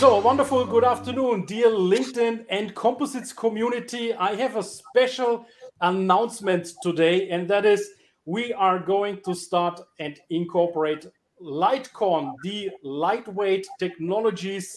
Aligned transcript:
So, 0.00 0.18
wonderful 0.18 0.64
good 0.64 0.82
afternoon, 0.82 1.44
dear 1.44 1.68
LinkedIn 1.68 2.46
and 2.48 2.74
Composites 2.74 3.34
community. 3.34 4.14
I 4.14 4.34
have 4.34 4.56
a 4.56 4.62
special 4.62 5.44
announcement 5.82 6.72
today, 6.82 7.28
and 7.28 7.46
that 7.48 7.66
is 7.66 7.90
we 8.24 8.54
are 8.54 8.78
going 8.78 9.20
to 9.26 9.34
start 9.34 9.78
and 9.98 10.18
incorporate 10.30 11.04
LightCon, 11.42 12.32
the 12.42 12.70
lightweight 12.82 13.66
technologies 13.78 14.74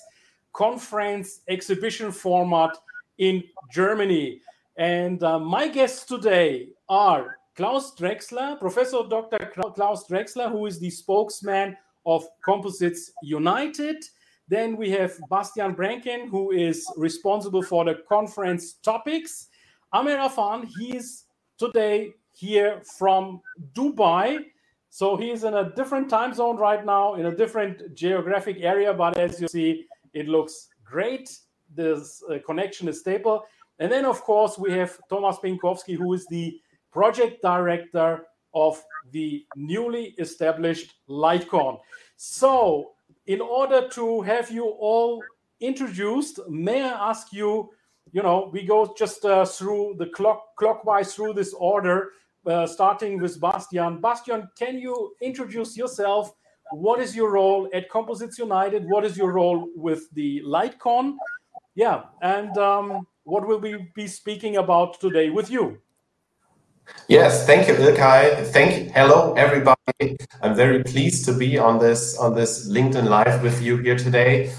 conference 0.52 1.40
exhibition 1.48 2.12
format 2.12 2.76
in 3.18 3.46
Germany. 3.72 4.42
And 4.76 5.24
uh, 5.24 5.40
my 5.40 5.70
guests 5.70 6.04
today 6.04 6.68
are 6.90 7.38
Klaus 7.56 7.96
Drexler, 7.96 8.60
Professor 8.60 9.04
Dr. 9.10 9.54
Klaus 9.74 10.06
Drexler, 10.06 10.52
who 10.52 10.66
is 10.66 10.82
the 10.82 10.90
spokesman 10.90 11.78
of 12.06 12.28
Composites 12.44 13.14
United 13.24 14.04
then 14.48 14.76
we 14.76 14.90
have 14.92 15.18
Bastian 15.30 15.76
Branken, 15.76 16.30
who 16.30 16.52
is 16.52 16.86
responsible 16.98 17.64
for 17.64 17.86
the 17.86 17.96
conference 18.08 18.74
topics. 18.74 19.48
Amir 19.94 20.18
Afan, 20.18 20.68
he's 20.78 21.26
today 21.58 22.14
here 22.34 22.82
from 22.98 23.42
Dubai. 23.74 24.46
So 24.90 25.16
he's 25.16 25.44
in 25.44 25.54
a 25.56 25.72
different 25.76 26.10
time 26.10 26.34
zone 26.34 26.58
right 26.58 26.86
now, 26.86 27.16
in 27.16 27.28
a 27.28 27.36
different 27.36 27.96
geographic 27.96 28.58
area. 28.60 28.94
But 28.94 29.18
as 29.18 29.40
you 29.42 29.48
see, 29.48 29.86
it 30.14 30.28
looks 30.28 30.70
great. 30.84 31.36
This 31.74 32.22
uh, 32.30 32.38
connection 32.46 32.88
is 32.88 33.00
stable. 33.00 33.44
And 33.80 33.92
then, 33.92 34.06
of 34.06 34.22
course, 34.22 34.58
we 34.58 34.72
have 34.74 35.00
Thomas 35.10 35.38
Pinkowski, 35.38 35.96
who 35.96 36.14
is 36.14 36.28
the 36.28 36.60
project 36.92 37.42
director 37.42 38.26
of 38.54 38.80
the 39.12 39.46
newly 39.56 40.14
established 40.20 40.94
LightCon. 41.10 41.80
So 42.18 42.92
in 43.28 43.42
order 43.42 43.88
to 43.90 44.22
have 44.22 44.52
you 44.52 44.66
all 44.66 45.24
introduced, 45.60 46.40
may 46.50 46.82
I 46.82 47.10
ask 47.10 47.32
you, 47.32 47.70
you 48.12 48.22
know, 48.22 48.50
we 48.52 48.66
go 48.66 48.94
just 48.98 49.24
uh, 49.26 49.46
through 49.46 49.96
the 49.98 50.08
clock 50.08 50.56
clockwise 50.58 51.16
through 51.16 51.34
this 51.34 51.54
order, 51.54 52.12
uh, 52.46 52.68
starting 52.68 53.22
with 53.22 53.40
Bastian. 53.40 54.02
Bastian, 54.02 54.50
can 54.58 54.78
you 54.78 55.16
introduce 55.22 55.78
yourself? 55.78 56.34
What 56.72 57.00
is 57.00 57.16
your 57.16 57.32
role 57.32 57.70
at 57.74 57.90
Composites 57.90 58.38
United? 58.38 58.86
What 58.88 59.06
is 59.06 59.18
your 59.18 59.32
role 59.32 59.70
with 59.76 60.10
the 60.14 60.42
LightCon? 60.46 61.16
Yeah, 61.76 62.04
and 62.22 62.58
um, 62.58 63.08
what 63.24 63.48
will 63.48 63.60
we 63.60 63.90
be 63.96 64.08
speaking 64.08 64.58
about 64.58 65.00
today 65.00 65.30
with 65.30 65.50
you? 65.50 65.80
Yes, 67.08 67.46
thank 67.46 67.68
you, 67.68 67.76
Ilkay. 67.76 68.48
Thank 68.48 68.78
you. 68.78 68.92
Hello, 68.94 69.34
everybody. 69.34 70.18
I'm 70.42 70.56
very 70.56 70.84
pleased 70.84 71.26
to 71.26 71.34
be 71.34 71.58
on 71.58 71.80
this 71.80 72.18
on 72.18 72.36
this 72.36 72.70
LinkedIn 72.70 73.08
Live 73.10 73.44
with 73.44 73.62
you 73.62 73.78
here 73.78 73.98
today. 73.98 74.52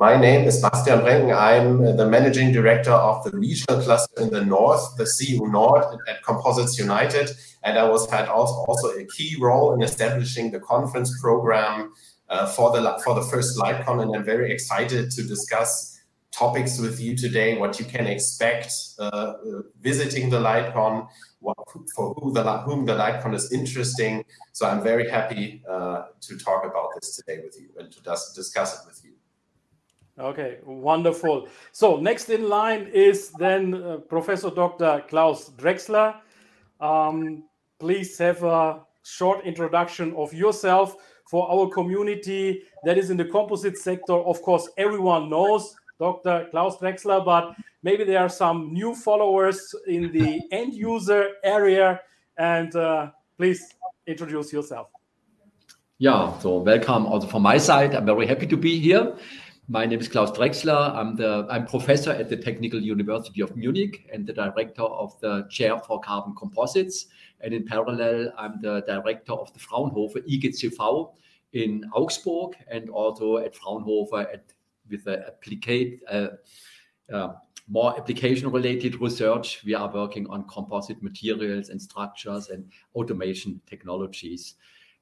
My 0.00 0.16
name 0.16 0.44
is 0.44 0.60
Bastian 0.60 1.00
Brenken. 1.00 1.36
I'm 1.36 1.96
the 1.96 2.06
managing 2.06 2.52
director 2.52 2.90
of 2.90 3.22
the 3.24 3.30
regional 3.38 3.80
cluster 3.80 4.22
in 4.22 4.30
the 4.30 4.44
north, 4.44 4.96
the 4.96 5.06
CU 5.06 5.46
Nord 5.46 5.84
at 6.08 6.22
Composites 6.24 6.76
United, 6.78 7.30
and 7.62 7.78
I 7.78 7.88
was 7.88 8.10
had 8.10 8.28
also, 8.28 8.64
also 8.66 8.88
a 8.88 9.04
key 9.06 9.36
role 9.40 9.72
in 9.72 9.82
establishing 9.82 10.50
the 10.50 10.58
conference 10.58 11.16
program 11.20 11.92
uh, 12.28 12.46
for 12.46 12.72
the 12.72 13.00
for 13.04 13.14
the 13.14 13.22
first 13.22 13.56
LightCon, 13.56 14.02
and 14.02 14.14
I'm 14.16 14.24
very 14.24 14.50
excited 14.52 15.12
to 15.12 15.22
discuss 15.22 16.00
topics 16.32 16.80
with 16.80 17.00
you 17.00 17.16
today. 17.16 17.56
What 17.56 17.78
you 17.78 17.84
can 17.84 18.08
expect 18.08 18.72
uh, 18.98 19.04
uh 19.04 19.34
visiting 19.80 20.28
the 20.28 20.40
LightCon, 20.40 21.06
what, 21.44 21.58
for 21.94 22.14
who 22.14 22.32
the, 22.32 22.42
whom 22.58 22.86
the 22.86 22.94
LightCon 22.94 23.34
is 23.34 23.52
interesting. 23.52 24.24
So 24.52 24.66
I'm 24.66 24.82
very 24.82 25.08
happy 25.08 25.62
uh, 25.68 26.04
to 26.22 26.38
talk 26.38 26.64
about 26.64 26.88
this 26.94 27.16
today 27.16 27.40
with 27.44 27.56
you 27.60 27.68
and 27.78 27.92
to 27.92 28.00
discuss 28.34 28.80
it 28.80 28.86
with 28.86 29.04
you. 29.04 29.12
Okay, 30.18 30.58
wonderful. 30.64 31.48
So 31.72 31.96
next 31.96 32.30
in 32.30 32.48
line 32.48 32.86
is 32.94 33.30
then 33.32 33.74
uh, 33.74 33.96
Professor 34.08 34.50
Dr. 34.50 35.04
Klaus 35.08 35.50
Drexler. 35.50 36.16
Um, 36.80 37.44
please 37.78 38.16
have 38.18 38.42
a 38.42 38.80
short 39.04 39.44
introduction 39.44 40.14
of 40.16 40.32
yourself 40.32 40.96
for 41.28 41.50
our 41.50 41.68
community 41.68 42.62
that 42.84 42.96
is 42.96 43.10
in 43.10 43.16
the 43.16 43.24
composite 43.24 43.76
sector. 43.76 44.14
Of 44.14 44.40
course, 44.42 44.68
everyone 44.78 45.28
knows 45.28 45.74
Dr. 45.98 46.48
Klaus 46.50 46.78
Drexler, 46.78 47.24
but 47.24 47.54
maybe 47.84 48.02
there 48.02 48.18
are 48.20 48.30
some 48.30 48.72
new 48.72 48.94
followers 48.94 49.74
in 49.86 50.10
the 50.10 50.40
end 50.50 50.74
user 50.74 51.28
area. 51.44 52.00
And 52.36 52.74
uh, 52.74 53.10
please 53.36 53.62
introduce 54.06 54.52
yourself. 54.52 54.88
Yeah, 55.98 56.36
so 56.40 56.58
welcome 56.58 57.06
also 57.06 57.28
from 57.28 57.42
my 57.42 57.58
side. 57.58 57.94
I'm 57.94 58.06
very 58.06 58.26
happy 58.26 58.48
to 58.48 58.56
be 58.56 58.80
here. 58.80 59.14
My 59.68 59.86
name 59.86 60.00
is 60.00 60.08
Klaus 60.08 60.30
Drexler. 60.32 60.94
I'm 60.94 61.14
the 61.14 61.46
I'm 61.48 61.66
professor 61.66 62.10
at 62.10 62.28
the 62.28 62.36
Technical 62.36 62.80
University 62.80 63.40
of 63.40 63.56
Munich 63.56 64.06
and 64.12 64.26
the 64.26 64.32
director 64.32 64.82
of 64.82 65.18
the 65.20 65.46
chair 65.48 65.78
for 65.78 66.00
carbon 66.00 66.34
composites. 66.34 67.06
And 67.40 67.54
in 67.54 67.64
parallel, 67.64 68.32
I'm 68.36 68.60
the 68.60 68.82
director 68.86 69.32
of 69.32 69.52
the 69.52 69.60
Fraunhofer 69.60 70.20
IGCV 70.20 71.12
in 71.52 71.84
Augsburg 71.94 72.56
and 72.68 72.90
also 72.90 73.38
at 73.38 73.54
Fraunhofer 73.54 74.22
at 74.32 74.52
with 74.90 75.04
the 75.04 75.26
applicate, 75.26 76.00
uh, 76.10 76.28
uh, 77.10 77.32
more 77.68 77.96
application 77.96 78.50
related 78.50 79.00
research. 79.00 79.62
We 79.64 79.74
are 79.74 79.92
working 79.92 80.26
on 80.28 80.46
composite 80.48 81.02
materials 81.02 81.70
and 81.70 81.80
structures 81.80 82.48
and 82.50 82.70
automation 82.94 83.60
technologies. 83.66 84.54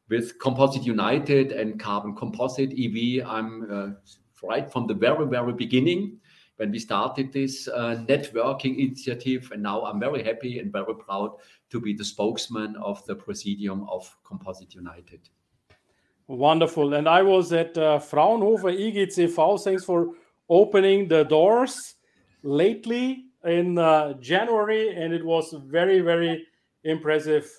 With 0.08 0.38
Composite 0.38 0.84
United 0.84 1.52
and 1.52 1.80
Carbon 1.80 2.14
Composite 2.14 2.72
EV, 2.72 3.26
I'm 3.26 3.68
uh, 3.70 3.88
right 4.46 4.70
from 4.70 4.86
the 4.86 4.94
very, 4.94 5.26
very 5.26 5.52
beginning 5.52 6.18
when 6.56 6.70
we 6.70 6.78
started 6.78 7.32
this 7.32 7.66
uh, 7.68 8.04
networking 8.08 8.78
initiative. 8.78 9.50
And 9.52 9.62
now 9.62 9.84
I'm 9.84 9.98
very 9.98 10.22
happy 10.22 10.58
and 10.58 10.70
very 10.70 10.94
proud 10.94 11.30
to 11.70 11.80
be 11.80 11.94
the 11.94 12.04
spokesman 12.04 12.76
of 12.76 13.04
the 13.06 13.16
Presidium 13.16 13.88
of 13.88 14.16
Composite 14.24 14.74
United. 14.74 15.28
Wonderful. 16.28 16.94
And 16.94 17.08
I 17.08 17.22
was 17.22 17.52
at 17.52 17.76
uh, 17.76 17.98
Fraunhofer 17.98 18.70
IGCV. 18.70 19.64
Thanks 19.64 19.84
for 19.84 20.14
opening 20.48 21.08
the 21.08 21.24
doors 21.24 21.96
lately 22.42 23.26
in 23.44 23.78
uh, 23.78 24.14
January, 24.14 24.94
and 24.94 25.12
it 25.12 25.25
was 25.25 25.54
very, 25.66 26.00
very 26.00 26.47
impressive 26.84 27.50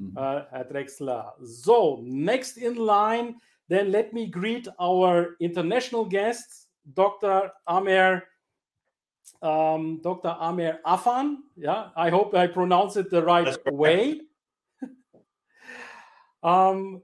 mm-hmm. 0.00 0.16
uh, 0.16 0.42
at 0.52 0.72
Drexler. 0.72 1.30
So, 1.44 2.00
next 2.02 2.56
in 2.56 2.74
line, 2.76 3.36
then 3.68 3.92
let 3.92 4.12
me 4.12 4.26
greet 4.26 4.66
our 4.80 5.36
international 5.40 6.04
guests, 6.04 6.66
Dr. 6.94 7.50
Amer. 7.68 8.24
Um, 9.42 10.00
Dr. 10.02 10.36
Amer 10.40 10.80
Afan. 10.84 11.38
Yeah, 11.56 11.90
I 11.96 12.10
hope 12.10 12.34
I 12.34 12.46
pronounce 12.46 12.96
it 12.96 13.10
the 13.10 13.22
right 13.22 13.56
way. 13.70 14.20
um, 16.42 17.02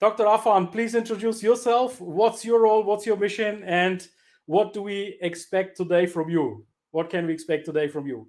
Dr. 0.00 0.24
Afan, 0.26 0.70
please 0.70 0.94
introduce 0.94 1.42
yourself. 1.42 2.00
What's 2.00 2.44
your 2.44 2.62
role? 2.62 2.82
What's 2.82 3.06
your 3.06 3.16
mission? 3.16 3.62
And 3.64 4.06
what 4.46 4.72
do 4.72 4.82
we 4.82 5.18
expect 5.20 5.76
today 5.76 6.06
from 6.06 6.28
you? 6.28 6.64
What 6.90 7.10
can 7.10 7.26
we 7.26 7.32
expect 7.32 7.64
today 7.64 7.88
from 7.88 8.06
you? 8.06 8.26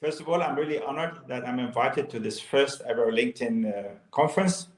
First 0.00 0.20
of 0.20 0.28
all, 0.28 0.42
I'm 0.42 0.56
really 0.56 0.80
honored 0.80 1.18
that 1.26 1.46
I'm 1.46 1.58
invited 1.58 2.08
to 2.10 2.20
this 2.20 2.38
first 2.38 2.82
ever 2.86 3.10
LinkedIn 3.10 3.66
uh, 3.66 3.88
conference. 4.10 4.68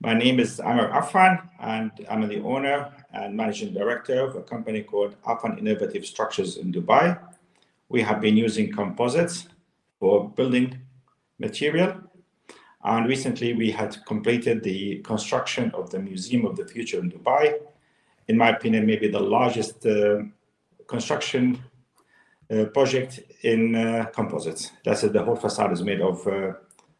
My 0.00 0.14
name 0.14 0.38
is 0.40 0.60
Amir 0.60 0.88
Afan, 0.88 1.48
and 1.60 1.90
I'm 2.08 2.26
the 2.28 2.40
owner 2.40 2.92
and 3.12 3.36
managing 3.36 3.74
director 3.74 4.20
of 4.20 4.36
a 4.36 4.42
company 4.42 4.82
called 4.82 5.16
Afan 5.26 5.58
Innovative 5.58 6.06
Structures 6.06 6.56
in 6.56 6.72
Dubai. 6.72 7.18
We 7.88 8.00
have 8.02 8.20
been 8.20 8.36
using 8.36 8.72
composites 8.72 9.48
for 9.98 10.30
building 10.30 10.78
material 11.38 12.08
and 12.84 13.08
recently, 13.08 13.54
we 13.54 13.70
had 13.70 13.96
completed 14.06 14.62
the 14.62 14.98
construction 15.00 15.70
of 15.74 15.90
the 15.90 15.98
Museum 15.98 16.46
of 16.46 16.56
the 16.56 16.66
Future 16.66 17.00
in 17.00 17.10
Dubai. 17.10 17.58
In 18.28 18.36
my 18.36 18.50
opinion, 18.50 18.86
maybe 18.86 19.08
the 19.08 19.20
largest 19.20 19.84
uh, 19.86 20.22
construction 20.86 21.62
uh, 22.50 22.64
project 22.66 23.20
in 23.42 23.74
uh, 23.74 24.06
composites. 24.12 24.72
That's 24.84 25.02
it. 25.04 25.12
The 25.12 25.22
whole 25.22 25.36
facade 25.36 25.72
is 25.72 25.82
made 25.82 26.00
of 26.00 26.26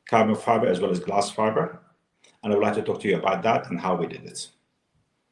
carbon 0.09 0.35
fiber 0.35 0.67
as 0.67 0.81
well 0.81 0.91
as 0.91 1.01
glass 1.01 1.31
fiber. 1.31 1.81
And 2.43 2.53
I 2.53 2.57
would 2.57 2.65
like 2.65 2.75
to 2.75 2.83
talk 2.83 3.01
to 3.03 3.09
you 3.09 3.17
about 3.17 3.43
that 3.43 3.71
and 3.71 3.81
how 3.81 3.95
we 3.95 4.07
did 4.07 4.25
it. 4.25 4.49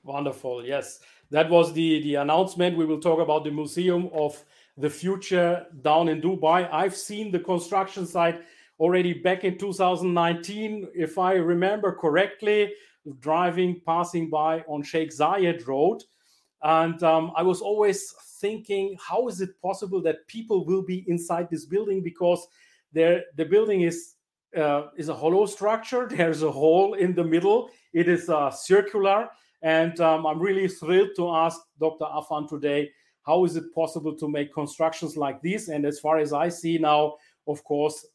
Wonderful. 0.02 0.64
Yes, 0.64 1.00
that 1.30 1.50
was 1.50 1.72
the 1.72 2.02
the 2.02 2.14
announcement. 2.16 2.76
We 2.76 2.86
will 2.86 3.00
talk 3.00 3.20
about 3.20 3.44
the 3.44 3.50
Museum 3.50 4.08
of 4.12 4.42
the 4.76 4.90
Future 4.90 5.66
down 5.82 6.08
in 6.08 6.20
Dubai. 6.20 6.68
I've 6.72 6.96
seen 6.96 7.32
the 7.32 7.40
construction 7.40 8.06
site 8.06 8.40
already 8.78 9.14
back 9.14 9.44
in 9.44 9.58
2019, 9.58 10.88
if 10.94 11.18
I 11.18 11.32
remember 11.34 11.92
correctly, 11.92 12.72
driving 13.20 13.80
passing 13.86 14.30
by 14.30 14.60
on 14.68 14.82
Sheikh 14.82 15.10
Zayed 15.10 15.66
Road, 15.66 16.02
and 16.62 17.02
um, 17.02 17.32
I 17.36 17.42
was 17.42 17.60
always 17.60 18.12
thinking, 18.40 18.96
how 19.00 19.28
is 19.28 19.40
it 19.40 19.60
possible 19.60 20.02
that 20.02 20.26
people 20.26 20.64
will 20.66 20.82
be 20.82 21.04
inside 21.08 21.48
this 21.50 21.64
building 21.64 22.02
because 22.02 22.46
there 22.92 23.24
the 23.36 23.44
building 23.44 23.82
is 23.82 24.14
uh, 24.56 24.88
is 24.96 25.08
a 25.08 25.14
hollow 25.14 25.46
structure. 25.46 26.08
There's 26.10 26.42
a 26.42 26.50
hole 26.50 26.94
in 26.94 27.14
the 27.14 27.24
middle. 27.24 27.70
It 27.92 28.08
is 28.08 28.28
uh, 28.28 28.50
circular 28.50 29.28
and 29.62 30.00
um, 30.00 30.26
I'm 30.26 30.38
really 30.38 30.68
thrilled 30.68 31.10
to 31.16 31.30
ask 31.30 31.60
Dr. 31.80 32.04
Afan 32.04 32.48
today 32.48 32.90
how 33.26 33.44
is 33.44 33.56
it 33.56 33.74
possible 33.74 34.14
to 34.16 34.28
make 34.28 34.54
constructions 34.54 35.16
like 35.16 35.42
this? 35.42 35.68
And 35.68 35.84
as 35.84 35.98
far 35.98 36.18
as 36.18 36.32
I 36.32 36.48
see 36.48 36.78
now, 36.78 37.14
of 37.48 37.64
course, 37.64 38.06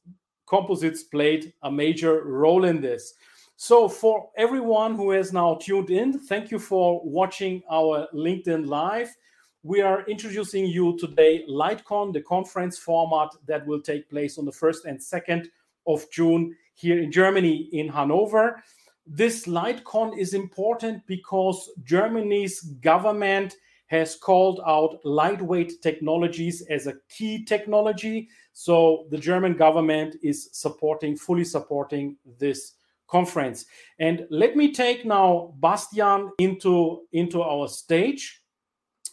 composites 0.48 1.04
played 1.04 1.54
a 1.64 1.72
major 1.72 2.24
role 2.24 2.64
in 2.64 2.80
this. 2.80 3.14
So, 3.64 3.88
for 3.88 4.28
everyone 4.38 4.96
who 4.96 5.12
has 5.12 5.32
now 5.32 5.54
tuned 5.54 5.92
in, 5.92 6.18
thank 6.18 6.50
you 6.50 6.58
for 6.58 7.00
watching 7.04 7.62
our 7.70 8.08
LinkedIn 8.12 8.66
Live. 8.66 9.16
We 9.62 9.82
are 9.82 10.04
introducing 10.08 10.66
you 10.66 10.98
today 10.98 11.46
LightCon, 11.48 12.12
the 12.12 12.24
conference 12.24 12.80
format 12.80 13.30
that 13.46 13.68
will 13.68 13.80
take 13.80 14.10
place 14.10 14.40
on 14.40 14.46
the 14.46 14.52
1st 14.52 14.86
and 14.86 15.00
2nd 15.00 15.46
of 15.86 16.10
June 16.10 16.56
here 16.74 17.00
in 17.04 17.12
Germany, 17.12 17.70
in 17.72 17.88
Hanover 17.88 18.64
this 19.06 19.46
LightCon 19.46 20.18
is 20.18 20.34
important 20.34 21.06
because 21.06 21.70
Germany's 21.84 22.62
government 22.62 23.56
has 23.88 24.16
called 24.16 24.62
out 24.66 25.00
lightweight 25.04 25.82
technologies 25.84 26.62
as 26.70 26.88
a 26.88 26.96
key 27.10 27.44
technology. 27.44 28.30
So 28.54 29.06
the 29.12 29.18
German 29.18 29.58
government 29.58 30.16
is 30.24 30.50
supporting, 30.54 31.18
fully 31.18 31.44
supporting 31.44 32.16
this 32.40 32.74
conference. 33.12 33.66
And 34.00 34.26
let 34.30 34.56
me 34.56 34.72
take 34.72 35.06
now 35.06 35.54
Bastian 35.60 36.32
into, 36.40 37.02
into 37.12 37.42
our 37.42 37.68
stage. 37.68 38.42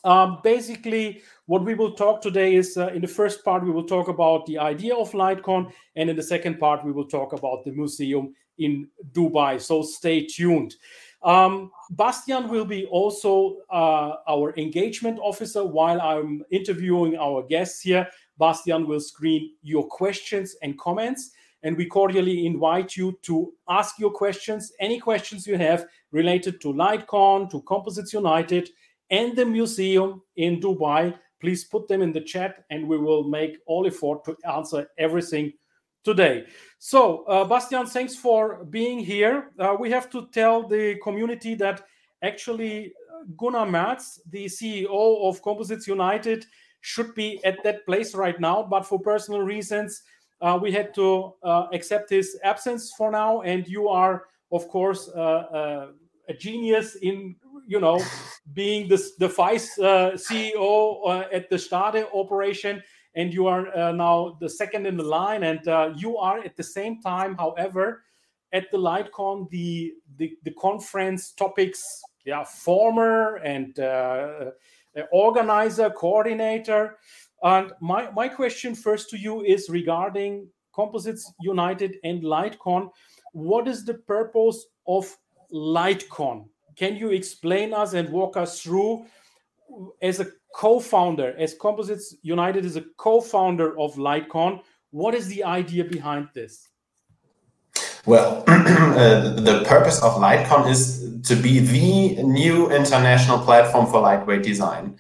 Um, 0.05 0.39
basically, 0.45 1.23
what 1.47 1.65
we 1.65 1.75
will 1.75 1.93
talk 1.93 2.23
today 2.23 2.55
is 2.55 2.77
uh, 2.77 2.87
in 2.89 3.01
the 3.03 3.09
first 3.09 3.45
part, 3.45 3.65
we 3.65 3.71
will 3.71 3.87
talk 3.87 4.09
about 4.09 4.47
the 4.47 4.59
idea 4.59 4.95
of 4.95 5.11
LightCon, 5.13 5.73
and 5.97 6.09
in 6.09 6.17
the 6.17 6.23
second 6.23 6.59
part, 6.61 6.85
we 6.85 6.93
will 6.93 7.09
talk 7.09 7.33
about 7.33 7.65
the 7.65 7.73
museum 7.73 8.35
in 8.59 8.89
Dubai. 9.13 9.61
So 9.61 9.83
stay 9.83 10.27
tuned. 10.27 10.77
Um, 11.23 11.71
Bastian 11.91 12.49
will 12.49 12.65
be 12.65 12.87
also 12.87 13.57
uh, 13.71 14.15
our 14.29 14.55
engagement 14.57 15.19
officer 15.21 15.65
while 15.65 16.01
I'm 16.01 16.45
interviewing 16.51 17.17
our 17.17 17.43
guests 17.43 17.81
here. 17.81 18.07
Bastian 18.39 18.87
will 18.87 19.01
screen 19.01 19.55
your 19.63 19.87
questions 19.87 20.55
and 20.63 20.79
comments, 20.79 21.33
and 21.63 21.77
we 21.77 21.87
cordially 21.87 22.47
invite 22.47 22.97
you 22.97 23.19
to 23.23 23.53
ask 23.69 23.99
your 23.99 24.11
questions, 24.11 24.73
any 24.81 24.99
questions 24.99 25.47
you 25.47 25.57
have 25.57 25.87
related 26.13 26.61
to 26.61 26.73
LightCon, 26.73 27.51
to 27.51 27.63
Composites 27.63 28.13
United, 28.13 28.71
and 29.11 29.37
the 29.37 29.45
museum 29.45 30.23
in 30.37 30.61
Dubai. 30.61 31.15
Please 31.41 31.65
put 31.65 31.89
them 31.89 32.03
in 32.03 32.13
the 32.13 32.21
chat, 32.21 32.65
and 32.71 32.87
we 32.87 32.99
will 32.99 33.25
make 33.25 33.59
all 33.67 33.87
effort 33.87 34.25
to 34.25 34.37
answer 34.49 34.87
everything 34.99 35.53
today. 36.05 36.47
So, 36.79 37.25
uh, 37.25 37.45
Bastian, 37.45 37.87
thanks 37.87 38.15
for 38.17 38.65
being 38.65 38.99
here. 38.99 39.51
Uh, 39.59 39.77
we 39.79 39.91
have 39.91 40.11
to 40.11 40.29
tell 40.33 40.67
the 40.67 40.97
community 41.03 41.55
that 41.57 41.83
actually 42.23 42.93
uh, 43.13 43.25
Gunnar 43.37 43.67
Merz, 43.67 44.21
the 44.31 44.47
CEO 44.47 45.29
of 45.29 45.43
Composites 45.43 45.87
United, 45.87 46.47
should 46.81 47.15
be 47.15 47.41
at 47.45 47.63
that 47.65 47.85
place 47.87 48.15
right 48.15 48.39
now, 48.41 48.63
but 48.63 48.87
for 48.87 48.99
personal 49.01 49.41
reasons, 49.41 50.03
uh, 50.41 50.59
we 50.61 50.73
had 50.73 50.95
to 50.95 51.35
uh, 51.43 51.67
accept 51.73 52.11
his 52.11 52.39
absence 52.45 52.93
for 52.97 53.11
now. 53.11 53.43
And 53.43 53.67
you 53.67 53.89
are, 53.89 54.25
of 54.53 54.69
course, 54.69 55.09
uh, 55.09 55.89
a 56.29 56.35
genius 56.35 56.97
in 56.97 57.37
you 57.67 57.81
know 57.81 58.01
being 58.53 58.89
the, 58.89 59.03
the 59.19 59.29
vice 59.29 59.77
CEO 59.79 61.27
at 61.33 61.51
the 61.51 61.59
Stade 61.59 62.07
operation 62.15 62.83
and 63.15 63.35
you 63.35 63.47
are 63.47 63.77
uh, 63.77 63.93
now 63.93 64.37
the 64.41 64.49
second 64.49 64.87
in 64.87 64.97
the 64.97 65.03
line 65.03 65.43
and 65.43 65.67
uh, 65.69 65.93
you 65.97 66.17
are 66.17 66.39
at 66.39 66.57
the 66.57 66.63
same 66.63 67.01
time 67.03 67.35
however 67.37 68.05
at 68.53 68.71
the 68.71 68.79
lightcon 68.79 69.49
the 69.51 69.95
the, 70.17 70.37
the 70.45 70.53
conference 70.53 71.33
topics 71.33 72.03
yeah 72.25 72.45
former 72.45 73.37
and 73.37 73.79
uh, 73.81 74.51
organizer 75.13 75.91
coordinator 75.91 76.97
and 77.43 77.73
my 77.81 78.11
my 78.11 78.29
question 78.29 78.75
first 78.75 79.11
to 79.11 79.19
you 79.19 79.43
is 79.43 79.69
regarding 79.69 80.47
composites 80.75 81.33
united 81.41 81.97
and 82.05 82.23
lightcon 82.23 82.89
what 83.33 83.69
is 83.69 83.85
the 83.85 83.95
purpose 83.95 84.67
of 84.87 85.17
lightcon 85.53 86.45
can 86.77 86.97
you 86.97 87.11
explain 87.11 87.75
us 87.75 87.95
and 87.95 88.09
walk 88.11 88.37
us 88.37 88.63
through 88.63 89.05
as 90.01 90.21
a 90.21 90.27
co-founder, 90.55 91.35
as 91.39 91.55
Composites 91.55 92.15
United 92.23 92.65
is 92.65 92.77
a 92.77 92.85
co-founder 92.97 93.79
of 93.79 93.95
Lightcon. 93.95 94.61
What 94.91 95.15
is 95.15 95.29
the 95.29 95.45
idea 95.45 95.85
behind 95.85 96.29
this? 96.35 96.69
Well, 98.07 98.45
uh, 98.49 99.35
the 99.35 99.65
purpose 99.67 100.03
of 100.03 100.15
Lightcon 100.15 100.71
is 100.71 101.21
to 101.25 101.37
be 101.37 101.59
the 101.59 102.23
new 102.23 102.71
international 102.71 103.39
platform 103.39 103.87
for 103.87 104.01
lightweight 104.01 104.43
design. 104.43 104.97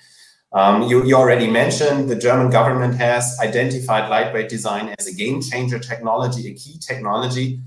Um, 0.52 0.82
you, 0.82 1.04
you, 1.04 1.14
already 1.14 1.46
mentioned 1.46 2.08
the 2.08 2.16
German 2.16 2.48
government 2.48 2.94
has 2.94 3.36
identified 3.38 4.08
lightweight 4.08 4.48
design 4.48 4.94
as 4.98 5.06
a 5.06 5.14
game 5.14 5.42
changer 5.42 5.78
technology, 5.78 6.50
a 6.50 6.54
key 6.54 6.78
technology. 6.78 7.60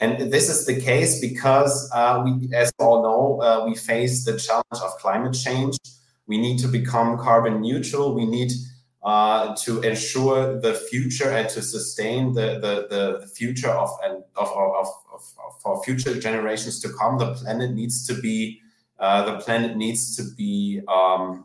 And 0.00 0.32
this 0.32 0.48
is 0.48 0.66
the 0.66 0.80
case 0.80 1.20
because 1.20 1.88
uh, 1.94 2.22
we, 2.24 2.52
as 2.52 2.72
all 2.80 3.02
know, 3.02 3.40
uh, 3.40 3.64
we 3.64 3.76
face 3.76 4.24
the 4.24 4.36
challenge 4.36 4.82
of 4.82 4.90
climate 4.98 5.34
change. 5.34 5.76
We 6.26 6.38
need 6.38 6.58
to 6.58 6.68
become 6.68 7.18
carbon 7.18 7.60
neutral. 7.60 8.14
We 8.14 8.26
need 8.26 8.50
uh, 9.04 9.54
to 9.56 9.82
ensure 9.82 10.60
the 10.60 10.74
future 10.74 11.30
and 11.30 11.48
to 11.50 11.62
sustain 11.62 12.32
the, 12.32 12.58
the, 12.58 13.20
the 13.20 13.26
future 13.28 13.70
of, 13.70 13.90
of, 14.34 14.48
of, 14.48 14.86
of, 15.12 15.22
for 15.62 15.84
future 15.84 16.18
generations 16.18 16.80
to 16.80 16.88
come. 16.88 17.18
The 17.18 17.34
planet 17.34 17.72
needs 17.72 18.06
to 18.08 18.14
be 18.14 18.60
uh, 18.98 19.24
the 19.24 19.38
planet 19.38 19.76
needs 19.76 20.16
to 20.16 20.22
be 20.36 20.80
um, 20.88 21.44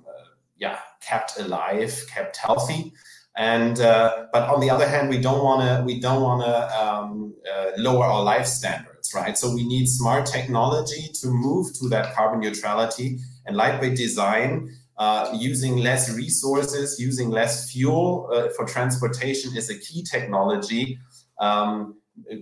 yeah 0.59 0.79
kept 1.01 1.39
alive, 1.39 2.05
kept 2.13 2.37
healthy. 2.37 2.93
And 3.37 3.79
uh, 3.79 4.25
but 4.33 4.49
on 4.49 4.59
the 4.59 4.69
other 4.69 4.87
hand, 4.87 5.09
we 5.09 5.19
don't 5.19 5.43
want 5.43 5.61
to 5.61 5.83
we 5.85 5.99
don't 5.99 6.21
want 6.21 6.41
to 6.43 6.83
um, 6.83 7.33
uh, 7.51 7.71
lower 7.77 8.05
our 8.05 8.23
life 8.23 8.45
standards, 8.45 9.13
right? 9.13 9.37
So 9.37 9.53
we 9.53 9.65
need 9.65 9.87
smart 9.87 10.25
technology 10.25 11.09
to 11.21 11.27
move 11.27 11.73
to 11.79 11.87
that 11.89 12.13
carbon 12.15 12.41
neutrality 12.41 13.19
and 13.45 13.55
lightweight 13.55 13.95
design 13.95 14.75
uh, 14.97 15.33
using 15.39 15.77
less 15.77 16.13
resources, 16.13 16.99
using 16.99 17.29
less 17.29 17.71
fuel 17.71 18.29
uh, 18.33 18.49
for 18.55 18.65
transportation 18.65 19.55
is 19.55 19.69
a 19.69 19.77
key 19.77 20.03
technology. 20.03 20.99
Um, 21.39 21.95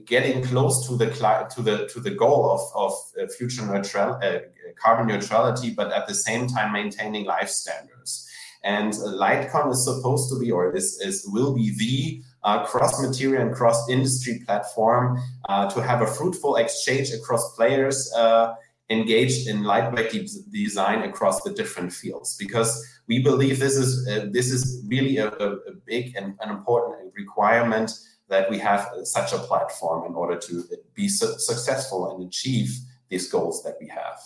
getting 0.06 0.42
close 0.44 0.88
to 0.88 0.98
the 0.98 1.06
to 1.54 1.62
the 1.62 1.88
to 1.94 2.00
the 2.00 2.12
goal 2.12 2.50
of 2.50 2.62
of 2.74 2.94
uh, 3.22 3.28
future 3.38 3.64
neutral 3.66 4.18
uh, 4.24 4.40
carbon 4.76 5.08
neutrality, 5.08 5.72
but 5.72 5.92
at 5.92 6.08
the 6.08 6.14
same 6.14 6.48
time 6.48 6.72
maintaining 6.72 7.26
life 7.26 7.50
standards. 7.50 8.28
And 8.64 8.92
LightCon 8.94 9.72
is 9.72 9.84
supposed 9.84 10.30
to 10.32 10.40
be, 10.40 10.52
or 10.52 10.76
is, 10.76 11.00
is 11.02 11.26
will 11.32 11.56
be 11.56 11.76
the 11.78 12.24
uh, 12.44 12.66
cross 12.66 13.02
material 13.02 13.42
and 13.46 13.56
cross 13.56 13.90
industry 13.90 14.42
platform 14.46 15.22
uh, 15.48 15.70
to 15.70 15.82
have 15.82 16.02
a 16.02 16.08
fruitful 16.08 16.56
exchange 16.58 17.12
across 17.12 17.56
players 17.56 18.12
uh, 18.16 18.54
engaged 18.90 19.48
in 19.48 19.64
lightweight 19.64 20.12
de 20.12 20.28
design 20.52 21.02
across 21.04 21.42
the 21.44 21.52
different 21.52 21.92
fields 21.92 22.38
because 22.38 22.72
we 23.08 23.22
believe 23.22 23.60
this 23.60 23.76
is 23.76 24.08
uh, 24.08 24.28
this 24.32 24.50
is 24.50 24.84
really 24.88 25.18
a, 25.18 25.28
a 25.28 25.74
big 25.86 26.16
and 26.16 26.36
an 26.40 26.50
important 26.50 27.14
requirement 27.16 27.92
that 28.30 28.50
we 28.50 28.58
have 28.58 28.90
such 29.04 29.34
a 29.34 29.40
platform 29.40 30.06
in 30.06 30.14
order 30.16 30.38
to 30.38 30.64
be 30.94 31.08
su 31.08 31.28
successful 31.38 32.12
and 32.12 32.28
achieve 32.28 32.70
these 33.10 33.30
goals 33.30 33.64
that 33.64 33.76
we 33.82 33.88
have. 33.88 34.20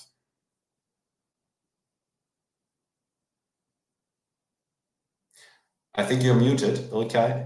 I 5.95 6.03
think 6.03 6.23
you're 6.23 6.35
muted, 6.35 6.89
okay? 6.91 7.45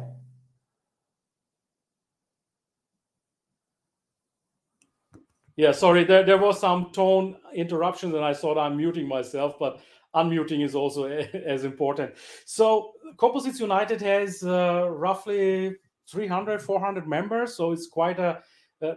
Yeah, 5.58 5.72
sorry, 5.72 6.04
there, 6.04 6.24
there 6.24 6.38
was 6.38 6.60
some 6.60 6.92
tone 6.92 7.38
interruptions 7.54 8.14
and 8.14 8.24
I 8.24 8.34
thought 8.34 8.58
I'm 8.58 8.78
muting 8.78 9.08
myself, 9.08 9.58
but 9.58 9.80
unmuting 10.14 10.64
is 10.64 10.76
also 10.76 11.06
as 11.46 11.64
important. 11.64 12.14
So 12.46 12.92
Composites 13.18 13.60
United 13.60 14.02
has 14.02 14.44
uh, 14.44 14.90
roughly 14.90 15.76
300, 16.12 16.62
400 16.62 17.08
members. 17.08 17.56
So 17.56 17.72
it's 17.72 17.88
quite 17.88 18.20
a, 18.20 18.42
a 18.82 18.94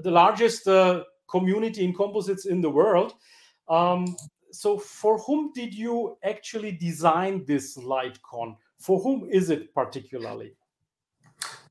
the 0.00 0.10
largest 0.10 0.68
uh, 0.68 1.04
community 1.28 1.84
in 1.84 1.92
composites 1.92 2.46
in 2.46 2.60
the 2.60 2.70
world. 2.70 3.14
Um, 3.68 4.16
so 4.52 4.78
for 4.78 5.18
whom 5.18 5.52
did 5.52 5.74
you 5.74 6.16
actually 6.22 6.72
design 6.72 7.44
this 7.46 7.76
LightCon? 7.76 8.56
For 8.78 9.00
whom 9.00 9.28
is 9.30 9.50
it 9.50 9.74
particularly? 9.74 10.52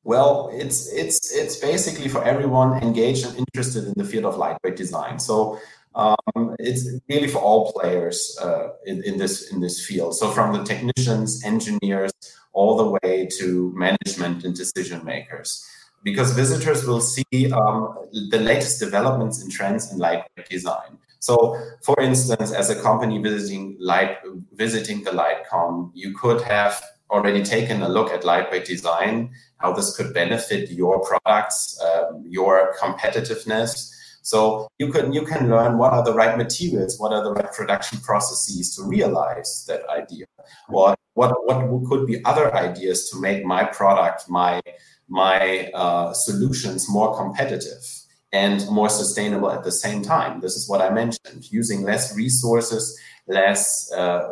Well, 0.03 0.49
it's 0.53 0.91
it's 0.93 1.33
it's 1.33 1.57
basically 1.57 2.09
for 2.09 2.23
everyone 2.23 2.81
engaged 2.83 3.25
and 3.25 3.37
interested 3.39 3.85
in 3.85 3.93
the 3.97 4.03
field 4.03 4.25
of 4.25 4.37
lightweight 4.37 4.75
design. 4.75 5.17
So 5.17 5.59
um, 5.95 6.55
it's 6.59 6.87
really 7.09 7.27
for 7.27 7.39
all 7.39 7.71
players 7.73 8.37
uh, 8.41 8.69
in, 8.85 9.03
in 9.03 9.17
this 9.17 9.51
in 9.51 9.61
this 9.61 9.83
field. 9.83 10.15
So 10.15 10.29
from 10.29 10.53
the 10.53 10.63
technicians, 10.63 11.43
engineers, 11.43 12.11
all 12.53 12.77
the 12.77 12.99
way 13.01 13.27
to 13.39 13.73
management 13.75 14.43
and 14.43 14.55
decision 14.55 15.03
makers 15.03 15.65
because 16.03 16.33
visitors 16.33 16.85
will 16.85 17.01
see 17.01 17.51
um, 17.51 17.97
the 18.29 18.39
latest 18.39 18.79
developments 18.79 19.41
and 19.41 19.51
trends 19.51 19.91
in 19.91 19.97
lightweight 19.97 20.47
design. 20.49 20.99
So, 21.19 21.59
for 21.83 21.99
instance, 21.99 22.51
as 22.51 22.69
a 22.69 22.79
company 22.79 23.17
visiting 23.17 23.75
light 23.79 24.17
visiting 24.53 25.03
the 25.03 25.11
LightCon, 25.11 25.91
you 25.95 26.13
could 26.13 26.41
have 26.41 26.79
already 27.09 27.43
taken 27.43 27.81
a 27.81 27.89
look 27.89 28.11
at 28.11 28.23
lightweight 28.23 28.65
design, 28.65 29.31
how 29.57 29.73
this 29.73 29.95
could 29.95 30.13
benefit 30.13 30.69
your 30.71 30.99
products, 31.01 31.79
um, 31.81 32.23
your 32.27 32.75
competitiveness. 32.81 33.91
So 34.21 34.67
you 34.79 34.91
can 34.91 35.13
you 35.13 35.23
can 35.23 35.49
learn 35.49 35.77
what 35.77 35.93
are 35.93 36.03
the 36.03 36.13
right 36.13 36.35
materials, 36.37 36.99
what 36.99 37.13
are 37.13 37.23
the 37.23 37.31
right 37.31 37.51
production 37.53 37.99
processes 37.99 38.75
to 38.75 38.83
realize 38.83 39.65
that 39.67 39.87
idea. 39.89 40.25
What 40.67 40.97
what 41.13 41.31
what 41.45 41.87
could 41.87 42.07
be 42.07 42.25
other 42.25 42.53
ideas 42.55 43.09
to 43.11 43.21
make 43.21 43.45
my 43.45 43.65
product, 43.65 44.27
my 44.27 44.61
my 45.07 45.69
uh, 45.75 46.13
solutions 46.13 46.89
more 46.89 47.15
competitive 47.15 47.94
and 48.43 48.57
more 48.69 48.89
sustainable 48.89 49.49
at 49.57 49.63
the 49.63 49.75
same 49.85 50.01
time. 50.01 50.33
This 50.45 50.55
is 50.59 50.63
what 50.71 50.81
I 50.81 50.89
mentioned: 51.01 51.41
using 51.59 51.79
less 51.91 52.05
resources, 52.23 52.83
less 53.27 53.63
uh, 54.01 54.23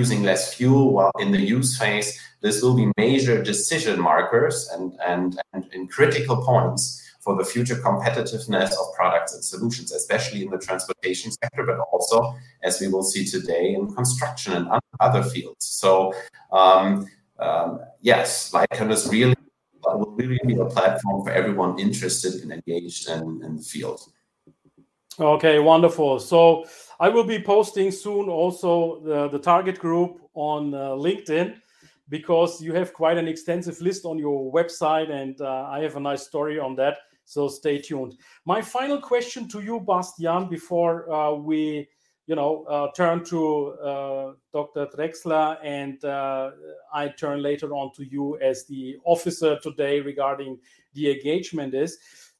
using 0.00 0.20
less 0.30 0.42
fuel 0.54 0.84
while 0.96 1.16
in 1.24 1.30
the 1.36 1.42
use 1.56 1.70
phase. 1.80 2.08
This 2.44 2.56
will 2.62 2.76
be 2.82 2.86
major 3.06 3.36
decision 3.52 3.96
markers 4.10 4.56
and 4.74 4.86
and 5.10 5.28
and 5.52 5.62
in 5.76 5.82
critical 5.96 6.36
points 6.50 6.82
for 7.24 7.34
the 7.40 7.46
future 7.54 7.78
competitiveness 7.88 8.70
of 8.80 8.86
products 8.98 9.32
and 9.34 9.44
solutions, 9.52 9.88
especially 10.00 10.40
in 10.44 10.50
the 10.54 10.58
transportation 10.58 11.30
sector, 11.40 11.62
but 11.70 11.78
also, 11.92 12.16
as 12.68 12.80
we 12.80 12.88
will 12.92 13.06
see 13.12 13.24
today, 13.24 13.64
in 13.76 13.82
construction 13.94 14.52
and 14.54 14.66
other 15.06 15.22
fields. 15.32 15.64
So, 15.82 16.12
um, 16.50 17.06
um, 17.38 17.68
yes, 18.00 18.50
LightCon 18.54 18.90
is 18.90 19.02
really 19.08 19.36
will 19.84 20.14
really 20.16 20.38
be 20.46 20.54
a 20.56 20.64
platform 20.64 21.24
for 21.24 21.30
everyone 21.30 21.78
interested 21.78 22.34
and 22.42 22.52
engaged 22.52 23.08
in, 23.08 23.42
in 23.44 23.56
the 23.56 23.62
field. 23.62 24.00
Okay, 25.20 25.58
wonderful. 25.58 26.18
So 26.18 26.64
I 26.98 27.08
will 27.08 27.24
be 27.24 27.38
posting 27.38 27.90
soon 27.90 28.28
also 28.28 29.00
the, 29.00 29.28
the 29.28 29.38
target 29.38 29.78
group 29.78 30.20
on 30.34 30.72
uh, 30.72 30.90
LinkedIn 30.90 31.56
because 32.08 32.62
you 32.62 32.72
have 32.74 32.92
quite 32.92 33.18
an 33.18 33.28
extensive 33.28 33.80
list 33.80 34.04
on 34.04 34.18
your 34.18 34.52
website 34.52 35.10
and 35.10 35.40
uh, 35.40 35.66
I 35.68 35.80
have 35.80 35.96
a 35.96 36.00
nice 36.00 36.26
story 36.26 36.58
on 36.58 36.74
that. 36.76 36.98
So 37.24 37.48
stay 37.48 37.78
tuned. 37.78 38.16
My 38.44 38.62
final 38.62 39.00
question 39.00 39.48
to 39.48 39.60
you, 39.60 39.80
Bastian, 39.80 40.48
before 40.48 41.10
uh, 41.12 41.34
we 41.34 41.88
you 42.32 42.36
know, 42.36 42.64
uh, 42.64 42.90
turn 42.96 43.22
to 43.22 43.72
uh, 43.72 44.32
Dr. 44.54 44.86
Drexler, 44.86 45.58
and 45.62 46.02
uh, 46.02 46.52
I 46.90 47.08
turn 47.08 47.42
later 47.42 47.74
on 47.74 47.92
to 47.96 48.06
you 48.06 48.38
as 48.40 48.64
the 48.64 48.96
officer 49.04 49.58
today 49.58 50.00
regarding 50.00 50.58
the 50.94 51.10
engagement 51.10 51.74
is 51.74 51.98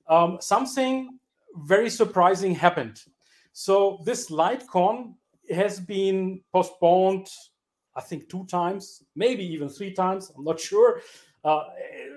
um, 0.09 0.39
something 0.41 1.19
very 1.67 1.91
surprising 1.91 2.55
happened. 2.55 3.03
So 3.53 4.01
this 4.07 4.31
LightCon 4.31 5.13
has 5.51 5.79
been 5.79 6.41
postponed, 6.55 7.27
I 7.95 8.01
think, 8.01 8.31
two 8.31 8.47
times, 8.47 9.03
maybe 9.15 9.45
even 9.45 9.69
three 9.69 9.93
times. 9.93 10.33
I'm 10.35 10.45
not 10.45 10.59
sure. 10.59 11.03
Uh, 11.45 11.65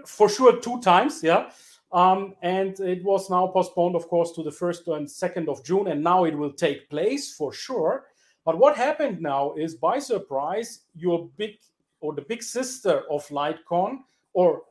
for 0.06 0.30
sure, 0.30 0.62
two 0.62 0.80
times. 0.80 1.22
Yeah. 1.22 1.50
Um, 1.92 2.36
and 2.42 2.80
it 2.80 3.04
was 3.04 3.30
now 3.30 3.48
postponed, 3.48 3.96
of 3.96 4.08
course, 4.08 4.32
to 4.34 4.44
the 4.44 4.50
1st 4.50 4.98
and 4.98 5.08
2nd 5.08 5.48
of 5.48 5.64
June, 5.64 5.88
and 5.88 6.04
now 6.04 6.26
it 6.26 6.38
will 6.38 6.52
take 6.52 6.90
place 6.90 7.34
for 7.34 7.54
sure. 7.54 8.06
But 8.44 8.58
what 8.58 8.76
happened 8.76 9.22
now 9.22 9.54
is, 9.54 9.76
by 9.76 10.00
surprise, 10.00 10.82
your 10.96 11.30
big 11.38 11.58
or 12.02 12.14
the 12.14 12.22
big 12.22 12.44
sister 12.44 13.04
of 13.10 13.28
LightCon, 13.30 14.00
or 14.34 14.64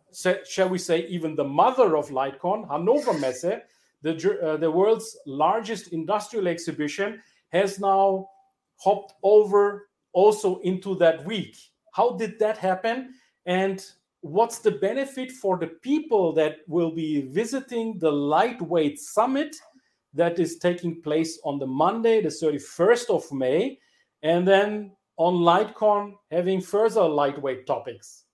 shall 0.46 0.68
we 0.68 0.78
say, 0.78 1.06
even 1.06 1.34
the 1.34 1.44
mother 1.44 1.96
of 1.96 2.10
LightCon, 2.10 2.68
Hannover 2.70 3.14
Messe, 3.14 3.60
the, 4.02 4.38
uh, 4.42 4.56
the 4.56 4.70
world's 4.70 5.16
largest 5.26 5.92
industrial 5.92 6.46
exhibition, 6.46 7.20
has 7.48 7.80
now 7.80 8.28
hopped 8.76 9.14
over 9.22 9.88
also 10.12 10.60
into 10.60 10.94
that 10.96 11.24
week. 11.24 11.56
How 11.92 12.16
did 12.16 12.38
that 12.38 12.58
happen? 12.58 13.14
And 13.46 13.84
what's 14.24 14.60
the 14.60 14.70
benefit 14.70 15.30
for 15.30 15.58
the 15.58 15.66
people 15.66 16.32
that 16.32 16.60
will 16.66 16.90
be 16.90 17.20
visiting 17.28 17.98
the 17.98 18.10
lightweight 18.10 18.98
summit 18.98 19.54
that 20.14 20.38
is 20.38 20.56
taking 20.56 21.02
place 21.02 21.38
on 21.44 21.58
the 21.58 21.66
monday 21.66 22.22
the 22.22 22.30
31st 22.30 23.10
of 23.10 23.30
may 23.30 23.78
and 24.22 24.48
then 24.48 24.90
on 25.18 25.34
lightcon 25.34 26.14
having 26.30 26.58
further 26.60 27.02
lightweight 27.02 27.66
topics? 27.66 28.24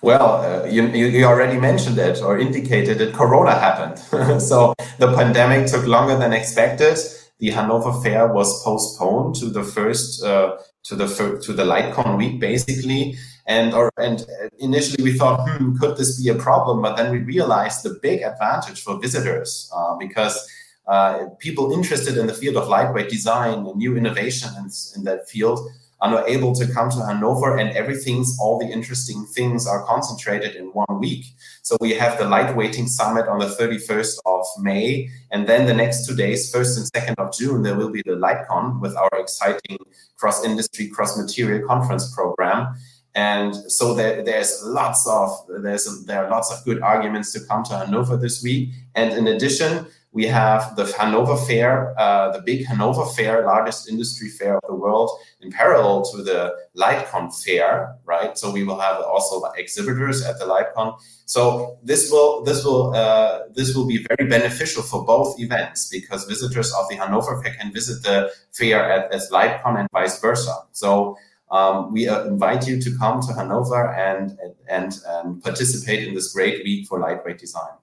Well 0.00 0.36
uh, 0.42 0.64
you, 0.64 0.86
you 0.86 1.24
already 1.26 1.60
mentioned 1.60 1.98
it 1.98 2.22
or 2.22 2.38
indicated 2.38 2.96
that 2.98 3.12
corona 3.12 3.52
happened. 3.52 4.40
So 4.40 4.74
the 4.98 5.12
pandemic 5.14 5.66
took 5.66 5.86
longer 5.86 6.16
than 6.16 6.32
expected. 6.32 6.96
The 7.40 7.50
Hanover 7.50 7.92
Fair 8.02 8.32
was 8.32 8.62
postponed 8.64 9.34
to 9.36 9.46
the 9.46 9.62
first 9.62 10.24
uh, 10.24 10.56
to 10.84 10.96
the 10.96 11.06
to 11.44 11.52
the 11.52 11.64
LightCon 11.64 12.16
week 12.16 12.40
basically, 12.40 13.16
and 13.46 13.74
or 13.74 13.90
and 13.98 14.24
initially 14.58 15.02
we 15.02 15.18
thought, 15.18 15.48
hmm, 15.48 15.76
could 15.76 15.96
this 15.96 16.22
be 16.22 16.28
a 16.28 16.34
problem? 16.34 16.82
But 16.82 16.96
then 16.96 17.10
we 17.12 17.18
realized 17.18 17.82
the 17.82 17.98
big 18.02 18.22
advantage 18.22 18.82
for 18.82 18.98
visitors 18.98 19.70
uh, 19.74 19.96
because. 19.96 20.48
Uh, 20.84 21.28
people 21.38 21.70
interested 21.70 22.18
in 22.18 22.26
the 22.26 22.34
field 22.34 22.56
of 22.56 22.66
lightweight 22.66 23.08
design 23.08 23.64
and 23.64 23.76
new 23.76 23.96
innovations 23.96 24.92
in 24.96 25.04
that 25.04 25.28
field 25.28 25.60
are 26.02 26.10
not 26.10 26.28
able 26.28 26.52
to 26.52 26.66
come 26.66 26.90
to 26.90 27.06
Hanover 27.06 27.56
and 27.56 27.70
everything's 27.70 28.36
all 28.40 28.58
the 28.58 28.66
interesting 28.66 29.24
things 29.24 29.68
are 29.68 29.84
concentrated 29.84 30.56
in 30.56 30.66
one 30.72 30.98
week. 30.98 31.24
So 31.62 31.76
we 31.80 31.92
have 31.92 32.18
the 32.18 32.24
lightweighting 32.24 32.88
summit 32.88 33.28
on 33.28 33.38
the 33.38 33.46
31st 33.46 34.16
of 34.26 34.44
May, 34.58 35.08
and 35.30 35.46
then 35.46 35.64
the 35.66 35.74
next 35.74 36.06
two 36.06 36.16
days, 36.16 36.52
1st 36.52 36.76
and 36.78 36.86
2nd 36.92 37.24
of 37.24 37.32
June, 37.32 37.62
there 37.62 37.76
will 37.76 37.90
be 37.90 38.02
the 38.04 38.16
LightCon 38.16 38.80
with 38.80 38.96
our 38.96 39.10
exciting 39.14 39.78
cross-industry, 40.16 40.88
cross-material 40.88 41.66
conference 41.68 42.12
program. 42.12 42.74
And 43.14 43.54
so 43.70 43.94
there, 43.94 44.22
there's 44.22 44.62
lots 44.64 45.06
of 45.06 45.30
there's 45.62 46.04
there 46.06 46.24
are 46.24 46.30
lots 46.30 46.50
of 46.50 46.64
good 46.64 46.80
arguments 46.80 47.32
to 47.32 47.40
come 47.40 47.62
to 47.64 47.78
Hanover 47.78 48.16
this 48.16 48.42
week. 48.42 48.70
And 48.94 49.12
in 49.12 49.26
addition, 49.26 49.86
we 50.12 50.26
have 50.26 50.76
the 50.76 50.84
Hanover 50.98 51.36
Fair, 51.36 51.98
uh, 51.98 52.32
the 52.32 52.42
big 52.42 52.66
Hanover 52.66 53.06
Fair, 53.06 53.46
largest 53.46 53.88
industry 53.88 54.28
fair 54.28 54.56
of 54.56 54.62
the 54.66 54.74
world, 54.74 55.10
in 55.40 55.50
parallel 55.50 56.04
to 56.12 56.22
the 56.22 56.54
LightCon 56.76 57.32
Fair, 57.42 57.96
right? 58.04 58.36
So 58.36 58.50
we 58.50 58.62
will 58.62 58.78
have 58.78 59.00
also 59.02 59.42
exhibitors 59.56 60.22
at 60.22 60.38
the 60.38 60.44
LightCon. 60.44 60.98
So 61.24 61.78
this 61.82 62.10
will 62.10 62.42
this 62.44 62.62
will 62.64 62.94
uh, 62.94 63.40
this 63.54 63.74
will 63.74 63.86
be 63.86 64.06
very 64.16 64.28
beneficial 64.28 64.82
for 64.82 65.04
both 65.04 65.40
events 65.40 65.88
because 65.88 66.24
visitors 66.24 66.72
of 66.74 66.88
the 66.90 66.96
Hanover 66.96 67.42
Fair 67.42 67.54
can 67.54 67.72
visit 67.72 68.02
the 68.02 68.30
fair 68.52 68.90
at, 68.90 69.12
at 69.12 69.22
LightCon 69.30 69.80
and 69.80 69.88
vice 69.92 70.18
versa. 70.20 70.54
So. 70.72 71.16
Um, 71.52 71.92
we 71.92 72.08
uh, 72.08 72.24
invite 72.24 72.66
you 72.66 72.80
to 72.80 72.98
come 72.98 73.20
to 73.20 73.32
Hanover 73.34 73.92
and, 73.92 74.38
and, 74.70 74.98
and 75.06 75.42
participate 75.42 76.08
in 76.08 76.14
this 76.14 76.32
great 76.32 76.64
week 76.64 76.88
for 76.88 76.98
lightweight 76.98 77.38
design. 77.38 77.74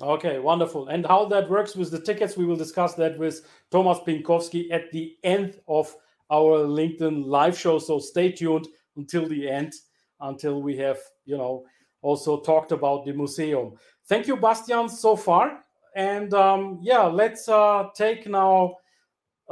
Okay, 0.00 0.38
wonderful. 0.38 0.88
And 0.88 1.04
how 1.06 1.26
that 1.26 1.50
works 1.50 1.74
with 1.74 1.90
the 1.90 2.00
tickets, 2.00 2.36
we 2.36 2.46
will 2.46 2.56
discuss 2.56 2.94
that 2.94 3.18
with 3.18 3.44
Thomas 3.70 3.98
Pinkowski 4.06 4.70
at 4.70 4.90
the 4.92 5.16
end 5.24 5.58
of 5.66 5.94
our 6.30 6.60
LinkedIn 6.60 7.24
live 7.26 7.58
show. 7.58 7.78
So 7.78 7.98
stay 7.98 8.30
tuned 8.30 8.68
until 8.96 9.28
the 9.28 9.48
end, 9.48 9.72
until 10.20 10.62
we 10.62 10.76
have, 10.78 10.98
you 11.24 11.36
know, 11.36 11.64
also 12.02 12.40
talked 12.40 12.72
about 12.72 13.04
the 13.04 13.12
museum. 13.12 13.72
Thank 14.06 14.28
you, 14.28 14.36
Bastian, 14.36 14.88
so 14.88 15.16
far. 15.16 15.60
And 15.94 16.32
um, 16.34 16.78
yeah, 16.82 17.02
let's 17.02 17.48
uh, 17.48 17.88
take 17.94 18.26
now 18.26 18.76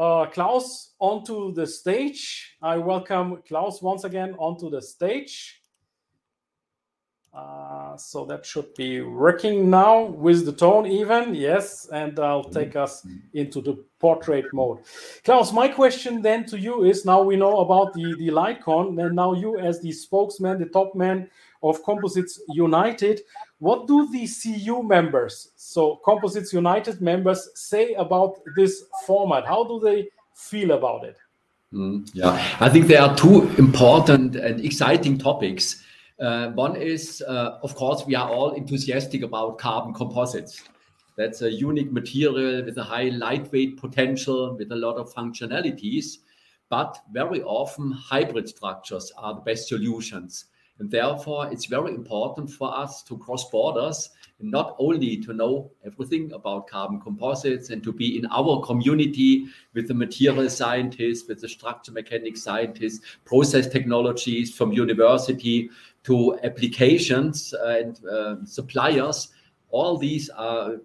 uh, 0.00 0.25
Klaus 0.26 0.95
onto 0.99 1.52
the 1.52 1.66
stage. 1.66 2.57
I 2.62 2.78
welcome 2.78 3.42
Klaus 3.47 3.83
once 3.83 4.04
again 4.04 4.35
onto 4.38 4.71
the 4.71 4.80
stage. 4.80 5.61
Uh, 7.35 7.97
so 7.97 8.25
that 8.25 8.45
should 8.45 8.75
be 8.75 9.02
working 9.02 9.69
now 9.71 10.02
with 10.02 10.47
the 10.47 10.52
tone 10.52 10.87
even. 10.87 11.35
Yes, 11.35 11.87
and 11.92 12.19
I'll 12.19 12.42
take 12.42 12.75
us 12.76 13.07
into 13.35 13.61
the 13.61 13.85
portrait 14.00 14.47
mode. 14.54 14.78
Klaus, 15.23 15.52
my 15.52 15.69
question 15.69 16.23
then 16.23 16.45
to 16.47 16.59
you 16.59 16.85
is 16.85 17.04
now 17.04 17.23
we 17.23 17.37
know 17.37 17.61
about 17.61 17.92
the, 17.92 18.16
the 18.19 18.28
LightCon, 18.28 18.99
and 19.04 19.14
now 19.14 19.35
you 19.35 19.59
as 19.59 19.80
the 19.80 19.92
spokesman, 19.92 20.59
the 20.59 20.66
top 20.66 20.95
man 20.95 21.28
of 21.62 21.82
Composites 21.84 22.40
United, 22.48 23.20
what 23.58 23.86
do 23.86 24.08
the 24.10 24.26
CU 24.26 24.82
members, 24.82 25.52
so 25.56 26.00
Composites 26.04 26.52
United 26.52 27.00
members, 27.00 27.48
say 27.54 27.94
about 27.94 28.40
this 28.56 28.84
format? 29.06 29.46
How 29.46 29.64
do 29.64 29.80
they 29.80 30.08
feel 30.34 30.72
about 30.72 31.04
it? 31.04 31.16
Mm, 31.72 32.10
yeah, 32.14 32.56
I 32.58 32.68
think 32.68 32.86
there 32.86 33.02
are 33.02 33.16
two 33.16 33.42
important 33.58 34.36
and 34.36 34.64
exciting 34.64 35.18
topics. 35.18 35.84
Uh, 36.18 36.50
one 36.50 36.76
is, 36.76 37.22
uh, 37.26 37.58
of 37.62 37.74
course, 37.76 38.04
we 38.06 38.14
are 38.14 38.28
all 38.28 38.52
enthusiastic 38.52 39.22
about 39.22 39.58
carbon 39.58 39.94
composites. 39.94 40.62
That's 41.16 41.42
a 41.42 41.50
unique 41.50 41.92
material 41.92 42.64
with 42.64 42.76
a 42.78 42.82
high 42.82 43.10
lightweight 43.10 43.76
potential, 43.76 44.56
with 44.56 44.72
a 44.72 44.76
lot 44.76 44.96
of 44.96 45.12
functionalities. 45.12 46.18
But 46.70 46.98
very 47.12 47.42
often, 47.42 47.92
hybrid 47.92 48.48
structures 48.48 49.12
are 49.16 49.34
the 49.34 49.40
best 49.40 49.68
solutions. 49.68 50.46
And 50.80 50.90
therefore, 50.90 51.52
it's 51.52 51.66
very 51.66 51.92
important 51.92 52.50
for 52.50 52.75
us 52.75 53.02
to 53.02 53.18
cross 53.18 53.49
borders 53.50 54.08
and 54.40 54.50
not 54.50 54.76
only 54.78 55.18
to 55.18 55.34
know 55.34 55.70
everything 55.84 56.32
about 56.32 56.68
carbon 56.68 56.99
composites 56.99 57.68
and 57.68 57.82
to 57.84 57.92
be 57.92 58.16
in 58.16 58.25
our 58.30 58.62
community 58.62 59.49
with 59.75 59.88
the 59.88 59.94
material 59.94 60.49
scientists, 60.49 61.28
with 61.28 61.42
the 61.42 61.49
structure 61.50 61.92
mechanics 61.92 62.42
scientists, 62.42 63.04
process 63.26 63.68
technologies 63.68 64.56
from 64.56 64.72
university 64.72 65.68
to 66.04 66.38
applications 66.44 67.52
and 67.52 68.00
uh, 68.06 68.37
suppliers. 68.46 69.28
All 69.68 69.99
these 69.99 70.30
are, 70.30 70.76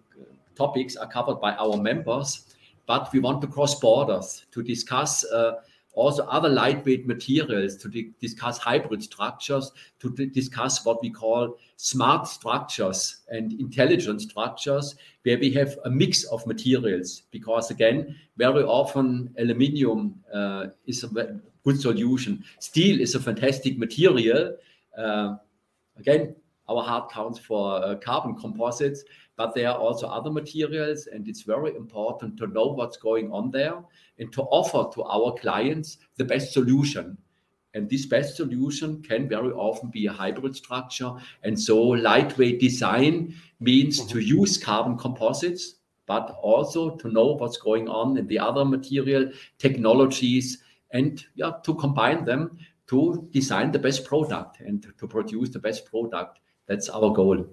topics 0.56 0.98
are 0.98 1.08
covered 1.08 1.40
by 1.40 1.54
our 1.56 1.78
members, 1.78 2.54
but 2.86 3.14
we 3.14 3.20
want 3.20 3.40
to 3.42 3.48
cross 3.48 3.80
borders 3.80 4.46
to 4.52 4.62
discuss 4.62 5.24
uh, 5.32 5.54
also 5.96 6.24
other 6.26 6.50
lightweight 6.50 7.08
materials 7.08 7.76
to 7.78 7.90
di 7.90 8.12
discuss 8.20 8.58
hybrid 8.58 9.02
structures, 9.02 9.72
to 10.00 10.10
discuss 10.10 10.86
what 10.86 11.02
we 11.02 11.10
call 11.10 11.58
smart 11.78 12.28
structures 12.28 13.22
and 13.30 13.54
intelligent 13.54 14.22
structures, 14.22 14.96
where 15.24 15.40
we 15.40 15.52
have 15.52 15.78
a 15.86 15.90
mix 15.90 16.24
of 16.26 16.46
materials. 16.46 17.24
Because 17.32 17.72
again, 17.72 18.16
very 18.38 18.64
often 18.64 19.34
aluminium 19.40 20.16
uh, 20.34 20.68
is 20.86 21.04
a 21.04 21.08
good 21.64 21.80
solution. 21.80 22.44
Steel 22.60 23.02
is 23.02 23.16
a 23.16 23.20
fantastic 23.20 23.78
material. 23.78 24.56
Uh, 24.98 25.36
again, 25.98 26.36
our 26.68 26.84
heart 26.84 27.12
counts 27.12 27.40
for 27.40 27.84
uh, 27.84 27.96
carbon 27.96 28.36
composites, 28.36 29.04
but 29.38 29.54
there 29.54 29.70
are 29.70 29.78
also 29.78 30.08
other 30.08 30.32
materials, 30.32 31.08
and 31.08 31.28
it's 31.28 31.42
very 31.42 31.76
important 31.76 32.38
to 32.38 32.48
know 32.48 32.68
what's 32.68 32.98
going 32.98 33.32
on 33.32 33.52
there 33.52 33.84
and 34.20 34.32
to 34.34 34.44
offer 34.44 34.90
to 34.94 35.04
our 35.04 35.34
clients 35.34 35.98
the 36.18 36.24
best 36.24 36.54
solution. 36.54 37.18
And 37.74 37.90
this 37.90 38.06
best 38.06 38.38
solution 38.38 39.02
can 39.02 39.28
very 39.28 39.52
often 39.52 39.90
be 39.90 40.06
a 40.06 40.12
hybrid 40.12 40.56
structure. 40.56 41.12
And 41.44 41.60
so, 41.60 41.78
lightweight 41.78 42.62
design 42.62 43.36
means 43.60 44.00
mm-hmm. 44.00 44.10
to 44.10 44.20
use 44.20 44.58
carbon 44.58 44.98
composites, 44.98 45.76
but 46.06 46.38
also 46.42 46.96
to 46.96 47.10
know 47.10 47.34
what's 47.34 47.58
going 47.58 47.90
on 47.90 48.18
in 48.18 48.28
the 48.28 48.40
other 48.40 48.64
material 48.64 49.30
technologies 49.58 50.60
and 50.92 51.26
yeah, 51.36 51.52
to 51.64 51.76
combine 51.76 52.24
them 52.24 52.58
to 52.88 53.28
design 53.32 53.72
the 53.72 53.80
best 53.80 54.06
product 54.06 54.60
and 54.62 54.86
to 54.98 55.08
produce 55.08 55.50
the 55.50 55.60
best 55.60 55.86
product. 55.86 56.40
That's 56.68 56.90
our 56.90 57.12
goal. 57.12 57.46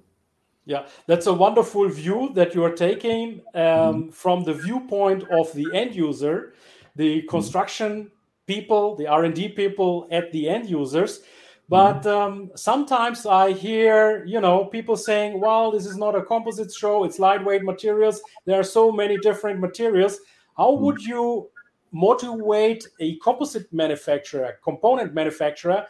Yeah, 0.65 0.87
that's 1.07 1.27
a 1.27 1.33
wonderful 1.33 1.89
view 1.89 2.31
that 2.35 2.55
you 2.55 2.63
are 2.65 2.73
taking 2.73 3.41
um, 3.55 3.63
mm-hmm. 3.63 4.11
from 4.11 4.45
the 4.45 4.55
viewpoint 4.55 5.25
of 5.31 5.53
the 5.55 5.67
end 5.75 5.95
user, 5.95 6.55
the 6.95 7.19
mm-hmm. 7.19 7.29
construction 7.29 8.13
people, 8.47 8.95
the 8.95 9.09
R 9.09 9.25
and 9.25 9.35
D 9.35 9.49
people 9.49 10.07
at 10.13 10.31
the 10.31 10.49
end 10.49 10.71
users. 10.71 11.23
But 11.69 12.03
mm-hmm. 12.03 12.09
um, 12.09 12.51
sometimes 12.55 13.27
I 13.27 13.53
hear, 13.53 14.25
you 14.25 14.41
know, 14.41 14.67
people 14.67 14.97
saying, 14.97 15.41
"Well, 15.41 15.73
this 15.73 15.87
is 15.87 15.97
not 15.97 16.15
a 16.15 16.23
composite 16.23 16.73
show; 16.73 17.05
it's 17.05 17.19
lightweight 17.19 17.65
materials. 17.65 18.21
There 18.45 18.59
are 18.59 18.65
so 18.65 18.93
many 18.93 19.19
different 19.19 19.59
materials. 19.59 20.21
How 20.57 20.73
would 20.75 21.03
you 21.03 21.51
motivate 21.93 22.87
a 23.01 23.17
composite 23.19 23.73
manufacturer, 23.73 24.59
component 24.63 25.13
manufacturer, 25.13 25.87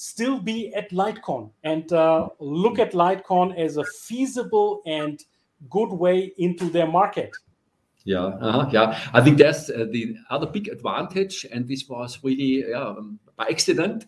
still 0.00 0.40
be 0.40 0.72
at 0.74 0.90
LightCon 0.92 1.50
and 1.62 1.92
uh, 1.92 2.26
look 2.38 2.78
at 2.78 2.92
LightCon 2.92 3.54
as 3.58 3.76
a 3.76 3.84
feasible 3.84 4.80
and 4.86 5.22
good 5.68 5.90
way 5.90 6.32
into 6.38 6.70
their 6.70 6.86
market. 6.86 7.30
Yeah, 8.04 8.24
uh-huh, 8.24 8.70
yeah. 8.72 8.98
I 9.12 9.20
think 9.20 9.36
that's 9.36 9.68
uh, 9.68 9.84
the 9.90 10.16
other 10.30 10.46
big 10.46 10.68
advantage, 10.68 11.44
and 11.52 11.68
this 11.68 11.86
was 11.86 12.18
really 12.24 12.66
yeah, 12.66 12.80
um, 12.80 13.18
by 13.36 13.48
accident. 13.50 14.06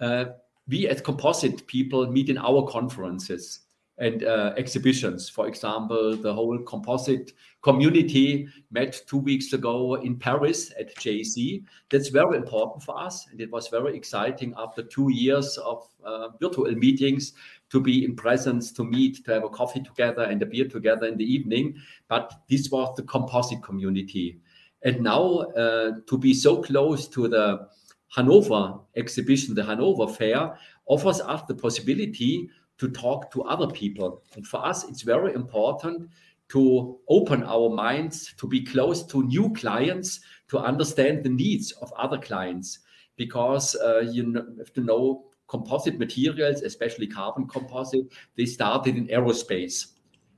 Uh, 0.00 0.24
we 0.66 0.88
as 0.88 1.02
composite 1.02 1.66
people 1.66 2.10
meet 2.10 2.30
in 2.30 2.38
our 2.38 2.66
conferences 2.66 3.60
and 3.98 4.24
uh, 4.24 4.52
exhibitions. 4.56 5.28
For 5.28 5.46
example, 5.46 6.16
the 6.16 6.32
whole 6.32 6.58
composite 6.58 7.32
community 7.62 8.48
met 8.70 9.00
two 9.06 9.18
weeks 9.18 9.52
ago 9.52 9.94
in 9.94 10.16
Paris 10.16 10.72
at 10.78 10.94
JEC. 10.96 11.62
That's 11.90 12.08
very 12.08 12.36
important 12.36 12.82
for 12.82 13.00
us, 13.00 13.26
and 13.30 13.40
it 13.40 13.50
was 13.50 13.68
very 13.68 13.96
exciting 13.96 14.52
after 14.56 14.82
two 14.82 15.12
years 15.12 15.56
of 15.58 15.86
uh, 16.04 16.28
virtual 16.40 16.70
meetings 16.72 17.34
to 17.70 17.80
be 17.80 18.04
in 18.04 18.16
presence, 18.16 18.72
to 18.72 18.84
meet, 18.84 19.24
to 19.24 19.32
have 19.32 19.44
a 19.44 19.48
coffee 19.48 19.80
together 19.80 20.22
and 20.22 20.42
a 20.42 20.46
beer 20.46 20.68
together 20.68 21.06
in 21.06 21.16
the 21.16 21.24
evening. 21.24 21.76
But 22.08 22.32
this 22.48 22.70
was 22.70 22.94
the 22.96 23.04
composite 23.04 23.62
community, 23.62 24.40
and 24.82 25.02
now 25.02 25.38
uh, 25.56 25.92
to 26.06 26.18
be 26.18 26.34
so 26.34 26.62
close 26.62 27.06
to 27.08 27.28
the 27.28 27.68
Hanover 28.08 28.78
exhibition, 28.96 29.54
the 29.54 29.64
Hanover 29.64 30.12
Fair, 30.12 30.56
offers 30.86 31.20
us 31.20 31.42
the 31.48 31.54
possibility 31.54 32.48
to 32.78 32.88
talk 32.88 33.30
to 33.32 33.42
other 33.42 33.68
people. 33.68 34.22
And 34.34 34.46
for 34.46 34.64
us, 34.64 34.84
it's 34.88 35.02
very 35.02 35.34
important 35.34 36.10
to 36.48 36.98
open 37.08 37.42
our 37.44 37.70
minds, 37.70 38.34
to 38.38 38.46
be 38.46 38.64
close 38.64 39.02
to 39.06 39.22
new 39.24 39.52
clients, 39.54 40.20
to 40.48 40.58
understand 40.58 41.24
the 41.24 41.30
needs 41.30 41.72
of 41.72 41.92
other 41.94 42.18
clients. 42.18 42.80
Because 43.16 43.76
uh, 43.76 44.00
you 44.00 44.34
have 44.58 44.72
to 44.74 44.80
know 44.80 45.26
composite 45.46 45.98
materials, 45.98 46.62
especially 46.62 47.06
carbon 47.06 47.46
composite, 47.46 48.06
they 48.36 48.46
started 48.46 48.96
in 48.96 49.06
aerospace. 49.08 49.86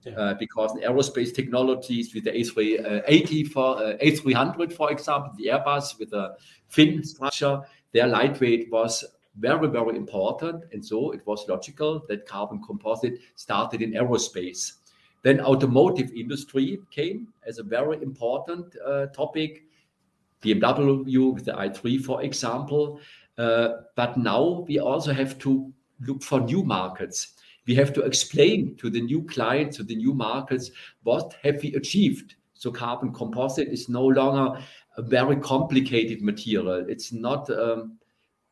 Yeah. 0.05 0.12
Uh, 0.12 0.35
because 0.35 0.77
in 0.77 0.83
aerospace 0.83 1.35
technologies 1.35 2.14
with 2.14 2.25
the 2.25 2.31
A380 2.31 3.49
for 3.49 3.79
uh, 3.79 3.96
A300, 3.96 4.72
for 4.72 4.92
example, 4.92 5.33
the 5.37 5.46
Airbus 5.46 5.99
with 5.99 6.12
a 6.12 6.37
fin 6.68 7.03
structure, 7.03 7.61
their 7.92 8.07
lightweight 8.07 8.70
was 8.70 9.05
very, 9.38 9.68
very 9.68 9.96
important. 9.96 10.64
And 10.72 10.85
so 10.85 11.12
it 11.12 11.27
was 11.27 11.49
logical 11.49 12.05
that 12.09 12.27
carbon 12.27 12.62
composite 12.62 13.18
started 13.35 13.83
in 13.83 13.92
aerospace. 13.92 14.72
Then 15.22 15.40
automotive 15.40 16.12
industry 16.12 16.79
came 16.90 17.29
as 17.46 17.59
a 17.59 17.62
very 17.62 18.03
important 18.03 18.75
uh, 18.85 19.07
topic. 19.07 19.64
BMW 20.42 21.35
with 21.35 21.46
the 21.46 21.53
i3, 21.53 22.05
for 22.05 22.22
example. 22.22 23.01
Uh, 23.37 23.68
but 23.96 24.16
now 24.16 24.64
we 24.68 24.79
also 24.79 25.12
have 25.12 25.38
to 25.40 25.72
look 26.01 26.22
for 26.22 26.40
new 26.40 26.62
markets. 26.62 27.35
We 27.66 27.75
have 27.75 27.92
to 27.94 28.03
explain 28.03 28.77
to 28.77 28.90
the 28.90 29.01
new 29.01 29.25
clients, 29.25 29.79
to 29.79 29.83
the 29.83 29.96
new 29.96 30.14
markets, 30.14 30.70
what 31.03 31.35
have 31.42 31.61
we 31.62 31.75
achieved. 31.75 32.37
So 32.55 32.70
carbon 32.70 33.12
composite 33.12 33.68
is 33.68 33.88
no 33.88 34.07
longer 34.07 34.62
a 34.96 35.03
very 35.03 35.37
complicated 35.37 36.22
material. 36.22 36.87
It's 36.88 37.12
not 37.12 37.51
um, 37.51 37.99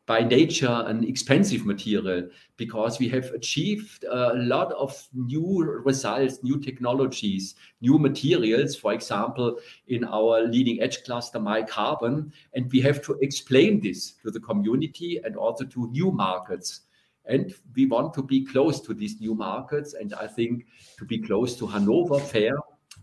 by 0.05 0.21
nature 0.21 0.83
an 0.85 1.03
expensive 1.03 1.65
material 1.65 2.27
because 2.57 2.99
we 2.99 3.09
have 3.09 3.25
achieved 3.31 4.03
a 4.03 4.33
lot 4.35 4.71
of 4.73 5.07
new 5.13 5.63
results, 5.83 6.43
new 6.43 6.59
technologies, 6.59 7.55
new 7.81 7.97
materials, 7.97 8.75
for 8.75 8.93
example, 8.93 9.57
in 9.87 10.03
our 10.03 10.43
leading 10.43 10.81
edge 10.81 11.03
cluster, 11.03 11.39
MAI 11.39 11.63
Carbon. 11.63 12.31
And 12.53 12.71
we 12.71 12.81
have 12.81 13.01
to 13.03 13.17
explain 13.21 13.79
this 13.79 14.13
to 14.23 14.29
the 14.29 14.39
community 14.39 15.19
and 15.23 15.35
also 15.35 15.65
to 15.65 15.89
new 15.91 16.11
markets. 16.11 16.81
And 17.25 17.55
we 17.75 17.87
want 17.87 18.13
to 18.13 18.21
be 18.21 18.45
close 18.45 18.79
to 18.81 18.93
these 18.93 19.19
new 19.19 19.33
markets. 19.33 19.95
And 19.95 20.13
I 20.13 20.27
think 20.27 20.67
to 20.99 21.05
be 21.05 21.17
close 21.17 21.55
to 21.57 21.65
Hanover 21.65 22.19
Fair 22.19 22.55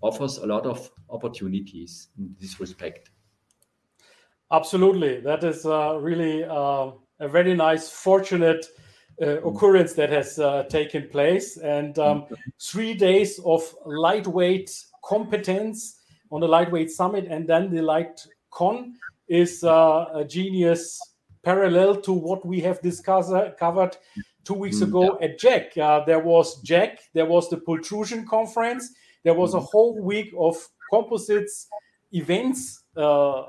offers 0.02 0.38
a 0.38 0.46
lot 0.46 0.66
of 0.66 0.88
opportunities 1.10 2.08
in 2.16 2.34
this 2.40 2.60
respect. 2.60 3.11
Absolutely. 4.52 5.20
That 5.20 5.42
is 5.44 5.64
uh, 5.64 5.98
really 5.98 6.44
uh, 6.44 6.90
a 7.20 7.28
very 7.28 7.54
nice, 7.54 7.88
fortunate 7.88 8.66
uh, 9.20 9.24
mm. 9.24 9.54
occurrence 9.54 9.94
that 9.94 10.10
has 10.10 10.38
uh, 10.38 10.64
taken 10.64 11.08
place. 11.08 11.56
And 11.56 11.98
um, 11.98 12.22
mm. 12.22 12.36
three 12.60 12.92
days 12.92 13.40
of 13.46 13.62
lightweight 13.86 14.70
competence 15.04 16.00
on 16.30 16.40
the 16.40 16.48
Lightweight 16.48 16.90
Summit, 16.90 17.26
and 17.28 17.46
then 17.46 17.74
the 17.74 17.82
Light 17.82 18.26
Con 18.50 18.94
is 19.28 19.64
uh, 19.64 20.06
a 20.14 20.24
genius 20.24 20.98
parallel 21.42 21.96
to 22.02 22.12
what 22.12 22.44
we 22.46 22.60
have 22.60 22.80
discussed 22.80 23.32
uh, 23.32 23.50
covered 23.58 23.96
two 24.44 24.54
weeks 24.54 24.78
mm, 24.78 24.88
ago 24.88 25.18
yeah. 25.20 25.26
at 25.26 25.38
Jack. 25.38 25.76
Uh, 25.76 26.04
there 26.04 26.20
was 26.20 26.62
JEC, 26.62 26.98
there 27.14 27.26
was 27.26 27.50
the 27.50 27.56
Pultrusion 27.56 28.26
conference, 28.26 28.92
there 29.24 29.34
was 29.34 29.54
a 29.54 29.60
whole 29.60 30.00
week 30.02 30.32
of 30.38 30.56
composites 30.90 31.68
events 32.12 32.84
uh, 32.96 33.40
uh, 33.40 33.46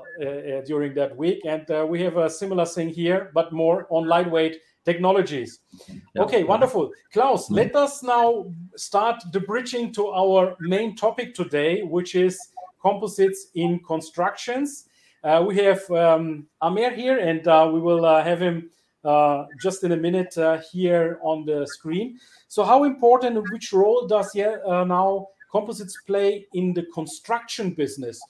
during 0.66 0.94
that 0.94 1.16
week. 1.16 1.40
And 1.46 1.70
uh, 1.70 1.86
we 1.88 2.00
have 2.02 2.16
a 2.16 2.30
similar 2.30 2.66
thing 2.66 2.88
here, 2.88 3.30
but 3.34 3.52
more 3.52 3.86
on 3.90 4.06
lightweight 4.06 4.60
technologies. 4.84 5.60
Yeah. 5.88 6.22
Okay, 6.22 6.44
wonderful. 6.44 6.90
Klaus, 7.12 7.46
mm-hmm. 7.46 7.54
let 7.54 7.76
us 7.76 8.02
now 8.02 8.46
start 8.76 9.22
the 9.32 9.40
bridging 9.40 9.92
to 9.92 10.08
our 10.08 10.56
main 10.60 10.96
topic 10.96 11.34
today, 11.34 11.82
which 11.82 12.14
is 12.14 12.38
composites 12.80 13.48
in 13.54 13.80
constructions. 13.80 14.88
Uh, 15.22 15.42
we 15.46 15.56
have 15.56 15.90
um, 15.90 16.46
Amer 16.62 16.90
here, 16.90 17.18
and 17.18 17.48
uh, 17.48 17.68
we 17.72 17.80
will 17.80 18.04
uh, 18.04 18.22
have 18.22 18.40
him 18.40 18.70
uh, 19.04 19.46
just 19.60 19.82
in 19.84 19.92
a 19.92 19.96
minute 19.96 20.36
uh, 20.36 20.58
here 20.70 21.18
on 21.22 21.46
the 21.46 21.66
screen. 21.66 22.18
So, 22.48 22.62
how 22.62 22.84
important 22.84 23.38
and 23.38 23.46
which 23.50 23.72
role 23.72 24.06
does 24.06 24.34
yeah, 24.34 24.56
now 24.66 25.28
composites 25.50 25.96
play 26.06 26.46
in 26.52 26.74
the 26.74 26.84
construction 26.94 27.70
business? 27.70 28.20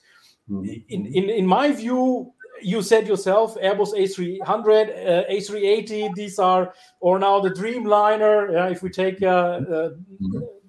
Mm-hmm. 0.50 0.64
In, 0.88 1.06
in, 1.06 1.30
in 1.30 1.46
my 1.46 1.72
view, 1.72 2.32
you 2.60 2.82
said 2.82 3.06
yourself 3.06 3.56
Airbus 3.56 3.94
A300, 3.94 4.46
uh, 4.46 5.30
A380. 5.30 6.14
These 6.14 6.38
are, 6.38 6.74
or 7.00 7.18
now 7.18 7.40
the 7.40 7.50
Dreamliner. 7.50 8.66
Uh, 8.66 8.70
if 8.70 8.82
we 8.82 8.90
take 8.90 9.22
uh, 9.22 9.26
uh 9.26 9.90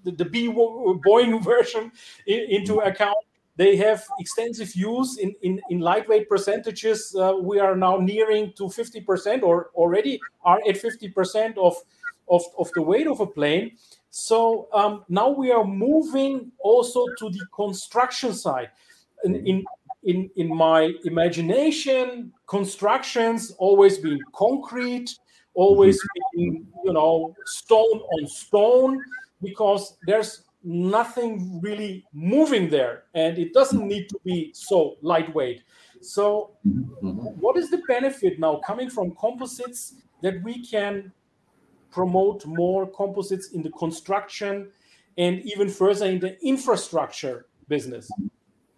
the, 0.03 0.11
the, 0.11 0.25
B 0.25 0.47
Boeing 0.47 1.43
version 1.51 1.91
in, 2.27 2.45
into 2.49 2.79
account, 2.79 3.17
they 3.57 3.75
have 3.77 4.05
extensive 4.19 4.75
use 4.75 5.17
in, 5.17 5.33
in, 5.41 5.61
in 5.69 5.79
lightweight 5.79 6.27
percentages. 6.27 7.15
Uh, 7.17 7.35
we 7.39 7.59
are 7.59 7.75
now 7.75 7.97
nearing 7.97 8.51
to 8.57 8.63
50% 8.63 9.43
or 9.43 9.69
already 9.75 10.19
are 10.43 10.59
at 10.67 10.75
50% 10.75 11.57
of, 11.57 11.75
of, 12.29 12.43
of 12.57 12.69
the 12.73 12.81
weight 12.81 13.07
of 13.07 13.21
a 13.21 13.27
plane. 13.27 13.77
So 14.09 14.67
um, 14.73 15.03
now 15.09 15.29
we 15.29 15.51
are 15.51 15.65
moving 15.65 16.51
also 16.59 17.05
to 17.17 17.29
the 17.29 17.45
construction 17.53 18.33
side. 18.33 18.69
In, 19.25 19.65
in, 20.03 20.29
in, 20.35 20.55
my 20.55 20.93
imagination, 21.03 22.31
constructions 22.47 23.51
always 23.57 23.97
been 23.97 24.19
concrete, 24.35 25.09
always 25.55 25.97
mm-hmm. 25.97 26.39
been, 26.39 26.67
you 26.85 26.93
know, 26.93 27.35
stone 27.45 27.99
on 27.99 28.27
stone, 28.27 29.03
because 29.41 29.97
there's 30.05 30.43
nothing 30.63 31.59
really 31.61 32.05
moving 32.13 32.69
there 32.69 33.03
and 33.13 33.37
it 33.37 33.53
doesn't 33.53 33.87
need 33.87 34.09
to 34.09 34.19
be 34.25 34.51
so 34.53 34.97
lightweight. 35.01 35.63
So 36.01 36.51
mm-hmm. 36.67 37.07
mm-hmm. 37.07 37.27
what 37.39 37.57
is 37.57 37.69
the 37.69 37.81
benefit 37.87 38.39
now 38.39 38.61
coming 38.65 38.89
from 38.89 39.15
composites 39.15 39.95
that 40.21 40.41
we 40.43 40.65
can 40.65 41.11
promote 41.91 42.45
more 42.45 42.87
composites 42.87 43.51
in 43.51 43.61
the 43.61 43.69
construction 43.71 44.69
and 45.17 45.41
even 45.45 45.69
further 45.69 46.07
in 46.07 46.19
the 46.19 46.37
infrastructure 46.43 47.45
business 47.67 48.09
mm-hmm. 48.11 48.27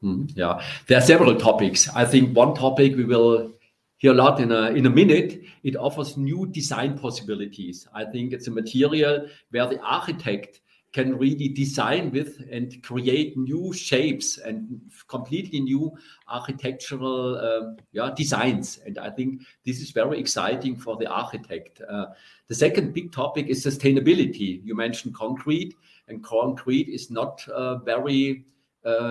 Mm-hmm. 0.04 0.26
yeah 0.36 0.62
there 0.88 0.98
are 0.98 1.02
several 1.02 1.36
topics 1.36 1.90
i 1.96 2.06
think 2.06 2.36
one 2.36 2.54
topic 2.54 2.96
we 2.96 3.04
will 3.04 3.52
hear 3.98 4.12
a 4.12 4.16
lot 4.16 4.40
in 4.40 4.52
a, 4.52 4.70
in 4.72 4.86
a 4.86 4.90
minute 4.90 5.42
it 5.64 5.76
offers 5.76 6.18
new 6.18 6.46
design 6.48 6.98
possibilities 6.98 7.88
i 7.94 8.06
think 8.06 8.34
it's 8.34 8.48
a 8.48 8.52
material 8.52 9.28
where 9.52 9.68
the 9.68 9.80
architect 9.82 10.62
can 10.94 11.18
really 11.18 11.50
design 11.50 12.12
with 12.12 12.42
and 12.52 12.82
create 12.82 13.38
new 13.38 13.74
shapes 13.74 14.38
and 14.38 14.82
completely 15.08 15.60
new 15.60 15.96
architectural 16.28 17.38
uh, 17.38 17.74
yeah, 17.92 18.10
designs. 18.16 18.80
And 18.86 18.98
I 18.98 19.10
think 19.10 19.42
this 19.66 19.80
is 19.80 19.92
very 19.92 20.20
exciting 20.20 20.76
for 20.76 20.96
the 20.98 21.06
architect. 21.06 21.82
Uh, 21.88 22.08
the 22.48 22.56
second 22.56 22.94
big 22.94 23.12
topic 23.12 23.48
is 23.48 23.64
sustainability. 23.64 24.62
You 24.64 24.76
mentioned 24.76 25.14
concrete, 25.14 25.76
and 26.08 26.24
concrete 26.24 26.88
is 26.88 27.12
not 27.12 27.46
a 27.54 27.78
very 27.78 28.22
uh, 28.32 28.57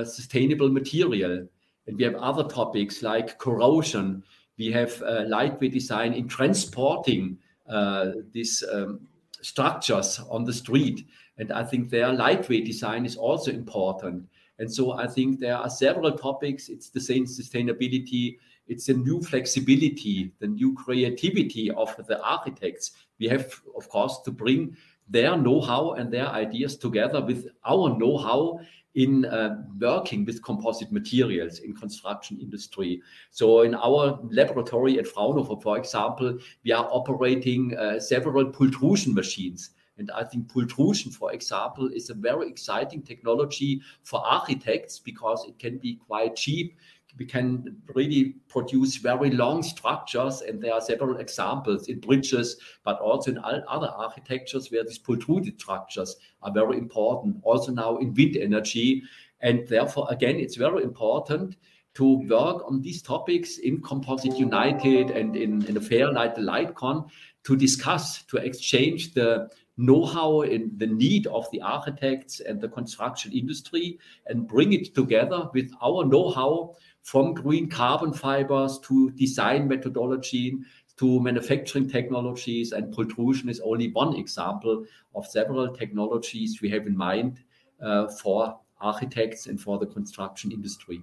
sustainable 0.04 0.70
material. 0.70 1.46
And 1.86 1.96
we 1.96 2.04
have 2.04 2.16
other 2.16 2.44
topics 2.44 3.02
like 3.02 3.38
corrosion. 3.38 4.22
We 4.58 4.72
have 4.72 5.00
uh, 5.02 5.24
lightweight 5.28 5.72
design 5.72 6.12
in 6.14 6.28
transporting 6.28 7.38
uh, 7.68 8.12
these 8.32 8.64
um, 8.72 9.00
structures 9.42 10.20
on 10.30 10.44
the 10.44 10.52
street 10.52 11.06
and 11.38 11.52
I 11.52 11.64
think 11.64 11.90
their 11.90 12.12
lightweight 12.12 12.64
design 12.64 13.04
is 13.04 13.16
also 13.16 13.50
important. 13.50 14.26
And 14.58 14.72
so 14.72 14.92
I 14.92 15.06
think 15.06 15.38
there 15.38 15.56
are 15.56 15.68
several 15.68 16.12
topics. 16.12 16.68
It's 16.68 16.88
the 16.88 17.00
same 17.00 17.26
sustainability, 17.26 18.38
it's 18.68 18.88
a 18.88 18.94
new 18.94 19.20
flexibility, 19.22 20.32
the 20.40 20.46
new 20.46 20.74
creativity 20.74 21.70
of 21.70 21.94
the 22.08 22.20
architects. 22.22 22.92
We 23.18 23.28
have, 23.28 23.60
of 23.76 23.88
course, 23.88 24.20
to 24.24 24.30
bring 24.30 24.76
their 25.08 25.36
know-how 25.36 25.92
and 25.92 26.10
their 26.10 26.26
ideas 26.26 26.76
together 26.76 27.20
with 27.20 27.48
our 27.64 27.96
know-how 27.96 28.60
in 28.96 29.26
uh, 29.26 29.62
working 29.78 30.24
with 30.24 30.42
composite 30.42 30.90
materials 30.90 31.60
in 31.60 31.74
construction 31.74 32.38
industry. 32.40 33.00
So 33.30 33.60
in 33.62 33.74
our 33.74 34.18
laboratory 34.30 34.98
at 34.98 35.06
Fraunhofer, 35.06 35.60
for 35.62 35.78
example, 35.78 36.38
we 36.64 36.72
are 36.72 36.88
operating 36.90 37.76
uh, 37.76 38.00
several 38.00 38.46
pultrusion 38.46 39.14
machines 39.14 39.70
and 39.98 40.10
I 40.10 40.24
think 40.24 40.48
pultrusion, 40.52 41.10
for 41.10 41.32
example, 41.32 41.88
is 41.88 42.10
a 42.10 42.14
very 42.14 42.48
exciting 42.48 43.02
technology 43.02 43.80
for 44.02 44.20
architects 44.26 44.98
because 44.98 45.46
it 45.48 45.58
can 45.58 45.78
be 45.78 45.94
quite 46.06 46.36
cheap. 46.36 46.76
We 47.18 47.24
can 47.24 47.76
really 47.94 48.36
produce 48.48 48.96
very 48.96 49.30
long 49.30 49.62
structures, 49.62 50.42
and 50.42 50.62
there 50.62 50.74
are 50.74 50.80
several 50.80 51.16
examples 51.16 51.88
in 51.88 52.00
bridges, 52.00 52.56
but 52.84 52.98
also 53.00 53.30
in 53.30 53.38
other 53.38 53.88
architectures 53.88 54.70
where 54.70 54.84
these 54.84 54.98
pultruded 54.98 55.58
structures 55.58 56.16
are 56.42 56.52
very 56.52 56.76
important. 56.78 57.38
Also 57.42 57.72
now 57.72 57.96
in 57.96 58.14
wind 58.14 58.36
energy, 58.36 59.02
and 59.40 59.66
therefore, 59.68 60.06
again, 60.10 60.36
it's 60.36 60.56
very 60.56 60.82
important 60.82 61.56
to 61.94 62.18
work 62.28 62.62
on 62.66 62.82
these 62.82 63.00
topics 63.00 63.56
in 63.58 63.80
Composite 63.80 64.36
United 64.36 65.10
and 65.10 65.34
in, 65.34 65.64
in 65.66 65.78
a 65.78 65.80
fair 65.80 66.12
like 66.12 66.34
the 66.34 66.42
LightCon 66.42 67.08
to 67.44 67.56
discuss, 67.56 68.22
to 68.24 68.36
exchange 68.36 69.14
the 69.14 69.48
know-how 69.78 70.42
in 70.42 70.72
the 70.76 70.86
need 70.86 71.26
of 71.28 71.50
the 71.52 71.60
architects 71.60 72.40
and 72.40 72.60
the 72.60 72.68
construction 72.68 73.32
industry 73.32 73.98
and 74.26 74.46
bring 74.46 74.72
it 74.72 74.94
together 74.94 75.48
with 75.54 75.70
our 75.82 76.04
know-how 76.04 76.74
from 77.06 77.34
green 77.34 77.68
carbon 77.68 78.12
fibers 78.12 78.80
to 78.80 79.10
design 79.12 79.68
methodology 79.68 80.58
to 80.96 81.20
manufacturing 81.20 81.88
technologies 81.88 82.72
and 82.72 82.92
pultrusion 82.92 83.48
is 83.48 83.60
only 83.60 83.92
one 83.92 84.16
example 84.16 84.84
of 85.14 85.24
several 85.24 85.68
technologies 85.68 86.60
we 86.60 86.68
have 86.68 86.84
in 86.88 86.96
mind 86.96 87.38
uh, 87.80 88.08
for 88.08 88.58
architects 88.80 89.46
and 89.46 89.60
for 89.60 89.78
the 89.78 89.86
construction 89.86 90.50
industry. 90.50 91.00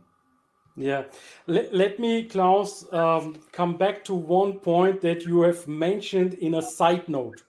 Yeah, 0.75 1.03
let, 1.47 1.99
me, 1.99 2.25
Klaus, 2.25 2.91
um, 2.91 3.37
come 3.53 3.77
back 3.77 4.03
to 4.05 4.13
one 4.13 4.59
point 4.59 4.99
that 5.01 5.23
you 5.23 5.41
have 5.43 5.65
mentioned 5.69 6.33
in 6.33 6.55
a 6.55 6.61
side 6.61 7.07
note 7.07 7.43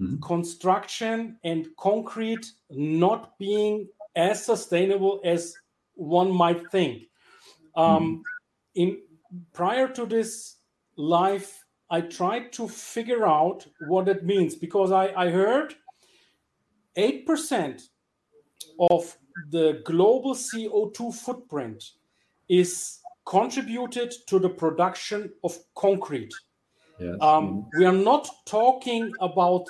mm-hmm. 0.00 0.20
construction 0.20 1.38
and 1.44 1.68
concrete 1.76 2.50
not 2.70 3.38
being 3.38 3.86
as 4.16 4.44
sustainable 4.44 5.20
as 5.24 5.54
one 5.94 6.32
might 6.32 6.68
think. 6.72 7.04
Um, 7.76 7.86
mm-hmm. 7.86 8.20
In 8.74 8.98
prior 9.52 9.88
to 9.88 10.06
this 10.06 10.56
life, 10.96 11.64
I 11.90 12.00
tried 12.00 12.52
to 12.54 12.68
figure 12.68 13.26
out 13.26 13.66
what 13.86 14.08
it 14.08 14.24
means 14.24 14.54
because 14.54 14.90
I, 14.90 15.12
I 15.14 15.30
heard 15.30 15.74
eight 16.96 17.26
percent 17.26 17.82
of 18.90 19.16
the 19.50 19.82
global 19.84 20.34
CO2 20.34 21.14
footprint 21.14 21.84
is 22.48 22.98
contributed 23.26 24.12
to 24.26 24.38
the 24.38 24.48
production 24.48 25.30
of 25.42 25.58
concrete. 25.74 26.32
Yes. 26.98 27.16
Um, 27.20 27.46
mm-hmm. 27.46 27.78
we 27.78 27.84
are 27.84 27.92
not 27.92 28.28
talking 28.46 29.12
about 29.20 29.66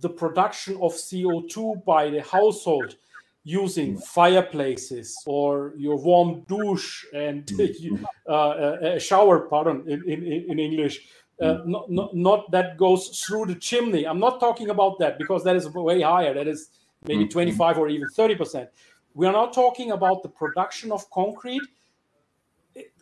the 0.00 0.08
production 0.08 0.74
of 0.74 0.92
CO2 0.92 1.84
by 1.84 2.10
the 2.10 2.22
household 2.22 2.96
using 3.46 3.96
fireplaces 3.96 5.16
or 5.24 5.72
your 5.76 5.96
warm 6.02 6.40
douche 6.48 7.04
and 7.14 7.46
mm-hmm. 7.46 8.04
uh, 8.28 8.96
a 8.96 8.98
shower, 8.98 9.46
pardon, 9.48 9.84
in, 9.86 10.02
in, 10.10 10.24
in 10.50 10.58
English. 10.58 11.06
Uh, 11.40 11.58
not, 11.64 11.88
not, 11.88 12.16
not, 12.16 12.50
that 12.50 12.76
goes 12.76 13.20
through 13.20 13.46
the 13.46 13.54
chimney. 13.54 14.04
I'm 14.04 14.18
not 14.18 14.40
talking 14.40 14.70
about 14.70 14.98
that 14.98 15.16
because 15.16 15.44
that 15.44 15.54
is 15.54 15.68
way 15.68 16.02
higher. 16.02 16.34
That 16.34 16.48
is 16.48 16.70
maybe 17.06 17.22
mm-hmm. 17.22 17.38
25 17.38 17.78
or 17.78 17.88
even 17.88 18.08
30%. 18.08 18.66
We 19.14 19.28
are 19.28 19.32
not 19.32 19.52
talking 19.52 19.92
about 19.92 20.24
the 20.24 20.28
production 20.28 20.90
of 20.90 21.08
concrete. 21.10 21.62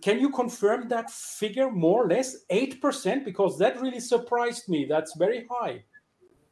Can 0.02 0.20
you 0.20 0.28
confirm 0.28 0.88
that 0.88 1.10
figure 1.10 1.70
more 1.70 2.04
or 2.04 2.08
less? 2.08 2.44
8%? 2.50 3.24
Because 3.24 3.58
that 3.60 3.80
really 3.80 4.00
surprised 4.00 4.68
me. 4.68 4.84
That's 4.84 5.16
very 5.16 5.46
high. 5.50 5.84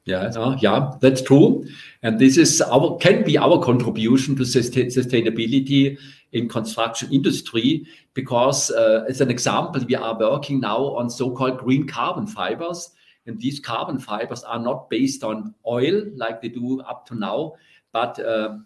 Yeah, 0.05 0.57
yeah, 0.61 0.91
that's 1.01 1.23
true. 1.23 1.65
And 2.03 2.19
this 2.19 2.37
is 2.37 2.61
our 2.61 2.97
can 2.97 3.23
be 3.23 3.39
our 3.39 3.63
contribution 3.63 4.35
to 4.37 4.43
sustainability 4.43 5.97
in 6.33 6.49
construction 6.49 7.13
industry 7.13 7.87
because 8.15 8.71
uh, 8.73 9.05
as 9.09 9.21
an 9.21 9.31
example, 9.31 9.85
we 9.87 9.95
are 9.95 10.19
working 10.19 10.59
now 10.61 10.97
on 10.97 11.09
so-called 11.09 11.59
green 11.59 11.87
carbon 11.87 12.27
fibers. 12.27 12.91
And 13.27 13.41
these 13.41 13.61
carbon 13.61 14.01
fibers 14.01 14.43
are 14.43 14.59
not 14.59 14.91
based 14.91 15.23
on 15.23 15.55
oil 15.65 16.03
like 16.17 16.43
they 16.43 16.49
do 16.49 16.81
up 16.81 17.07
to 17.07 17.15
now, 17.15 17.53
but 17.93 18.19
uh, 18.19 18.57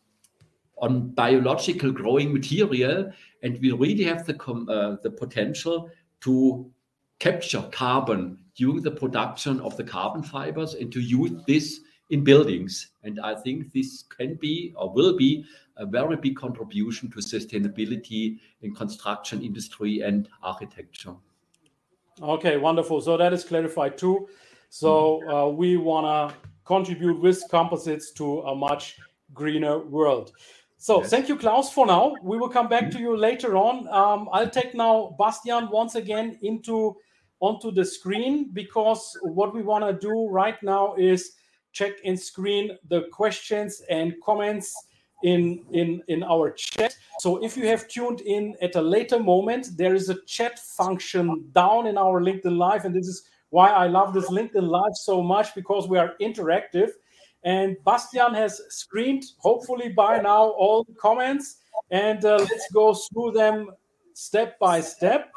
on 0.79 1.11
biological 1.11 1.92
growing 1.92 2.33
material. 2.33 3.12
And 3.42 3.61
we 3.61 3.72
really 3.72 4.05
have 4.05 4.25
the, 4.25 4.42
uh, 4.42 4.96
the 5.03 5.11
potential 5.11 5.90
to 6.22 6.70
capture 7.18 7.68
carbon 7.70 8.38
during 8.57 8.83
the 8.83 8.90
production 8.90 9.61
of 9.61 9.77
the 9.77 9.85
carbon 9.85 10.23
fibers 10.23 10.75
and 10.75 10.92
to 10.92 11.01
use 11.01 11.33
this 11.47 11.81
in 12.11 12.25
buildings. 12.25 12.90
And 13.03 13.21
I 13.21 13.35
think 13.35 13.73
this 13.73 14.05
can 14.05 14.35
be 14.35 14.73
or 14.77 14.92
will 14.92 15.16
be 15.16 15.45
a 15.77 15.85
very 15.85 16.16
big 16.16 16.37
contribution 16.37 17.11
to 17.11 17.19
sustainability 17.19 18.38
in 18.62 18.75
construction 18.75 19.42
industry 19.42 20.01
and 20.01 20.29
architecture. 20.42 21.14
Okay, 22.23 22.57
wonderful. 22.57 23.01
So 23.01 23.16
that 23.16 23.33
is 23.33 23.45
clarified 23.45 23.99
too. 23.99 24.29
So 24.71 25.21
uh, 25.29 25.49
we 25.51 25.77
want 25.77 26.07
to 26.07 26.37
contribute 26.64 27.21
with 27.21 27.42
composites 27.51 28.11
to 28.12 28.40
a 28.42 28.55
much 28.55 28.99
greener 29.35 29.79
world. 29.79 30.33
So 30.79 31.01
yes. 31.01 31.11
thank 31.11 31.29
you, 31.29 31.37
Klaus, 31.37 31.73
for 31.73 31.87
now. 31.87 32.14
We 32.23 32.38
will 32.38 32.49
come 32.49 32.69
back 32.69 32.90
to 32.92 32.99
you 32.99 33.16
later 33.16 33.57
on. 33.57 33.88
Um, 33.88 34.29
I'll 34.33 34.51
take 34.51 34.75
now 34.75 35.14
Bastian 35.19 35.71
once 35.71 35.95
again 35.95 36.38
into 36.42 36.97
onto 37.40 37.70
the 37.70 37.85
screen 37.85 38.51
because 38.53 39.16
what 39.22 39.55
we 39.55 39.62
want 39.62 39.85
to 39.85 39.92
do 39.92 40.29
right 40.29 40.61
now 40.62 40.94
is 40.96 41.33
check 41.72 41.92
and 42.05 42.18
screen 42.18 42.79
the 42.88 43.03
questions 43.12 43.83
and 43.90 44.14
comments 44.25 44.75
in 45.22 45.64
in 45.72 46.03
in 46.09 46.22
our 46.22 46.51
chat. 46.51 46.94
So 47.20 47.42
if 47.44 47.57
you 47.57 47.66
have 47.66 47.88
tuned 47.88 48.20
in 48.20 48.55
at 48.61 48.77
a 48.77 48.83
later 48.83 49.18
moment 49.18 49.77
there 49.77 49.94
is 49.94 50.09
a 50.09 50.20
chat 50.27 50.59
function 50.59 51.49
down 51.53 51.87
in 51.87 51.96
our 51.96 52.20
linkedin 52.20 52.57
live 52.57 52.85
and 52.85 52.94
this 52.94 53.09
is 53.09 53.29
why 53.51 53.70
i 53.70 53.87
love 53.87 54.12
this 54.12 54.29
linkedin 54.31 54.68
live 54.68 54.94
so 54.94 55.22
much 55.22 55.55
because 55.55 55.88
we 55.88 55.99
are 55.99 56.14
interactive. 56.20 56.90
And 57.44 57.77
bastian 57.85 58.35
has 58.35 58.61
screened 58.68 59.25
hopefully 59.38 59.88
by 59.90 60.20
now 60.20 60.51
all 60.62 60.85
the 60.85 60.94
comments 60.94 61.59
and 61.90 62.25
uh, 62.25 62.38
let's 62.38 62.68
go 62.72 62.94
through 62.94 63.33
them 63.33 63.70
step 64.14 64.59
by 64.59 64.81
step 64.81 65.31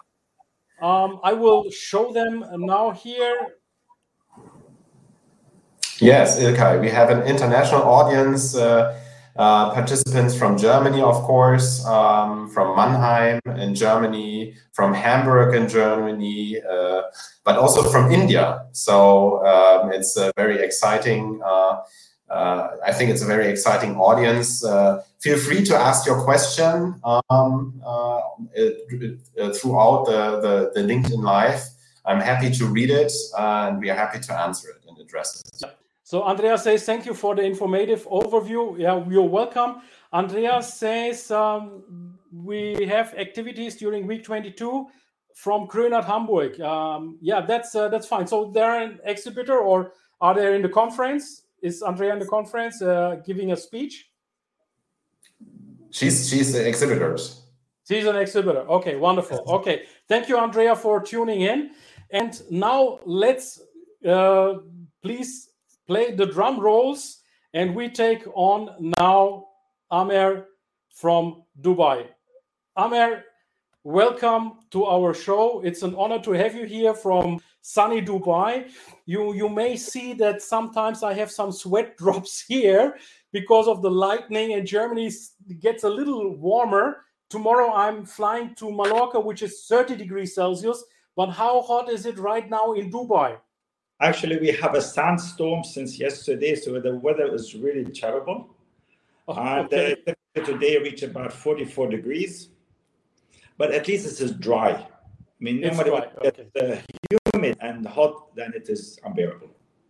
um, 0.81 1.19
i 1.23 1.33
will 1.33 1.69
show 1.71 2.11
them 2.11 2.45
now 2.57 2.91
here 2.91 3.37
yes 5.99 6.39
ilkay 6.39 6.79
we 6.81 6.89
have 6.89 7.09
an 7.09 7.21
international 7.23 7.83
audience 7.83 8.55
uh, 8.55 8.95
uh, 9.39 9.73
participants 9.73 10.35
from 10.35 10.57
Germany, 10.57 11.01
of 11.01 11.15
course, 11.23 11.85
um, 11.85 12.49
from 12.49 12.75
Mannheim 12.75 13.39
in 13.57 13.73
Germany, 13.73 14.53
from 14.73 14.93
Hamburg 14.93 15.55
in 15.55 15.69
Germany, 15.69 16.57
uh, 16.61 17.03
but 17.45 17.55
also 17.55 17.81
from 17.83 18.11
India. 18.11 18.65
So 18.73 19.39
um, 19.47 19.93
it's 19.93 20.17
a 20.17 20.33
very 20.35 20.59
exciting. 20.59 21.39
Uh, 22.29 22.33
uh 22.33 22.77
I 22.85 22.93
think 22.93 23.11
it's 23.11 23.21
a 23.21 23.25
very 23.25 23.47
exciting 23.47 23.95
audience. 23.97 24.63
Uh, 24.63 25.03
feel 25.19 25.37
free 25.37 25.63
to 25.65 25.75
ask 25.75 26.05
your 26.05 26.21
question 26.23 26.99
um, 27.03 27.73
throughout 29.57 30.05
the, 30.05 30.21
the, 30.43 30.71
the, 30.75 30.81
LinkedIn 30.81 31.23
Live. 31.23 31.61
I'm 32.05 32.19
happy 32.19 32.49
to 32.51 32.65
read 32.65 32.89
it, 32.89 33.11
and 33.37 33.79
we 33.79 33.89
are 33.89 33.95
happy 33.95 34.19
to 34.19 34.39
answer 34.39 34.69
it 34.69 34.81
and 34.87 34.97
address 34.99 35.41
it. 35.41 35.75
So 36.03 36.23
Andrea 36.23 36.57
says, 36.57 36.85
thank 36.85 37.05
you 37.05 37.13
for 37.13 37.35
the 37.35 37.43
informative 37.43 38.07
overview. 38.07 38.79
Yeah, 38.79 39.03
you're 39.07 39.29
welcome. 39.29 39.81
Andrea 40.11 40.59
says, 40.63 41.29
um, 41.29 42.17
we 42.33 42.83
have 42.87 43.13
activities 43.13 43.75
during 43.75 44.07
week 44.07 44.23
22 44.23 44.87
from 45.35 45.67
Krönert 45.67 46.05
Hamburg. 46.05 46.59
Um, 46.61 47.19
yeah, 47.21 47.41
that's 47.41 47.75
uh, 47.75 47.89
that's 47.89 48.07
fine. 48.07 48.25
So 48.25 48.49
they're 48.51 48.81
an 48.81 48.99
exhibitor 49.03 49.59
or 49.59 49.93
are 50.19 50.33
they 50.33 50.55
in 50.55 50.61
the 50.61 50.69
conference? 50.69 51.43
Is 51.61 51.81
Andrea 51.81 52.13
in 52.13 52.19
the 52.19 52.25
conference 52.25 52.81
uh, 52.81 53.21
giving 53.25 53.51
a 53.51 53.57
speech? 53.57 54.09
She's 55.91 56.29
she's 56.29 56.53
the 56.53 56.67
exhibitors. 56.67 57.43
She's 57.87 58.05
an 58.05 58.15
exhibitor. 58.15 58.59
Okay, 58.69 58.95
wonderful. 58.95 59.43
Okay, 59.47 59.83
thank 60.07 60.29
you, 60.29 60.37
Andrea, 60.37 60.75
for 60.75 61.01
tuning 61.01 61.41
in. 61.41 61.71
And 62.11 62.39
now 62.51 62.99
let's 63.05 63.61
uh, 64.07 64.55
please 65.01 65.49
play 65.87 66.13
the 66.13 66.27
drum 66.27 66.59
rolls, 66.59 67.23
and 67.53 67.75
we 67.75 67.89
take 67.89 68.23
on 68.35 68.93
now 68.99 69.45
Amer 69.91 70.45
from 70.93 71.43
Dubai. 71.61 72.05
Amer, 72.77 73.23
welcome 73.83 74.59
to 74.69 74.85
our 74.85 75.13
show. 75.13 75.61
It's 75.65 75.81
an 75.81 75.95
honor 75.95 76.19
to 76.19 76.31
have 76.33 76.53
you 76.53 76.65
here 76.65 76.93
from 76.93 77.39
sunny 77.73 78.01
Dubai. 78.01 78.69
You 79.05 79.33
you 79.33 79.47
may 79.47 79.75
see 79.77 80.13
that 80.23 80.41
sometimes 80.41 81.03
I 81.03 81.13
have 81.13 81.31
some 81.39 81.51
sweat 81.51 81.97
drops 82.01 82.41
here 82.53 82.97
because 83.31 83.67
of 83.67 83.81
the 83.81 83.91
lightning 83.91 84.53
and 84.53 84.65
Germany 84.65 85.11
gets 85.59 85.83
a 85.83 85.89
little 85.99 86.35
warmer. 86.35 87.05
Tomorrow 87.29 87.71
I'm 87.73 88.05
flying 88.05 88.55
to 88.55 88.71
Mallorca, 88.71 89.19
which 89.19 89.43
is 89.43 89.65
30 89.67 89.95
degrees 89.95 90.33
Celsius. 90.33 90.83
But 91.15 91.29
how 91.29 91.61
hot 91.61 91.89
is 91.89 92.05
it 92.05 92.17
right 92.17 92.49
now 92.49 92.73
in 92.73 92.89
Dubai? 92.91 93.37
Actually, 94.01 94.39
we 94.39 94.51
have 94.63 94.73
a 94.75 94.81
sandstorm 94.81 95.63
since 95.63 95.99
yesterday, 95.99 96.55
so 96.55 96.79
the 96.79 96.95
weather 96.95 97.27
is 97.35 97.53
really 97.53 97.83
terrible. 97.83 98.55
Oh, 99.27 99.59
okay. 99.65 99.97
And 100.07 100.15
uh, 100.37 100.45
today 100.45 100.77
reached 100.77 101.03
about 101.03 101.33
44 101.33 101.89
degrees, 101.89 102.49
but 103.57 103.71
at 103.71 103.87
least 103.89 104.05
it 104.07 104.23
is 104.23 104.31
dry. 104.31 104.71
I 104.71 104.87
mean, 105.41 105.59
no 105.59 105.73
matter 105.73 105.91
what, 105.91 106.17
okay. 106.25 106.47
uh, 106.61 107.19
humid 107.39 107.57
and 107.61 107.85
hot, 107.85 108.35
then 108.35 108.53
it 108.55 108.69
is 108.69 108.99
unbearable. 109.03 109.49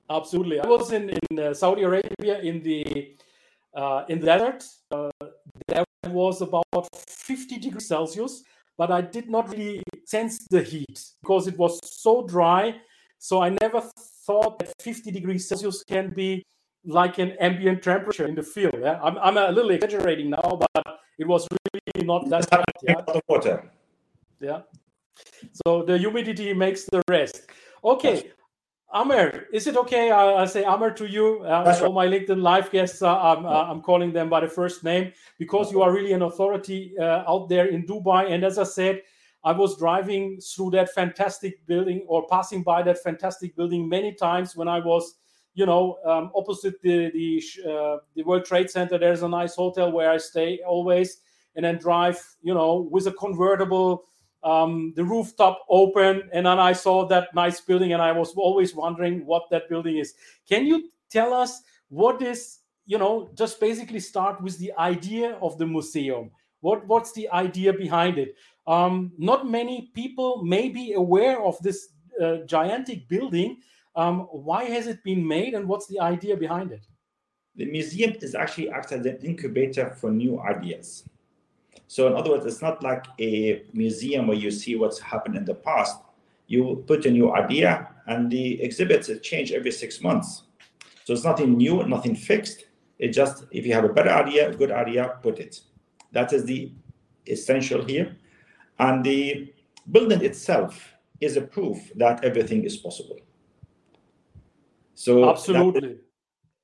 Absolutely. 0.10 0.60
I 0.60 0.68
was 0.68 0.92
in, 0.92 1.10
in 1.10 1.40
uh, 1.40 1.54
Saudi 1.54 1.84
Arabia 1.84 2.40
in 2.42 2.64
the 2.64 3.16
uh, 3.76 4.06
in 4.10 4.20
the 4.20 4.26
desert. 4.26 4.64
Uh, 4.92 5.12
there 5.68 5.86
was 6.08 6.42
about 6.42 6.88
50 7.08 7.60
degrees 7.60 7.88
Celsius, 7.88 8.44
but 8.78 8.92
I 8.92 9.02
did 9.02 9.30
not 9.30 9.50
really 9.52 9.84
sense 10.06 10.48
the 10.50 10.64
heat 10.64 11.00
because 11.22 11.48
it 11.48 11.58
was 11.58 11.80
so 11.84 12.26
dry 12.26 12.76
so 13.20 13.42
I 13.42 13.50
never 13.62 13.82
thought 14.26 14.60
that 14.60 14.74
50 14.82 15.12
degrees 15.12 15.48
Celsius 15.48 15.84
can 15.84 16.12
be 16.12 16.42
like 16.86 17.20
an 17.20 17.32
ambient 17.42 17.84
temperature 17.84 18.26
in 18.26 18.34
the 18.34 18.44
field. 18.44 18.76
Yeah? 18.80 19.00
I'm, 19.04 19.18
I'm 19.18 19.38
a 19.38 19.52
little 19.52 19.72
exaggerating 19.72 20.30
now, 20.30 20.58
but 20.74 21.00
it 21.20 21.28
was 21.28 21.46
really 21.74 22.08
not 22.08 22.30
that 22.30 22.48
hot. 22.50 22.66
Yeah? 22.82 23.02
The 23.06 23.22
water. 23.28 23.70
Yeah. 24.40 24.62
So 25.66 25.84
the 25.84 25.98
humidity 25.98 26.54
makes 26.54 26.86
the 26.86 27.02
rest. 27.10 27.48
Okay. 27.84 28.32
Amer, 28.92 29.46
is 29.54 29.68
it 29.68 29.78
okay? 29.78 30.10
I, 30.10 30.42
I 30.42 30.46
say 30.46 30.64
Amer 30.66 30.90
to 30.92 31.06
you. 31.06 31.44
Uh, 31.44 31.80
all 31.84 31.94
my 31.94 32.08
LinkedIn 32.08 32.42
live 32.42 32.72
guests, 32.72 33.04
uh, 33.04 33.20
I'm, 33.20 33.46
uh, 33.46 33.70
I'm 33.70 33.82
calling 33.82 34.12
them 34.12 34.30
by 34.30 34.40
the 34.40 34.48
first 34.48 34.84
name 34.84 35.14
because 35.38 35.72
you 35.72 35.84
are 35.84 35.92
really 35.92 36.14
an 36.14 36.24
authority 36.24 36.96
uh, 37.00 37.24
out 37.28 37.50
there 37.50 37.68
in 37.68 37.86
Dubai. 37.86 38.32
And 38.32 38.44
as 38.44 38.58
I 38.58 38.64
said, 38.64 39.04
I 39.44 39.52
was 39.52 39.78
driving 39.78 40.40
through 40.42 40.72
that 40.72 40.90
fantastic 40.90 41.66
building 41.68 42.04
or 42.08 42.28
passing 42.28 42.64
by 42.64 42.82
that 42.84 42.98
fantastic 42.98 43.56
building 43.56 43.88
many 43.88 44.14
times 44.14 44.56
when 44.56 44.68
I 44.68 44.80
was, 44.80 45.16
you 45.54 45.66
know, 45.66 45.98
um, 46.06 46.32
opposite 46.36 46.82
the 46.82 47.12
the 47.12 47.44
uh, 47.70 47.98
the 48.16 48.24
World 48.24 48.46
Trade 48.46 48.70
Center. 48.70 48.98
There's 48.98 49.22
a 49.22 49.30
nice 49.30 49.56
hotel 49.56 49.92
where 49.92 50.10
I 50.12 50.18
stay 50.18 50.60
always, 50.68 51.22
and 51.56 51.64
then 51.64 51.78
drive, 51.78 52.20
you 52.42 52.54
know, 52.54 52.90
with 52.92 53.08
a 53.08 53.12
convertible, 53.14 54.04
um, 54.44 54.94
the 54.96 55.04
rooftop 55.04 55.66
open, 55.70 56.30
and 56.34 56.46
then 56.46 56.60
I 56.60 56.74
saw 56.74 57.08
that 57.08 57.34
nice 57.36 57.60
building, 57.62 57.94
and 57.94 58.02
I 58.02 58.12
was 58.12 58.34
always 58.36 58.74
wondering 58.74 59.26
what 59.26 59.50
that 59.52 59.70
building 59.70 59.98
is. 59.98 60.14
Can 60.48 60.66
you 60.66 60.90
tell 61.10 61.34
us 61.34 61.62
what 61.90 62.22
is, 62.22 62.60
you 62.86 62.98
know, 62.98 63.30
just 63.36 63.60
basically 63.60 64.00
start 64.00 64.42
with 64.42 64.58
the 64.58 64.72
idea 64.78 65.38
of 65.42 65.58
the 65.58 65.66
museum? 65.66 66.32
What 66.62 66.86
what's 66.88 67.12
the 67.14 67.30
idea 67.30 67.74
behind 67.74 68.18
it? 68.18 68.36
Um, 68.68 69.12
not 69.18 69.50
many 69.50 69.92
people 69.94 70.44
may 70.44 70.70
be 70.70 70.94
aware 70.94 71.42
of 71.42 71.58
this 71.62 71.90
uh, 72.22 72.38
gigantic 72.46 73.08
building. 73.08 73.58
Um, 73.96 74.28
why 74.32 74.66
has 74.66 74.88
it 74.88 75.04
been 75.04 75.28
made, 75.28 75.54
and 75.54 75.68
what's 75.68 75.88
the 75.88 76.00
idea 76.00 76.38
behind 76.38 76.72
it? 76.72 76.86
The 77.56 77.66
museum 77.66 78.16
is 78.22 78.36
actually 78.36 78.70
acts 78.70 78.92
as 78.92 79.06
an 79.06 79.18
incubator 79.24 79.96
for 80.00 80.12
new 80.12 80.40
ideas. 80.40 81.04
So, 81.90 82.06
in 82.06 82.14
other 82.14 82.30
words, 82.30 82.46
it's 82.46 82.62
not 82.62 82.84
like 82.84 83.08
a 83.20 83.64
museum 83.74 84.28
where 84.28 84.38
you 84.38 84.52
see 84.52 84.76
what's 84.76 85.00
happened 85.00 85.36
in 85.36 85.44
the 85.44 85.56
past. 85.56 85.98
You 86.46 86.84
put 86.86 87.08
a 87.08 87.10
new 87.10 87.34
idea, 87.34 87.90
and 88.06 88.30
the 88.30 88.62
exhibits 88.62 89.10
change 89.24 89.52
every 89.52 89.72
six 89.72 90.00
months. 90.00 90.44
So 91.04 91.14
it's 91.14 91.24
nothing 91.24 91.58
new, 91.58 91.82
nothing 91.88 92.16
fixed. 92.16 92.66
It 93.00 93.10
just 93.10 93.46
if 93.50 93.66
you 93.66 93.74
have 93.74 93.86
a 93.86 93.90
better 93.90 94.12
idea, 94.12 94.54
good 94.54 94.72
idea, 94.72 95.18
put 95.24 95.40
it. 95.40 95.62
That 96.12 96.32
is 96.32 96.46
the 96.46 96.72
essential 97.26 97.84
here. 97.84 98.16
And 98.78 99.04
the 99.04 99.52
building 99.92 100.24
itself 100.24 100.94
is 101.20 101.38
a 101.38 101.42
proof 101.42 101.78
that 101.96 102.24
everything 102.24 102.66
is 102.66 102.78
possible. 102.78 103.18
So 104.94 105.28
absolutely, 105.28 105.98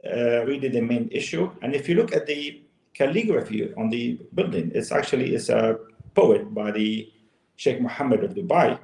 uh, 0.06 0.46
really 0.46 0.68
the 0.70 0.82
main 0.82 1.10
issue. 1.12 1.50
And 1.64 1.74
if 1.74 1.90
you 1.90 1.96
look 1.96 2.14
at 2.16 2.28
the 2.28 2.65
calligraphy 2.96 3.74
on 3.76 3.90
the 3.90 4.20
building, 4.34 4.72
it's 4.74 4.92
actually 4.92 5.36
it's 5.36 5.50
a 5.50 5.78
poet 6.16 6.54
by 6.54 6.72
the 6.72 7.12
Sheikh 7.58 7.82
Mohammed 7.82 8.24
of 8.24 8.34
Dubai. 8.34 8.80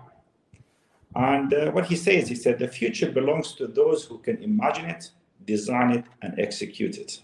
And 1.16 1.54
uh, 1.54 1.72
what 1.72 1.86
he 1.86 1.96
says, 1.96 2.30
he 2.30 2.36
said, 2.36 2.60
the 2.60 2.68
future 2.68 3.12
belongs 3.12 3.54
to 3.56 3.68
those 3.68 4.06
who 4.06 4.20
can 4.20 4.42
imagine 4.44 4.86
it, 4.86 5.12
design 5.46 5.92
it, 5.92 6.06
and 6.22 6.40
execute 6.40 6.98
it. 6.98 7.20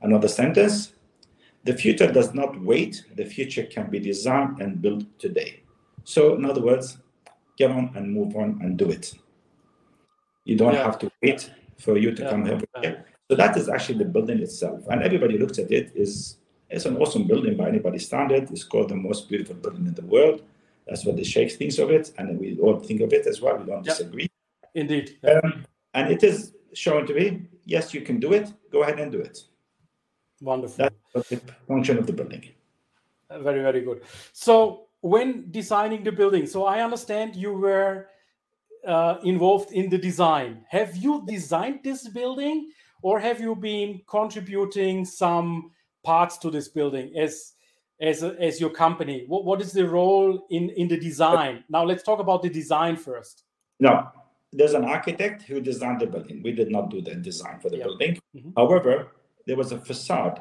Another 0.00 0.28
sentence, 0.28 0.92
the 1.64 1.74
future 1.74 2.10
does 2.10 2.34
not 2.34 2.60
wait. 2.60 3.04
The 3.14 3.24
future 3.24 3.64
can 3.64 3.90
be 3.90 4.00
designed 4.00 4.60
and 4.60 4.82
built 4.82 5.04
today. 5.18 5.62
So, 6.04 6.34
in 6.34 6.44
other 6.44 6.60
words, 6.60 6.98
get 7.56 7.70
on 7.70 7.92
and 7.94 8.12
move 8.12 8.36
on 8.36 8.58
and 8.62 8.76
do 8.76 8.90
it. 8.90 9.14
You 10.44 10.56
don't 10.56 10.74
yeah. 10.74 10.84
have 10.84 10.98
to 10.98 11.10
wait 11.22 11.50
for 11.78 11.96
you 11.96 12.12
to 12.12 12.22
yeah. 12.22 12.30
come 12.30 12.44
here. 12.44 13.04
So 13.30 13.36
that 13.36 13.56
is 13.56 13.68
actually 13.68 13.98
the 13.98 14.04
building 14.04 14.40
itself, 14.40 14.86
and 14.88 15.02
everybody 15.02 15.38
looks 15.38 15.58
at 15.58 15.70
it 15.70 15.92
is 15.94 16.36
it's 16.68 16.84
an 16.84 16.96
awesome 16.96 17.26
building 17.26 17.56
by 17.56 17.68
anybody's 17.68 18.06
standard. 18.06 18.50
It's 18.50 18.64
called 18.64 18.90
the 18.90 18.96
most 18.96 19.28
beautiful 19.28 19.54
building 19.54 19.86
in 19.86 19.94
the 19.94 20.04
world. 20.04 20.42
That's 20.86 21.04
what 21.06 21.16
the 21.16 21.24
Sheikh 21.24 21.52
thinks 21.52 21.78
of 21.78 21.90
it, 21.90 22.12
and 22.18 22.38
we 22.38 22.58
all 22.58 22.78
think 22.78 23.00
of 23.00 23.12
it 23.12 23.26
as 23.26 23.40
well. 23.40 23.56
We 23.56 23.64
don't 23.64 23.84
disagree. 23.84 24.28
Indeed. 24.74 25.16
Um, 25.26 25.64
and 25.94 26.12
it 26.12 26.22
is 26.22 26.52
shown 26.74 27.06
to 27.06 27.14
be 27.14 27.46
yes, 27.64 27.94
you 27.94 28.02
can 28.02 28.20
do 28.20 28.32
it. 28.32 28.52
Go 28.70 28.82
ahead 28.82 28.98
and 29.00 29.10
do 29.10 29.20
it. 29.20 29.38
Wonderful. 30.40 30.90
That's 31.14 31.28
the 31.28 31.40
function 31.66 31.98
of 31.98 32.06
the 32.06 32.12
building. 32.12 32.44
Uh, 33.30 33.38
very, 33.38 33.62
very 33.62 33.80
good. 33.80 34.02
So, 34.32 34.88
when 35.00 35.50
designing 35.50 36.02
the 36.04 36.12
building, 36.12 36.46
so 36.46 36.66
I 36.66 36.82
understand 36.82 37.36
you 37.36 37.54
were 37.54 38.08
uh, 38.86 39.16
involved 39.22 39.72
in 39.72 39.88
the 39.88 39.98
design. 39.98 40.64
Have 40.68 40.96
you 40.96 41.24
designed 41.26 41.80
this 41.82 42.08
building, 42.08 42.70
or 43.04 43.20
have 43.20 43.38
you 43.38 43.54
been 43.54 44.00
contributing 44.08 45.04
some 45.04 45.70
parts 46.02 46.38
to 46.38 46.50
this 46.50 46.68
building 46.68 47.12
as 47.16 47.52
as 48.00 48.22
a, 48.22 48.34
as 48.40 48.60
your 48.60 48.70
company? 48.70 49.24
What 49.28 49.44
what 49.44 49.60
is 49.60 49.72
the 49.72 49.86
role 49.86 50.46
in 50.50 50.70
in 50.70 50.88
the 50.88 50.98
design? 50.98 51.64
Now, 51.68 51.84
let's 51.84 52.02
talk 52.02 52.18
about 52.18 52.42
the 52.42 52.48
design 52.48 52.96
first. 52.96 53.44
No, 53.78 54.08
there's 54.52 54.72
an 54.72 54.84
architect 54.84 55.42
who 55.42 55.60
designed 55.60 56.00
the 56.00 56.06
building. 56.06 56.42
We 56.42 56.52
did 56.52 56.70
not 56.70 56.90
do 56.90 57.02
the 57.02 57.14
design 57.14 57.60
for 57.60 57.68
the 57.68 57.76
yep. 57.76 57.86
building. 57.86 58.18
Mm-hmm. 58.34 58.50
However, 58.56 59.12
there 59.46 59.56
was 59.56 59.70
a 59.72 59.78
facade. 59.78 60.40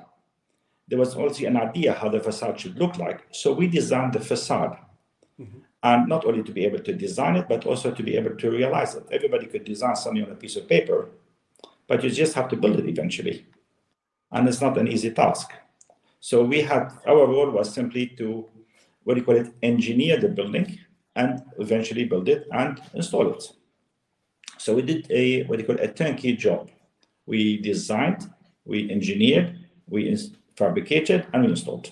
There 0.87 0.99
was 0.99 1.15
also 1.15 1.45
an 1.45 1.57
idea 1.57 1.93
how 1.93 2.09
the 2.09 2.21
facade 2.21 2.59
should 2.59 2.79
look 2.79 2.97
like. 2.97 3.25
So 3.31 3.51
we 3.51 3.67
designed 3.67 4.13
the 4.13 4.21
facade. 4.21 4.77
Mm-hmm. 5.39 5.59
And 5.83 6.07
not 6.07 6.23
only 6.25 6.43
to 6.43 6.51
be 6.53 6.63
able 6.63 6.79
to 6.79 6.93
design 6.93 7.35
it, 7.35 7.49
but 7.49 7.65
also 7.65 7.91
to 7.91 8.03
be 8.03 8.15
able 8.15 8.35
to 8.37 8.49
realize 8.49 8.95
it. 8.95 9.05
Everybody 9.11 9.47
could 9.47 9.65
design 9.65 9.97
something 9.97 10.23
on 10.23 10.31
a 10.31 10.35
piece 10.35 10.55
of 10.55 10.69
paper, 10.69 11.09
but 11.87 12.03
you 12.03 12.09
just 12.09 12.33
have 12.33 12.49
to 12.49 12.55
build 12.55 12.79
it 12.79 12.87
eventually. 12.87 13.45
And 14.31 14.47
it's 14.47 14.61
not 14.61 14.77
an 14.77 14.87
easy 14.87 15.11
task. 15.11 15.51
So 16.19 16.43
we 16.43 16.61
had 16.61 16.91
our 17.07 17.27
role 17.27 17.51
was 17.51 17.73
simply 17.73 18.07
to 18.17 18.47
what 19.03 19.15
do 19.15 19.19
you 19.19 19.25
call 19.25 19.35
it, 19.35 19.53
engineer 19.61 20.19
the 20.19 20.29
building 20.29 20.79
and 21.15 21.43
eventually 21.59 22.05
build 22.05 22.29
it 22.29 22.47
and 22.51 22.81
install 22.93 23.31
it. 23.33 23.43
So 24.57 24.75
we 24.75 24.81
did 24.81 25.11
a 25.11 25.43
what 25.43 25.57
do 25.57 25.63
you 25.63 25.67
call 25.67 25.77
it, 25.77 25.89
a 25.89 25.93
turnkey 25.93 26.35
job. 26.35 26.69
We 27.25 27.57
designed, 27.57 28.29
we 28.65 28.89
engineered, 28.89 29.59
we 29.87 30.17
fabricated, 30.55 31.27
and 31.33 31.43
we 31.43 31.49
installed. 31.49 31.91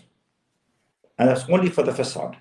And 1.18 1.30
that's 1.30 1.48
only 1.50 1.70
for 1.70 1.84
the 1.84 1.94
facade. 1.94 2.38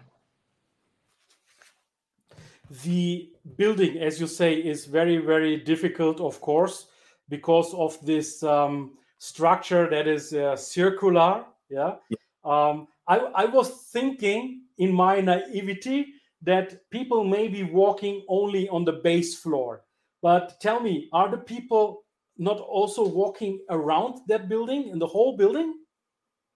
The 2.84 3.30
building, 3.56 3.98
as 3.98 4.20
you 4.20 4.26
say, 4.26 4.54
is 4.54 4.86
very, 4.86 5.18
very 5.18 5.56
difficult, 5.56 6.20
of 6.20 6.40
course, 6.40 6.86
because 7.30 7.72
of 7.72 7.98
this 8.04 8.42
um, 8.42 8.98
structure 9.18 9.88
that 9.88 10.06
is 10.06 10.34
uh, 10.34 10.56
circular. 10.56 11.46
Yeah. 11.70 11.94
yeah. 12.10 12.16
Um, 12.44 12.88
I, 13.08 13.16
I 13.34 13.44
was 13.46 13.88
thinking 13.92 14.64
in 14.76 14.92
my 14.92 15.20
naivety 15.20 16.14
that 16.42 16.90
people 16.90 17.24
may 17.24 17.48
be 17.48 17.62
walking 17.62 18.24
only 18.28 18.68
on 18.68 18.84
the 18.84 18.92
base 18.92 19.36
floor 19.36 19.82
but 20.22 20.60
tell 20.60 20.80
me, 20.80 21.08
are 21.12 21.30
the 21.30 21.38
people 21.38 22.04
not 22.36 22.60
also 22.60 23.06
walking 23.06 23.60
around 23.70 24.20
that 24.28 24.48
building 24.48 24.88
in 24.88 24.98
the 24.98 25.06
whole 25.06 25.36
building? 25.36 25.74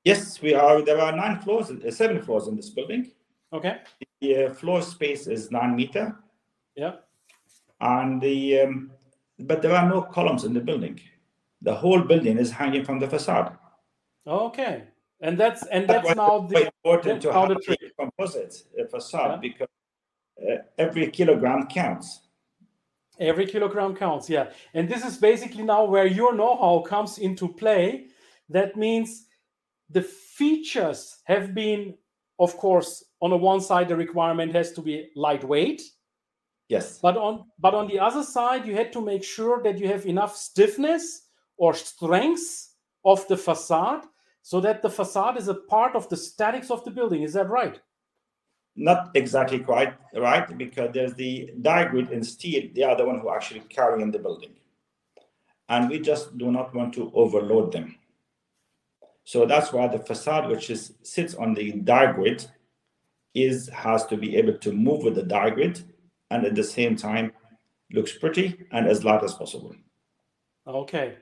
Yes, 0.04 0.40
we 0.42 0.54
are. 0.54 0.82
There 0.82 1.00
are 1.00 1.16
nine 1.16 1.40
floors, 1.40 1.70
uh, 1.70 1.90
seven 1.90 2.22
floors 2.22 2.46
in 2.46 2.56
this 2.56 2.70
building. 2.70 3.12
Okay. 3.52 3.78
The 4.20 4.46
uh, 4.46 4.54
floor 4.54 4.82
space 4.82 5.26
is 5.26 5.50
nine 5.50 5.76
meter. 5.76 6.16
Yeah. 6.76 6.96
And 7.80 8.20
the 8.20 8.60
um, 8.60 8.90
but 9.38 9.62
there 9.62 9.74
are 9.74 9.88
no 9.88 10.02
columns 10.02 10.44
in 10.44 10.52
the 10.52 10.60
building. 10.60 11.00
The 11.62 11.74
whole 11.74 12.00
building 12.00 12.38
is 12.38 12.50
hanging 12.50 12.84
from 12.84 12.98
the 12.98 13.08
facade. 13.08 13.56
Okay. 14.26 14.84
And 15.20 15.38
that's 15.38 15.64
and 15.66 15.88
that's, 15.88 16.06
that's 16.06 16.16
now 16.16 16.40
the 16.40 16.70
important 16.84 17.22
to 17.22 17.32
have 17.32 17.50
a 17.50 17.56
composite 17.98 18.62
facade 18.90 19.30
yeah. 19.30 19.36
because 19.48 19.68
uh, 20.42 20.56
every 20.78 21.10
kilogram 21.10 21.66
counts. 21.66 22.20
Every 23.20 23.46
kilogram 23.46 23.94
counts, 23.94 24.28
yeah. 24.28 24.50
And 24.74 24.88
this 24.88 25.04
is 25.04 25.16
basically 25.16 25.62
now 25.62 25.84
where 25.84 26.06
your 26.06 26.34
know 26.34 26.56
how 26.56 26.80
comes 26.80 27.18
into 27.18 27.48
play. 27.48 28.06
That 28.48 28.76
means 28.76 29.26
the 29.88 30.02
features 30.02 31.18
have 31.24 31.54
been, 31.54 31.94
of 32.38 32.56
course, 32.56 33.04
on 33.22 33.30
the 33.30 33.36
one 33.36 33.60
side, 33.60 33.88
the 33.88 33.96
requirement 33.96 34.52
has 34.52 34.72
to 34.72 34.82
be 34.82 35.10
lightweight. 35.14 35.80
Yes. 36.68 36.98
But 36.98 37.16
on 37.16 37.44
but 37.58 37.74
on 37.74 37.88
the 37.88 37.98
other 37.98 38.22
side, 38.22 38.66
you 38.66 38.74
had 38.74 38.92
to 38.94 39.00
make 39.00 39.22
sure 39.22 39.62
that 39.62 39.78
you 39.78 39.88
have 39.88 40.06
enough 40.06 40.36
stiffness 40.36 41.28
or 41.56 41.74
strength 41.74 42.74
of 43.04 43.26
the 43.28 43.36
facade 43.36 44.04
so 44.42 44.60
that 44.60 44.82
the 44.82 44.90
facade 44.90 45.36
is 45.36 45.48
a 45.48 45.54
part 45.54 45.94
of 45.94 46.08
the 46.08 46.16
statics 46.16 46.70
of 46.70 46.84
the 46.84 46.90
building. 46.90 47.22
Is 47.22 47.34
that 47.34 47.48
right? 47.48 47.80
not 48.76 49.10
exactly 49.14 49.60
quite 49.60 49.94
right 50.14 50.56
because 50.58 50.90
there's 50.92 51.14
the 51.14 51.50
die 51.62 51.84
and 51.84 52.26
steel 52.26 52.68
they 52.74 52.82
are 52.82 52.96
the 52.96 53.04
one 53.04 53.20
who 53.20 53.30
actually 53.30 53.60
carrying 53.68 54.10
the 54.10 54.18
building 54.18 54.50
and 55.68 55.88
we 55.88 55.98
just 55.98 56.36
do 56.38 56.50
not 56.50 56.74
want 56.74 56.92
to 56.92 57.10
overload 57.14 57.70
them 57.72 57.96
so 59.22 59.46
that's 59.46 59.72
why 59.72 59.86
the 59.86 59.98
facade 59.98 60.48
which 60.50 60.70
is 60.70 60.94
sits 61.02 61.34
on 61.34 61.54
the 61.54 61.72
diagrid 61.72 62.48
is 63.34 63.68
has 63.68 64.04
to 64.06 64.16
be 64.16 64.36
able 64.36 64.54
to 64.58 64.72
move 64.72 65.04
with 65.04 65.14
the 65.14 65.22
diagrid 65.22 65.82
and 66.30 66.44
at 66.44 66.54
the 66.54 66.64
same 66.64 66.96
time 66.96 67.32
looks 67.92 68.12
pretty 68.12 68.66
and 68.72 68.86
as 68.86 69.04
light 69.04 69.22
as 69.22 69.34
possible 69.34 69.74
okay 70.66 71.16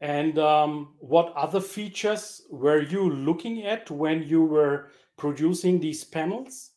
and 0.00 0.38
um, 0.38 0.94
what 1.00 1.32
other 1.34 1.60
features 1.60 2.42
were 2.50 2.80
you 2.80 3.10
looking 3.10 3.64
at 3.66 3.90
when 3.90 4.22
you 4.22 4.44
were 4.44 4.90
producing 5.16 5.80
these 5.80 6.04
panels 6.04 6.70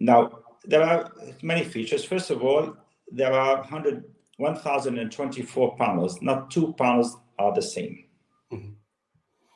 now, 0.00 0.40
there 0.64 0.82
are 0.82 1.12
many 1.42 1.64
features. 1.64 2.04
First 2.04 2.30
of 2.30 2.42
all, 2.42 2.76
there 3.10 3.32
are 3.32 3.58
100, 3.58 4.04
1,024 4.36 5.76
panels. 5.76 6.22
Not 6.22 6.50
two 6.50 6.74
panels 6.74 7.16
are 7.38 7.54
the 7.54 7.62
same. 7.62 8.04
Mm-hmm. 8.52 8.72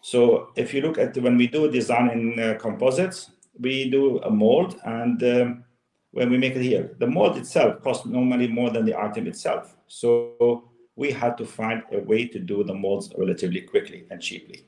So 0.02 0.50
if 0.56 0.74
you 0.74 0.80
look 0.80 0.98
at 0.98 1.14
the, 1.14 1.20
when 1.20 1.36
we 1.36 1.46
do 1.46 1.70
design 1.70 2.10
in 2.10 2.38
uh, 2.38 2.54
composites, 2.58 3.30
we 3.58 3.90
do 3.90 4.18
a 4.20 4.30
mold, 4.30 4.80
and 4.84 5.22
um, 5.22 5.64
when 6.12 6.30
we 6.30 6.38
make 6.38 6.54
it 6.54 6.62
here, 6.62 6.94
the 6.98 7.06
mold 7.06 7.36
itself 7.36 7.82
costs 7.82 8.06
normally 8.06 8.46
more 8.46 8.70
than 8.70 8.84
the 8.84 8.98
item 8.98 9.26
itself. 9.26 9.76
So 9.88 10.70
we 10.94 11.10
had 11.10 11.36
to 11.38 11.46
find 11.46 11.82
a 11.92 11.98
way 12.00 12.26
to 12.28 12.38
do 12.38 12.62
the 12.64 12.74
molds 12.74 13.12
relatively 13.16 13.62
quickly 13.62 14.06
and 14.10 14.20
cheaply. 14.20 14.66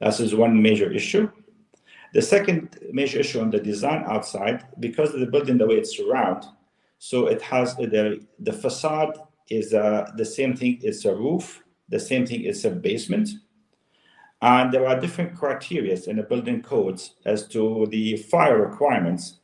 That 0.00 0.18
is 0.20 0.34
one 0.34 0.60
major 0.62 0.90
issue. 0.92 1.30
The 2.12 2.22
second 2.22 2.78
major 2.92 3.18
issue 3.18 3.40
on 3.40 3.50
the 3.50 3.58
design 3.58 4.04
outside, 4.06 4.64
because 4.78 5.12
of 5.12 5.20
the 5.20 5.26
building 5.26 5.58
the 5.58 5.66
way 5.66 5.76
it's 5.76 5.96
surround, 5.96 6.44
so 6.98 7.26
it 7.26 7.42
has 7.42 7.74
the 7.76 8.24
the 8.38 8.52
facade 8.52 9.18
is 9.50 9.74
uh, 9.74 10.10
the 10.16 10.24
same 10.24 10.56
thing. 10.56 10.78
It's 10.82 11.04
a 11.04 11.14
roof. 11.14 11.62
The 11.88 11.98
same 11.98 12.24
thing 12.24 12.44
is 12.44 12.64
a 12.64 12.70
basement, 12.70 13.28
and 14.40 14.72
there 14.72 14.86
are 14.86 14.98
different 14.98 15.36
criteria 15.36 15.98
in 16.06 16.16
the 16.16 16.22
building 16.22 16.62
codes 16.62 17.16
as 17.26 17.48
to 17.48 17.86
the 17.90 18.16
fire 18.16 18.64
requirements, 18.68 19.40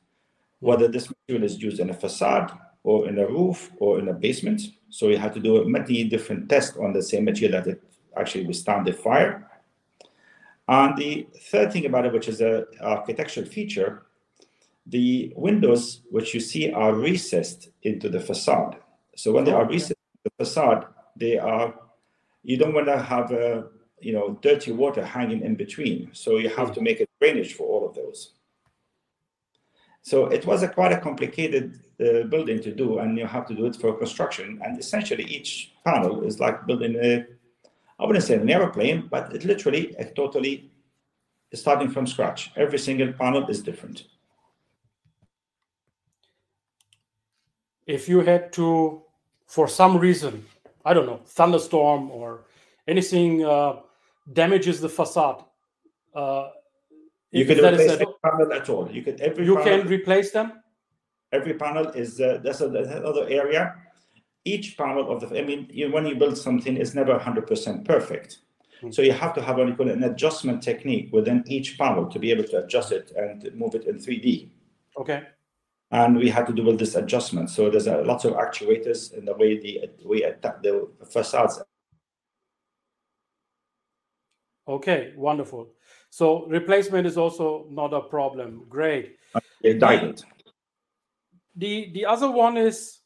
whether 0.60 0.88
this 0.88 1.10
material 1.10 1.44
is 1.44 1.60
used 1.60 1.80
in 1.80 1.90
a 1.90 1.94
facade 1.94 2.52
or 2.82 3.08
in 3.08 3.18
a 3.18 3.26
roof 3.26 3.70
or 3.78 3.98
in 3.98 4.08
a 4.08 4.12
basement. 4.12 4.62
So 4.88 5.08
you 5.08 5.18
have 5.18 5.34
to 5.34 5.40
do 5.40 5.64
many 5.64 6.04
different 6.04 6.48
tests 6.48 6.76
on 6.76 6.92
the 6.92 7.02
same 7.02 7.24
material 7.24 7.60
that 7.60 7.70
it 7.70 7.82
actually 8.16 8.46
withstand 8.46 8.86
the 8.86 8.92
fire. 8.92 9.50
And 10.68 10.96
the 10.96 11.26
third 11.50 11.72
thing 11.72 11.86
about 11.86 12.06
it, 12.06 12.12
which 12.12 12.28
is 12.28 12.40
an 12.40 12.64
architectural 12.80 13.46
feature, 13.46 14.06
the 14.86 15.32
windows 15.36 16.02
which 16.10 16.32
you 16.34 16.40
see 16.40 16.72
are 16.72 16.94
recessed 16.94 17.70
into 17.82 18.08
the 18.08 18.20
facade. 18.20 18.76
So 19.16 19.32
when 19.32 19.44
they 19.44 19.52
are 19.52 19.66
recessed 19.66 19.90
into 19.90 20.30
the 20.38 20.44
facade, 20.44 20.86
they 21.16 21.38
are 21.38 21.74
you 22.42 22.56
don't 22.56 22.72
want 22.74 22.86
to 22.86 22.98
have 22.98 23.30
a 23.32 23.66
you 24.00 24.12
know 24.12 24.38
dirty 24.40 24.72
water 24.72 25.04
hanging 25.04 25.42
in 25.42 25.56
between. 25.56 26.10
So 26.12 26.38
you 26.38 26.48
have 26.50 26.68
hmm. 26.68 26.74
to 26.74 26.80
make 26.80 27.00
a 27.00 27.06
drainage 27.20 27.54
for 27.54 27.66
all 27.66 27.88
of 27.88 27.94
those. 27.94 28.34
So 30.10 30.26
it 30.26 30.44
was 30.44 30.64
a 30.64 30.68
quite 30.68 30.90
a 30.90 31.00
complicated 31.00 31.78
uh, 32.00 32.24
building 32.32 32.60
to 32.62 32.72
do, 32.74 32.98
and 32.98 33.16
you 33.16 33.26
have 33.26 33.46
to 33.46 33.54
do 33.54 33.66
it 33.66 33.76
for 33.76 33.96
construction. 33.96 34.60
And 34.64 34.76
essentially, 34.76 35.22
each 35.22 35.72
panel 35.84 36.24
is 36.24 36.40
like 36.40 36.66
building 36.66 36.96
a 36.96 37.26
I 38.00 38.06
wouldn't 38.06 38.24
say 38.24 38.34
an 38.34 38.50
aeroplane, 38.50 39.06
but 39.08 39.32
it 39.32 39.44
literally 39.44 39.94
a 40.00 40.04
totally 40.04 40.72
starting 41.54 41.90
from 41.90 42.08
scratch. 42.08 42.50
Every 42.56 42.78
single 42.78 43.12
panel 43.12 43.46
is 43.48 43.62
different. 43.62 44.06
If 47.86 48.08
you 48.08 48.20
had 48.22 48.52
to, 48.54 49.02
for 49.46 49.68
some 49.68 49.96
reason, 49.96 50.44
I 50.84 50.92
don't 50.94 51.06
know, 51.06 51.20
thunderstorm 51.24 52.10
or 52.10 52.46
anything 52.88 53.44
uh, 53.44 53.76
damages 54.32 54.80
the 54.80 54.88
facade, 54.88 55.44
uh, 56.16 56.48
you 57.32 57.44
can 57.44 57.58
replace 57.58 57.90
every 57.90 58.06
panel 58.24 58.52
at 58.52 58.68
all. 58.68 58.90
You 58.90 59.02
can 59.02 59.20
every 59.20 59.44
you 59.44 59.56
panel, 59.56 59.78
can 59.78 59.88
replace 59.88 60.30
them. 60.30 60.52
Every 61.32 61.54
panel 61.54 61.88
is 61.88 62.20
uh, 62.20 62.40
that's, 62.42 62.60
a, 62.60 62.68
that's 62.68 62.88
another 62.88 63.28
area 63.28 63.76
each 64.44 64.76
panel 64.76 65.10
of 65.10 65.20
the, 65.20 65.38
I 65.38 65.44
mean, 65.44 65.68
you, 65.70 65.92
when 65.92 66.06
you 66.06 66.16
build 66.16 66.36
something, 66.38 66.76
it's 66.76 66.94
never 66.94 67.18
100% 67.18 67.84
perfect. 67.84 68.38
Mm. 68.82 68.94
So 68.94 69.02
you 69.02 69.12
have 69.12 69.34
to 69.34 69.42
have 69.42 69.58
what 69.58 69.68
you 69.68 69.74
call 69.74 69.90
an 69.90 70.02
adjustment 70.04 70.62
technique 70.62 71.10
within 71.12 71.44
each 71.46 71.78
panel 71.78 72.06
to 72.06 72.18
be 72.18 72.30
able 72.30 72.44
to 72.44 72.64
adjust 72.64 72.92
it 72.92 73.12
and 73.16 73.50
move 73.54 73.74
it 73.74 73.84
in 73.84 73.96
3D. 73.96 74.50
Okay. 74.98 75.22
And 75.90 76.16
we 76.16 76.30
had 76.30 76.46
to 76.46 76.52
do 76.52 76.64
with 76.64 76.78
this 76.78 76.94
adjustment. 76.94 77.50
So 77.50 77.68
there's 77.68 77.88
a, 77.88 77.98
lots 78.02 78.24
of 78.24 78.34
actuators 78.34 79.12
in 79.12 79.24
the 79.24 79.34
way 79.34 79.58
the 79.58 79.90
we 80.04 80.22
attack 80.22 80.62
the 80.62 80.88
facades. 81.10 81.60
Okay, 84.68 85.12
wonderful. 85.16 85.68
So 86.10 86.46
replacement 86.46 87.06
is 87.06 87.16
also 87.16 87.66
not 87.70 87.94
a 87.94 88.00
problem. 88.00 88.66
Great. 88.68 89.16
Died. 89.62 90.20
The 91.56 91.90
the 91.92 92.04
other 92.04 92.30
one 92.30 92.56
is 92.56 92.98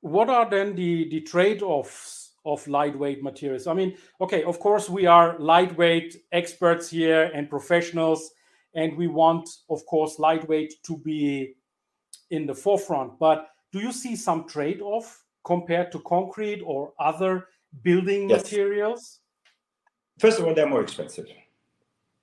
what 0.00 0.28
are 0.28 0.48
then 0.48 0.74
the 0.74 1.08
the 1.08 1.20
trade-offs 1.20 2.34
of 2.44 2.66
lightweight 2.66 3.22
materials? 3.22 3.66
I 3.66 3.74
mean, 3.74 3.96
okay, 4.20 4.42
of 4.42 4.58
course 4.58 4.88
we 4.88 5.06
are 5.06 5.38
lightweight 5.38 6.16
experts 6.32 6.90
here 6.90 7.30
and 7.34 7.48
professionals, 7.48 8.30
and 8.74 8.96
we 8.96 9.06
want, 9.06 9.48
of 9.70 9.84
course, 9.86 10.18
lightweight 10.18 10.74
to 10.84 10.98
be 10.98 11.54
in 12.30 12.46
the 12.46 12.54
forefront. 12.54 13.18
But 13.18 13.48
do 13.72 13.80
you 13.80 13.92
see 13.92 14.16
some 14.16 14.48
trade-off 14.48 15.24
compared 15.44 15.92
to 15.92 16.00
concrete 16.00 16.62
or 16.64 16.92
other 16.98 17.46
building 17.82 18.30
yes. 18.30 18.42
materials? 18.42 19.20
First 20.18 20.40
of 20.40 20.46
all, 20.46 20.54
they're 20.54 20.68
more 20.68 20.82
expensive 20.82 21.26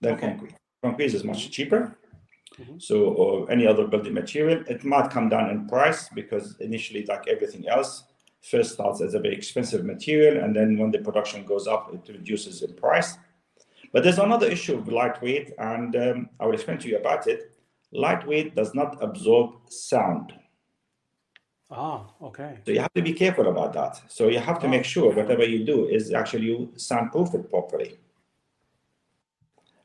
than 0.02 0.14
okay. 0.16 0.28
concrete. 0.28 0.56
Concrete 0.84 1.14
is 1.14 1.24
much 1.24 1.52
cheaper. 1.52 1.98
Mm-hmm. 2.60 2.80
So, 2.80 3.06
or 3.06 3.52
any 3.52 3.68
other 3.68 3.86
building 3.86 4.14
material, 4.14 4.64
it 4.68 4.84
might 4.84 5.10
come 5.10 5.28
down 5.30 5.50
in 5.50 5.68
price 5.68 6.10
because 6.10 6.56
initially, 6.60 7.06
like 7.06 7.28
everything 7.28 7.68
else, 7.68 8.04
first 8.42 8.74
starts 8.74 9.02
as 9.02 9.14
a 9.14 9.20
very 9.20 9.36
expensive 9.36 9.84
material, 9.84 10.44
and 10.44 10.56
then 10.56 10.78
when 10.78 10.92
the 10.92 11.00
production 11.00 11.46
goes 11.46 11.68
up, 11.68 11.94
it 11.94 12.08
reduces 12.14 12.62
in 12.62 12.74
price. 12.76 13.18
But 13.92 14.04
there's 14.04 14.20
another 14.20 14.48
issue 14.48 14.78
of 14.78 14.88
lightweight, 14.88 15.54
and 15.58 15.96
um, 15.96 16.30
I 16.40 16.46
will 16.46 16.54
explain 16.54 16.78
to 16.80 16.88
you 16.88 16.98
about 16.98 17.28
it. 17.28 17.58
Lightweight 17.92 18.56
does 18.56 18.74
not 18.74 19.02
absorb 19.02 19.70
sound. 19.70 20.34
Ah, 21.72 22.06
okay. 22.22 22.60
So 22.66 22.72
you 22.72 22.80
have 22.80 22.94
to 22.94 23.02
be 23.02 23.14
careful 23.14 23.48
about 23.48 23.74
that. 23.74 24.02
So 24.08 24.28
you 24.28 24.40
have 24.40 24.60
to 24.60 24.68
oh. 24.68 24.70
make 24.70 24.86
sure 24.86 25.14
whatever 25.14 25.44
you 25.44 25.66
do 25.66 25.88
is 25.88 26.14
actually 26.14 26.46
you 26.46 26.72
soundproof 26.76 27.34
it 27.34 27.50
properly. 27.50 27.98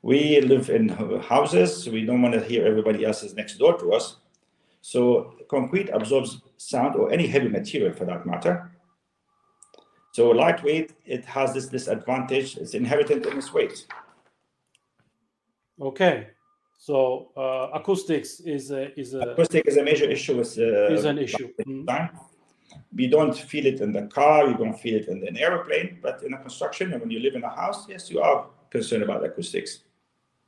We 0.02 0.40
live 0.40 0.70
in 0.70 0.88
houses. 0.88 1.88
We 1.88 2.04
don't 2.06 2.22
want 2.22 2.34
to 2.34 2.40
hear 2.40 2.66
everybody 2.66 3.04
else's 3.04 3.34
next 3.34 3.58
door 3.58 3.78
to 3.78 3.92
us. 3.92 4.16
So 4.80 5.34
concrete 5.48 5.90
absorbs 5.90 6.40
sound 6.56 6.96
or 6.96 7.12
any 7.12 7.26
heavy 7.26 7.48
material 7.48 7.92
for 7.92 8.06
that 8.06 8.24
matter. 8.24 8.70
So 10.12 10.30
lightweight, 10.30 10.92
it 11.04 11.24
has 11.26 11.52
this 11.52 11.66
disadvantage. 11.66 12.56
It's 12.56 12.74
inherent 12.74 13.10
in 13.10 13.38
its 13.38 13.52
weight. 13.52 13.86
Okay. 15.80 16.28
So 16.78 17.28
uh, 17.36 17.78
acoustics 17.78 18.40
is 18.40 18.70
a, 18.70 18.98
is 18.98 19.12
a 19.12 19.20
acoustic 19.20 19.66
is 19.66 19.76
a 19.76 19.84
major 19.84 20.06
issue. 20.06 20.38
With, 20.38 20.58
uh, 20.58 20.94
is 20.94 21.04
an 21.04 21.18
issue. 21.18 21.50
Mm-hmm. 21.66 22.16
We 22.96 23.06
don't 23.06 23.36
feel 23.36 23.66
it 23.66 23.80
in 23.80 23.92
the 23.92 24.06
car. 24.06 24.48
You 24.48 24.56
don't 24.56 24.78
feel 24.78 24.96
it 24.96 25.08
in 25.08 25.26
an 25.28 25.36
airplane. 25.36 25.98
But 26.02 26.22
in 26.22 26.32
a 26.32 26.38
construction 26.38 26.92
and 26.92 27.02
when 27.02 27.10
you 27.10 27.20
live 27.20 27.34
in 27.34 27.44
a 27.44 27.54
house, 27.54 27.86
yes, 27.88 28.10
you 28.10 28.20
are 28.20 28.46
concerned 28.70 29.02
about 29.02 29.22
acoustics. 29.24 29.80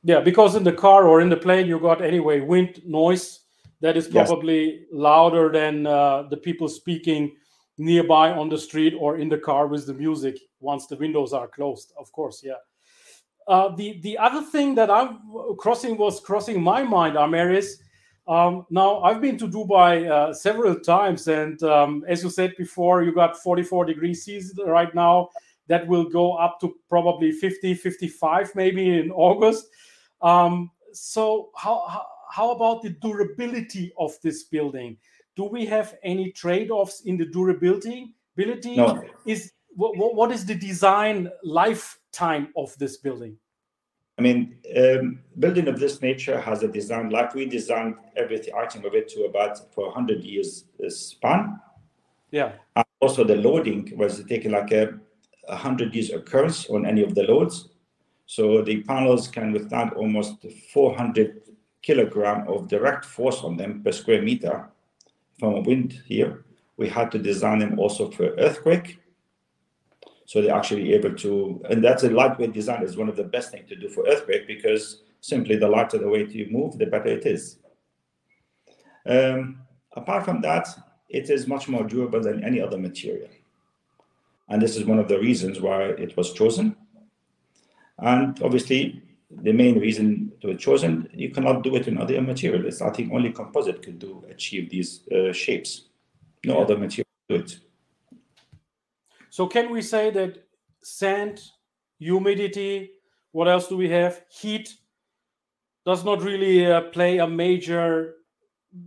Yeah, 0.03 0.19
because 0.19 0.55
in 0.55 0.63
the 0.63 0.73
car 0.73 1.07
or 1.07 1.21
in 1.21 1.29
the 1.29 1.37
plane, 1.37 1.67
you 1.67 1.79
got 1.79 2.01
anyway 2.01 2.41
wind 2.41 2.81
noise 2.85 3.39
that 3.83 3.97
is 3.97 4.07
probably 4.07 4.65
yes. 4.65 4.79
louder 4.91 5.51
than 5.51 5.85
uh, 5.85 6.23
the 6.29 6.37
people 6.37 6.69
speaking 6.69 7.35
nearby 7.77 8.31
on 8.31 8.49
the 8.49 8.57
street 8.57 8.93
or 8.97 9.17
in 9.17 9.29
the 9.29 9.37
car 9.37 9.67
with 9.67 9.85
the 9.85 9.93
music 9.93 10.39
once 10.59 10.87
the 10.87 10.95
windows 10.95 11.33
are 11.33 11.47
closed. 11.47 11.93
Of 11.97 12.11
course, 12.11 12.41
yeah. 12.43 12.61
Uh, 13.45 13.75
the 13.75 13.99
the 14.01 14.17
other 14.17 14.41
thing 14.41 14.73
that 14.75 14.89
I'm 14.89 15.19
crossing 15.57 15.97
was 15.97 16.21
crossing 16.21 16.61
my 16.61 16.83
mind, 16.83 17.17
Amer, 17.17 17.51
is 17.51 17.81
um, 18.25 18.65
now 18.69 19.01
I've 19.01 19.19
been 19.19 19.37
to 19.37 19.47
Dubai 19.49 20.09
uh, 20.09 20.33
several 20.33 20.79
times, 20.79 21.27
and 21.27 21.61
um, 21.63 22.05
as 22.07 22.23
you 22.23 22.29
said 22.29 22.55
before, 22.57 23.03
you 23.03 23.13
got 23.13 23.37
44 23.37 23.85
degrees 23.85 24.23
Celsius 24.23 24.53
right 24.65 24.93
now. 24.95 25.29
That 25.67 25.87
will 25.87 26.09
go 26.09 26.33
up 26.33 26.59
to 26.59 26.75
probably 26.89 27.31
50, 27.31 27.73
55 27.75 28.53
maybe 28.53 28.99
in 28.99 29.11
August. 29.11 29.67
Um, 30.23 30.71
so 30.93 31.49
how, 31.55 31.85
how, 31.87 32.05
how 32.31 32.51
about 32.51 32.81
the 32.81 32.89
durability 32.89 33.93
of 33.99 34.17
this 34.23 34.43
building? 34.43 34.97
Do 35.35 35.43
we 35.43 35.65
have 35.65 35.95
any 36.03 36.31
trade-offs 36.31 37.01
in 37.01 37.17
the 37.17 37.25
durability? 37.25 38.15
Ability 38.35 38.77
no. 38.77 39.03
is 39.27 39.51
what, 39.75 39.95
what 39.95 40.31
is 40.31 40.45
the 40.45 40.55
design 40.55 41.29
lifetime 41.43 42.47
of 42.57 42.75
this 42.77 42.97
building? 42.97 43.37
I 44.17 44.21
mean, 44.21 44.57
um, 44.77 45.19
building 45.39 45.67
of 45.67 45.79
this 45.79 46.01
nature 46.01 46.39
has 46.39 46.61
a 46.61 46.67
design 46.67 47.09
like 47.09 47.33
we 47.33 47.45
designed 47.45 47.95
every 48.15 48.41
item 48.53 48.85
of 48.85 48.93
it 48.93 49.07
to 49.09 49.23
about 49.23 49.73
for 49.73 49.85
100 49.87 50.23
years 50.23 50.65
span. 50.89 51.59
Yeah. 52.29 52.53
And 52.75 52.85
also, 52.99 53.23
the 53.23 53.35
loading 53.35 53.91
was 53.97 54.23
taking 54.25 54.51
like 54.51 54.71
a 54.71 54.99
100 55.47 55.93
years 55.95 56.11
occurrence 56.11 56.69
on 56.69 56.85
any 56.85 57.03
of 57.03 57.15
the 57.15 57.23
loads. 57.23 57.69
So 58.25 58.61
the 58.61 58.83
panels 58.83 59.27
can 59.27 59.51
withstand 59.51 59.93
almost 59.93 60.45
400 60.73 61.41
kilogram 61.81 62.47
of 62.47 62.67
direct 62.67 63.05
force 63.05 63.41
on 63.41 63.57
them 63.57 63.83
per 63.83 63.91
square 63.91 64.21
meter 64.21 64.69
from 65.39 65.63
wind 65.63 66.01
here. 66.05 66.45
We 66.77 66.89
had 66.89 67.11
to 67.11 67.19
design 67.19 67.59
them 67.59 67.77
also 67.77 68.09
for 68.09 68.33
earthquake. 68.39 68.99
So 70.25 70.41
they're 70.41 70.55
actually 70.55 70.93
able 70.93 71.13
to, 71.15 71.61
and 71.69 71.83
that's 71.83 72.03
a 72.03 72.09
lightweight 72.09 72.53
design 72.53 72.81
is 72.81 72.97
one 72.97 73.09
of 73.09 73.17
the 73.17 73.25
best 73.25 73.51
things 73.51 73.69
to 73.69 73.75
do 73.75 73.89
for 73.89 74.07
earthquake 74.07 74.47
because 74.47 75.03
simply 75.19 75.57
the 75.57 75.67
lighter 75.67 75.97
the 75.97 76.07
weight 76.07 76.31
you 76.31 76.47
move, 76.49 76.77
the 76.77 76.85
better 76.85 77.09
it 77.09 77.25
is. 77.25 77.59
Um, 79.05 79.59
apart 79.91 80.25
from 80.25 80.41
that, 80.41 80.67
it 81.09 81.29
is 81.29 81.47
much 81.47 81.67
more 81.67 81.83
durable 81.83 82.21
than 82.21 82.43
any 82.43 82.61
other 82.61 82.77
material. 82.77 83.29
And 84.49 84.61
this 84.61 84.75
is 84.75 84.85
one 84.85 84.99
of 84.99 85.07
the 85.07 85.19
reasons 85.19 85.61
why 85.61 85.83
it 85.83 86.15
was 86.17 86.33
chosen. 86.33 86.75
And 87.99 88.41
obviously, 88.41 89.01
the 89.29 89.53
main 89.53 89.79
reason 89.79 90.31
to 90.41 90.47
be 90.47 90.55
chosen, 90.55 91.09
you 91.13 91.29
cannot 91.29 91.63
do 91.63 91.75
it 91.75 91.87
in 91.87 91.97
other 91.97 92.21
materials. 92.21 92.81
I 92.81 92.91
think 92.91 93.11
only 93.11 93.31
composite 93.31 93.81
could 93.81 93.99
do 93.99 94.23
achieve 94.29 94.69
these 94.69 95.07
uh, 95.09 95.31
shapes. 95.31 95.85
No 96.45 96.55
yeah. 96.55 96.61
other 96.61 96.77
material 96.77 97.07
do 97.29 97.35
it. 97.35 97.59
So 99.29 99.47
can 99.47 99.71
we 99.71 99.81
say 99.81 100.11
that 100.11 100.43
sand, 100.83 101.41
humidity, 101.99 102.91
what 103.31 103.47
else 103.47 103.67
do 103.67 103.77
we 103.77 103.89
have? 103.89 104.21
Heat 104.29 104.75
does 105.85 106.05
not 106.05 106.21
really 106.21 106.65
uh, 106.65 106.81
play 106.81 107.17
a 107.17 107.27
major. 107.27 108.15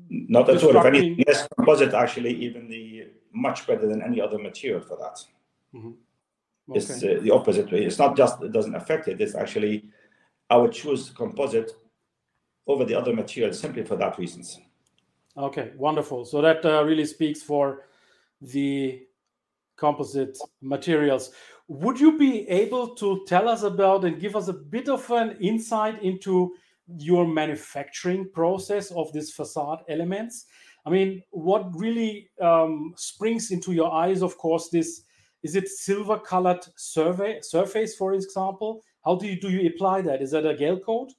Not 0.08 0.48
at 0.48 0.62
all. 0.62 0.76
If 0.76 0.84
anything, 0.84 1.24
yes, 1.26 1.48
composite 1.56 1.94
actually 1.94 2.34
even 2.34 2.68
the 2.68 3.08
much 3.32 3.66
better 3.66 3.86
than 3.86 4.02
any 4.02 4.20
other 4.20 4.38
material 4.38 4.80
for 4.80 4.96
that. 4.96 5.22
Mm-hmm. 5.74 5.90
Okay. 6.68 6.78
It's 6.78 7.02
uh, 7.02 7.18
the 7.22 7.30
opposite 7.30 7.70
way. 7.70 7.84
It's 7.84 7.98
not 7.98 8.16
just 8.16 8.42
it 8.42 8.52
doesn't 8.52 8.74
affect 8.74 9.08
it. 9.08 9.20
It's 9.20 9.34
actually 9.34 9.88
I 10.50 10.56
would 10.56 10.72
choose 10.72 11.10
composite 11.10 11.72
over 12.66 12.84
the 12.84 12.94
other 12.94 13.12
materials 13.14 13.58
simply 13.58 13.84
for 13.84 13.96
that 13.96 14.18
reasons. 14.18 14.60
Okay, 15.36 15.72
wonderful. 15.76 16.24
So 16.24 16.40
that 16.40 16.64
uh, 16.64 16.82
really 16.84 17.04
speaks 17.04 17.42
for 17.42 17.82
the 18.40 19.02
composite 19.76 20.38
materials. 20.62 21.30
Would 21.68 22.00
you 22.00 22.16
be 22.16 22.48
able 22.48 22.94
to 22.96 23.24
tell 23.26 23.48
us 23.48 23.62
about 23.62 24.04
and 24.04 24.20
give 24.20 24.34
us 24.36 24.48
a 24.48 24.52
bit 24.52 24.88
of 24.88 25.08
an 25.10 25.36
insight 25.40 26.02
into 26.02 26.54
your 26.98 27.26
manufacturing 27.26 28.30
process 28.32 28.90
of 28.92 29.12
these 29.12 29.32
facade 29.32 29.80
elements? 29.88 30.46
I 30.86 30.90
mean, 30.90 31.22
what 31.30 31.76
really 31.76 32.30
um, 32.40 32.94
springs 32.96 33.50
into 33.50 33.72
your 33.72 33.92
eyes, 33.92 34.22
of 34.22 34.38
course, 34.38 34.68
this 34.68 35.02
is 35.46 35.54
it 35.54 35.68
silver 35.68 36.18
colored 36.18 36.64
survey 36.74 37.38
surface, 37.40 37.94
for 37.94 38.14
example? 38.14 38.82
How 39.04 39.14
do 39.14 39.24
you 39.28 39.36
do 39.44 39.48
you 39.48 39.68
apply 39.68 40.00
that? 40.02 40.20
Is 40.20 40.32
that 40.32 40.44
a 40.44 40.56
gel 40.56 40.78
coat? 40.88 41.12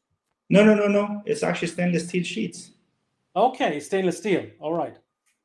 No, 0.49 0.65
no, 0.65 0.73
no, 0.75 0.87
no. 0.87 1.21
It's 1.25 1.43
actually 1.43 1.69
stainless 1.69 2.07
steel 2.09 2.23
sheets. 2.23 2.71
Okay, 3.33 3.79
stainless 3.79 4.17
steel. 4.17 4.43
All 4.59 4.73
right. 4.73 4.97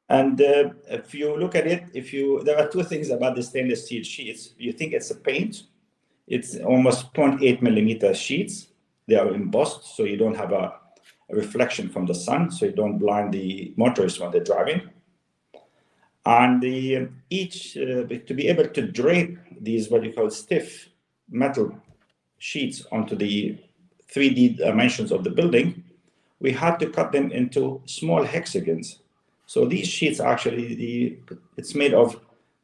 And 0.09 0.41
uh, 0.41 0.71
if 1.01 1.15
you 1.15 1.39
look 1.43 1.55
at 1.55 1.67
it, 1.75 1.83
if 1.95 2.13
you 2.13 2.43
there 2.47 2.59
are 2.59 2.69
two 2.69 2.83
things 2.83 3.11
about 3.11 3.37
the 3.37 3.43
stainless 3.43 3.87
steel 3.87 4.03
sheets. 4.03 4.55
You 4.59 4.73
think 4.73 4.93
it's 4.93 5.13
a 5.13 5.19
paint. 5.31 5.55
It's 6.27 6.57
almost 6.57 7.13
0.8 7.15 7.63
millimeter 7.63 8.13
sheets. 8.15 8.55
They 9.07 9.17
are 9.17 9.33
embossed, 9.33 9.97
so 9.97 10.03
you 10.05 10.17
don't 10.17 10.37
have 10.43 10.53
a, 10.53 10.65
a 11.31 11.35
reflection 11.43 11.89
from 11.89 12.07
the 12.07 12.15
sun, 12.15 12.51
so 12.51 12.67
you 12.67 12.73
don't 12.73 12.99
blind 12.99 13.33
the 13.33 13.75
motorists 13.77 14.19
when 14.19 14.31
they're 14.33 14.51
driving 14.53 14.83
and 16.25 16.63
the 16.63 17.09
each 17.31 17.77
uh, 17.77 18.07
to 18.07 18.35
be 18.35 18.49
able 18.49 18.69
to 18.69 18.83
drape 18.83 19.39
these 19.61 19.91
what 19.91 20.05
you 20.05 20.13
call 20.13 20.31
stiff 20.31 20.89
metal 21.29 21.75
sheets 22.39 22.87
onto 22.93 23.17
the 23.17 23.59
3D 24.13 24.59
dimensions 24.59 25.11
of 25.11 25.25
the 25.25 25.31
building, 25.31 25.83
we 26.41 26.53
had 26.53 26.79
to 26.79 26.91
cut 26.91 27.13
them 27.13 27.33
into 27.33 27.81
small 27.87 28.25
hexagons. 28.25 28.99
So 29.47 29.65
these 29.65 29.89
sheets 29.89 30.21
actually 30.21 30.75
the 30.75 31.19
it's 31.57 31.75
made 31.75 31.95
of 31.95 32.21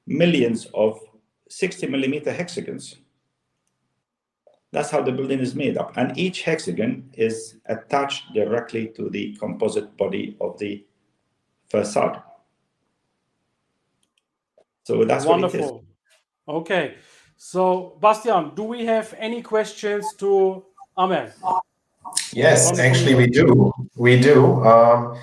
millions 0.07 0.67
of 0.75 1.01
60 1.49 1.87
millimeter 1.87 2.33
hexagons. 2.33 2.97
That's 4.71 4.91
how 4.91 5.03
the 5.03 5.13
building 5.13 5.41
is 5.41 5.55
made 5.55 5.79
up. 5.79 5.97
And 5.97 6.17
each 6.19 6.43
hexagon 6.43 7.11
is 7.15 7.57
attached 7.67 8.35
directly 8.35 8.89
to 8.89 9.09
the 9.09 9.35
composite 9.37 9.97
body 9.97 10.37
of 10.41 10.59
the 10.59 10.85
facade. 11.71 12.23
So 14.89 15.05
that's 15.05 15.27
wonderful. 15.27 15.85
Okay. 16.49 16.95
So, 17.37 17.99
Bastian, 18.01 18.55
do 18.55 18.63
we 18.63 18.87
have 18.87 19.15
any 19.19 19.43
questions 19.43 20.15
to 20.17 20.65
Amer? 20.99 21.35
Yes, 22.33 22.79
actually, 22.79 23.15
we 23.15 23.27
do. 23.27 23.71
We 23.97 24.19
do. 24.19 24.65
Um, 24.65 25.21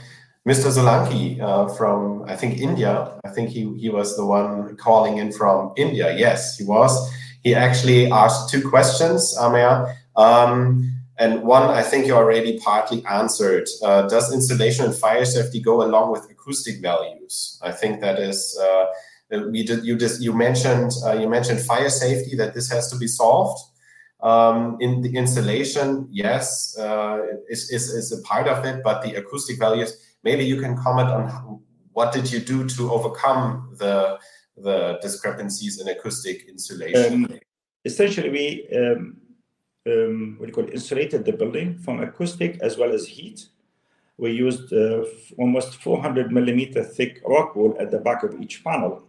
Mr. 0.47 0.69
Solanki 0.69 1.41
uh, 1.41 1.67
from, 1.69 2.21
I 2.27 2.35
think, 2.35 2.59
India. 2.59 3.19
I 3.25 3.29
think 3.29 3.49
he, 3.49 3.75
he 3.79 3.89
was 3.89 4.15
the 4.15 4.23
one 4.23 4.77
calling 4.77 5.17
in 5.17 5.31
from 5.31 5.73
India. 5.77 6.15
Yes, 6.15 6.59
he 6.59 6.63
was. 6.63 6.93
He 7.41 7.55
actually 7.55 8.11
asked 8.11 8.51
two 8.51 8.69
questions, 8.69 9.35
Amer. 9.41 9.95
Um, 10.15 10.93
and 11.17 11.41
one, 11.41 11.63
I 11.63 11.81
think 11.81 12.05
you 12.05 12.13
already 12.13 12.59
partly 12.59 13.03
answered. 13.07 13.67
Uh, 13.83 14.03
does 14.03 14.31
insulation 14.31 14.85
and 14.85 14.95
fire 14.95 15.25
safety 15.25 15.59
go 15.59 15.81
along 15.81 16.11
with 16.11 16.29
acoustic 16.29 16.83
values? 16.83 17.59
I 17.63 17.71
think 17.71 17.99
that 18.01 18.19
is. 18.19 18.55
Uh, 18.61 18.85
we 19.31 19.63
did, 19.63 19.83
you 19.83 19.97
just 19.97 20.21
you 20.21 20.33
mentioned 20.33 20.91
uh, 21.05 21.13
you 21.13 21.27
mentioned 21.27 21.59
fire 21.61 21.89
safety 21.89 22.35
that 22.35 22.53
this 22.53 22.69
has 22.69 22.91
to 22.91 22.97
be 22.97 23.07
solved. 23.07 23.59
Um, 24.21 24.77
in 24.79 25.01
the 25.01 25.15
installation, 25.15 26.07
yes, 26.09 26.77
uh, 26.79 27.21
is, 27.49 27.69
is, 27.69 27.89
is 27.89 28.11
a 28.11 28.21
part 28.23 28.47
of 28.47 28.65
it, 28.65 28.81
but 28.83 29.03
the 29.03 29.15
acoustic 29.15 29.59
values, 29.59 30.15
maybe 30.23 30.43
you 30.43 30.59
can 30.59 30.75
comment 30.77 31.09
on 31.09 31.59
what 31.91 32.11
did 32.11 32.31
you 32.31 32.39
do 32.39 32.67
to 32.69 32.91
overcome 32.91 33.75
the 33.77 34.17
the 34.57 34.97
discrepancies 35.01 35.81
in 35.81 35.87
acoustic 35.89 36.47
insulation? 36.47 37.25
Um, 37.25 37.39
essentially, 37.83 38.29
we 38.29 38.67
um, 38.75 39.17
um, 39.87 40.35
what 40.37 40.45
do 40.45 40.49
you 40.49 40.53
call 40.53 40.63
it, 40.65 40.73
insulated 40.73 41.25
the 41.25 41.33
building 41.33 41.77
from 41.77 42.01
acoustic 42.01 42.57
as 42.61 42.77
well 42.77 42.93
as 42.93 43.05
heat. 43.07 43.47
We 44.17 44.31
used 44.31 44.71
uh, 44.71 45.03
almost 45.37 45.75
400 45.75 46.31
millimeter 46.31 46.83
thick 46.83 47.21
rock 47.27 47.55
wool 47.55 47.75
at 47.79 47.91
the 47.91 47.99
back 47.99 48.23
of 48.23 48.41
each 48.41 48.63
panel 48.63 49.03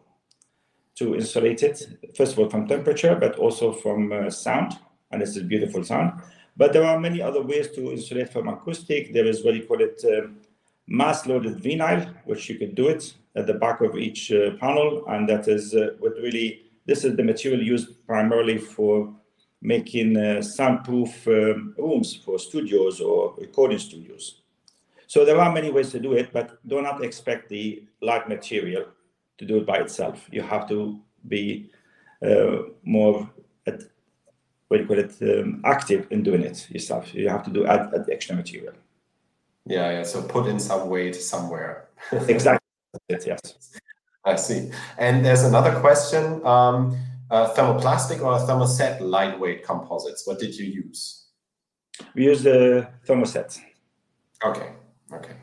to 0.97 1.15
insulate 1.15 1.63
it, 1.63 1.87
first 2.17 2.33
of 2.33 2.39
all 2.39 2.49
from 2.49 2.67
temperature, 2.67 3.15
but 3.15 3.39
also 3.39 3.73
from 3.73 4.13
uh, 4.13 4.31
sound. 4.31 4.79
And 5.11 5.23
this 5.23 5.37
is 5.37 5.43
beautiful 5.43 5.85
sound. 5.85 6.21
But 6.57 6.73
there 6.73 6.85
are 6.85 6.99
many 6.99 7.21
other 7.21 7.43
ways 7.43 7.69
to 7.73 7.93
insulate 7.93 8.33
from 8.33 8.49
acoustic. 8.49 9.13
There 9.13 9.27
is 9.27 9.45
what 9.45 9.55
you 9.55 9.65
call 9.67 9.81
it 9.83 10.03
um, 10.07 10.39
mass 10.87 11.27
loaded 11.27 11.59
vinyl, 11.59 12.15
which 12.25 12.49
you 12.49 12.59
could 12.59 12.75
do 12.75 12.89
it 12.89 13.15
at 13.35 13.47
the 13.47 13.55
back 13.55 13.83
of 13.83 13.97
each 13.97 14.33
uh, 14.33 14.53
panel. 14.59 15.05
And 15.07 15.29
that 15.29 15.49
is 15.49 15.75
uh, 15.75 15.91
what 15.99 16.15
really, 16.15 16.63
this 16.87 17.05
is 17.05 17.15
the 17.15 17.23
material 17.23 17.63
used 17.63 18.07
primarily 18.07 18.57
for 18.57 19.13
making 19.61 20.17
uh, 20.17 20.41
soundproof 20.41 21.27
um, 21.29 21.75
rooms 21.77 22.15
for 22.15 22.39
studios 22.39 23.01
or 23.01 23.35
recording 23.39 23.79
studios. 23.79 24.41
So 25.07 25.25
there 25.25 25.39
are 25.39 25.53
many 25.53 25.71
ways 25.71 25.91
to 25.91 26.01
do 26.01 26.15
it, 26.15 26.33
but 26.33 26.59
do 26.67 26.81
not 26.81 27.05
expect 27.05 27.49
the 27.49 27.85
light 28.01 28.29
material 28.29 28.87
to 29.39 29.45
do 29.45 29.59
it 29.59 29.67
by 29.67 29.79
itself. 29.79 30.29
You 30.31 30.43
have 30.43 30.69
to 30.69 31.01
be 31.29 31.71
uh, 32.25 32.63
more 32.85 33.29
at, 33.67 33.83
what 34.69 34.77
do 34.77 34.83
you 34.83 34.89
call 34.89 34.99
it 34.99 35.15
um, 35.23 35.63
active 35.65 36.07
in 36.11 36.23
doing 36.23 36.43
it 36.43 36.69
yourself. 36.71 37.15
You 37.15 37.29
have 37.29 37.45
to 37.45 37.51
do 37.51 37.67
add, 37.67 37.93
add 37.95 38.07
extra 38.11 38.35
material. 38.35 38.75
Yeah, 39.67 39.91
yeah. 39.91 40.03
So 40.03 40.23
put 40.23 40.47
in 40.47 40.61
some 40.61 40.89
weight 40.89 41.17
somewhere. 41.17 41.89
exactly. 42.29 42.61
yes. 43.09 43.79
I 44.25 44.37
see. 44.37 44.71
And 44.99 45.25
there's 45.25 45.45
another 45.45 45.79
question: 45.81 46.45
um, 46.47 46.97
uh, 47.31 47.53
thermoplastic 47.55 48.21
or 48.21 48.39
thermoset 48.47 49.01
lightweight 49.01 49.65
composites? 49.65 50.27
What 50.27 50.39
did 50.39 50.57
you 50.57 50.67
use? 50.67 51.27
We 52.15 52.25
use 52.25 52.43
the 52.43 52.89
thermoset. 53.07 53.61
Okay. 54.45 54.73
Okay. 55.13 55.35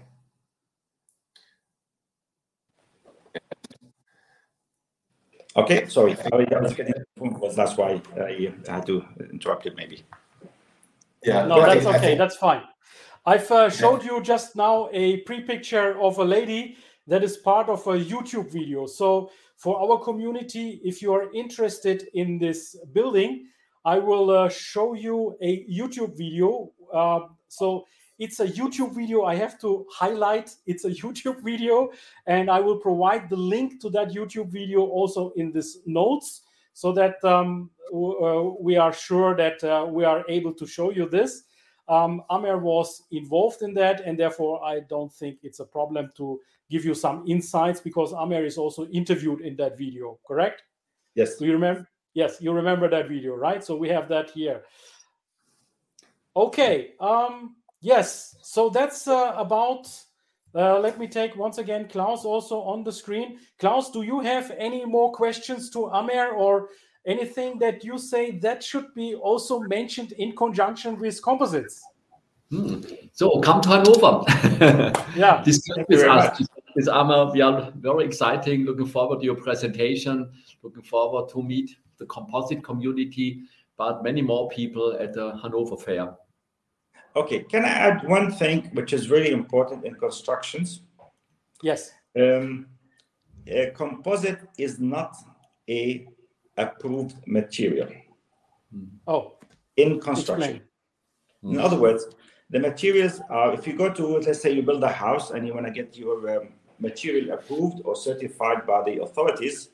Okay, 5.56 5.88
sorry. 5.88 6.16
I 6.32 6.60
was 6.60 6.74
getting 6.74 6.94
was 7.18 7.56
that's 7.56 7.78
why 7.78 8.02
I 8.18 8.54
had 8.68 8.86
to 8.88 9.06
interrupt 9.32 9.66
it 9.66 9.76
maybe. 9.76 10.04
Yeah, 11.24 11.46
no, 11.46 11.62
that's 11.62 11.86
okay. 11.86 12.16
That's 12.16 12.36
fine. 12.36 12.64
I've 13.26 13.50
uh, 13.52 13.70
showed 13.70 14.04
yeah. 14.04 14.18
you 14.18 14.22
just 14.22 14.56
now 14.56 14.90
a 14.92 15.18
pre-picture 15.22 15.98
of 16.02 16.18
a 16.18 16.26
lady 16.26 16.76
that 17.08 17.24
is 17.24 17.38
part 17.38 17.70
of 17.70 17.86
a 17.88 17.94
YouTube 17.94 18.52
video. 18.52 18.86
So 18.86 19.32
for 19.58 19.80
our 19.80 20.04
community, 20.04 20.82
if 20.84 21.02
you 21.02 21.14
are 21.14 21.32
interested 21.34 22.08
in 22.14 22.38
this 22.38 22.76
building, 22.92 23.48
I 23.86 24.00
will 24.00 24.30
uh, 24.30 24.50
show 24.50 24.94
you 24.94 25.38
a 25.42 25.66
YouTube 25.66 26.18
video. 26.18 26.72
Uh, 26.94 27.22
so 27.48 27.86
it's 28.20 28.40
a 28.40 28.48
YouTube 28.48 28.96
video. 28.96 29.24
I 29.24 29.36
have 29.36 29.60
to 29.62 29.86
highlight 29.92 30.56
it's 30.66 30.86
a 30.86 30.90
YouTube 31.02 31.44
video, 31.44 31.92
and 32.28 32.50
I 32.50 32.60
will 32.60 32.78
provide 32.78 33.30
the 33.30 33.38
link 33.38 33.82
to 33.82 33.90
that 33.92 34.10
YouTube 34.10 34.50
video 34.50 34.82
also 34.82 35.32
in 35.36 35.52
this 35.52 35.80
notes 35.86 36.42
so 36.74 36.92
that 36.94 37.24
um, 37.24 37.70
uh, 37.94 38.44
we 38.60 38.78
are 38.78 38.94
sure 38.94 39.36
that 39.36 39.64
uh, 39.64 39.86
we 39.88 40.04
are 40.04 40.24
able 40.28 40.54
to 40.54 40.66
show 40.66 40.92
you 40.92 41.08
this. 41.08 41.44
Um, 41.88 42.24
Amer 42.32 42.58
was 42.58 43.04
involved 43.12 43.62
in 43.62 43.74
that, 43.76 44.02
and 44.02 44.18
therefore 44.18 44.64
I 44.64 44.82
don't 44.82 45.12
think 45.12 45.40
it's 45.44 45.60
a 45.60 45.66
problem 45.66 46.12
to 46.18 46.40
give 46.70 46.86
you 46.86 46.94
some 46.94 47.24
insights 47.28 47.82
because 47.82 48.14
Amer 48.14 48.46
is 48.46 48.58
also 48.58 48.88
interviewed 48.88 49.42
in 49.42 49.56
that 49.58 49.78
video, 49.78 50.18
correct? 50.26 50.64
Yes. 51.16 51.38
Do 51.38 51.46
you 51.46 51.54
remember? 51.54 51.88
Yes, 52.14 52.38
you 52.40 52.52
remember 52.52 52.90
that 52.90 53.08
video, 53.08 53.36
right? 53.36 53.64
So 53.64 53.76
we 53.76 53.90
have 53.90 54.08
that 54.10 54.30
here. 54.32 54.64
Okay. 56.36 56.94
Um, 57.00 57.56
Yes, 57.84 58.38
so 58.42 58.70
that's 58.70 59.10
uh, 59.10 59.34
about. 59.36 59.90
Uh, 60.56 60.80
let 60.80 60.98
me 60.98 61.08
take 61.08 61.36
once 61.36 61.58
again 61.58 61.90
Klaus 61.90 62.24
also 62.24 62.62
on 62.62 62.84
the 62.84 62.92
screen. 62.92 63.40
Klaus, 63.60 63.92
do 63.92 64.04
you 64.04 64.22
have 64.22 64.52
any 64.58 64.86
more 64.86 65.12
questions 65.12 65.70
to 65.72 65.92
Amer 65.94 66.30
or 66.30 66.70
anything 67.06 67.60
that 67.60 67.84
you 67.84 67.98
say 67.98 68.32
that 68.40 68.64
should 68.64 68.94
be 68.96 69.16
also 69.16 69.60
mentioned 69.60 70.14
in 70.14 70.34
conjunction 70.34 70.98
with 70.98 71.22
composites? 71.22 71.84
Hmm. 72.50 72.80
So 73.12 73.42
come 73.42 73.60
to 73.62 73.70
Hanover. 73.70 74.24
yeah, 75.18 75.42
this 75.44 75.60
is 75.90 76.04
us. 76.04 76.42
This 76.76 76.88
Amer, 76.88 77.32
we 77.34 77.42
are 77.42 77.70
very 77.76 78.06
exciting. 78.06 78.64
Looking 78.64 78.88
forward 78.88 79.20
to 79.20 79.26
your 79.26 79.36
presentation. 79.36 80.32
Looking 80.62 80.84
forward 80.84 81.30
to 81.32 81.44
meet 81.44 81.76
the 81.98 82.06
composite 82.06 82.64
community, 82.64 83.42
but 83.76 84.04
many 84.04 84.22
more 84.22 84.48
people 84.48 84.96
at 84.98 85.14
the 85.14 85.38
Hanover 85.42 85.76
Fair. 85.76 86.16
Okay, 87.16 87.44
can 87.44 87.64
I 87.64 87.70
add 87.70 88.08
one 88.08 88.32
thing 88.32 88.72
which 88.74 88.92
is 88.92 89.10
really 89.10 89.32
important 89.32 89.86
in 89.86 89.96
constructions? 89.96 90.82
Yes. 91.62 91.92
Um, 92.20 92.68
a 93.48 93.72
composite 93.72 94.40
is 94.58 94.80
not 94.80 95.16
a 95.70 96.08
approved 96.58 97.16
material. 97.28 97.90
Oh. 99.08 99.34
In 99.78 100.00
construction. 100.00 100.62
In 101.44 101.60
other 101.60 101.78
words, 101.78 102.08
the 102.50 102.60
materials 102.60 103.20
are, 103.30 103.54
if 103.54 103.68
you 103.68 103.74
go 103.74 103.92
to, 103.94 104.18
let's 104.20 104.42
say 104.42 104.52
you 104.52 104.62
build 104.62 104.84
a 104.84 104.92
house 104.92 105.32
and 105.32 105.46
you 105.46 105.54
want 105.54 105.66
to 105.66 105.72
get 105.72 105.98
your 105.98 106.38
um, 106.38 106.50
material 106.80 107.34
approved 107.34 107.82
or 107.84 107.96
certified 107.96 108.66
by 108.66 108.82
the 108.84 109.02
authorities, 109.02 109.70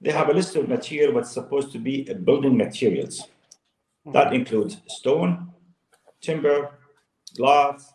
they 0.00 0.10
have 0.10 0.30
a 0.30 0.32
list 0.32 0.56
of 0.56 0.68
material 0.68 1.12
what's 1.12 1.30
supposed 1.30 1.72
to 1.72 1.78
be 1.78 2.06
a 2.08 2.14
building 2.14 2.56
materials. 2.56 3.20
Mm-hmm. 3.20 4.12
That 4.12 4.32
includes 4.32 4.78
stone, 4.88 5.52
timber, 6.20 6.78
glass, 7.36 7.92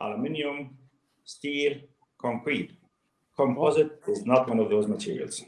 aluminium, 0.00 0.76
steel, 1.24 1.76
concrete. 2.18 2.72
Composite 3.36 4.02
is 4.08 4.26
not 4.26 4.48
one 4.48 4.58
of 4.58 4.68
those 4.68 4.86
materials. 4.86 5.42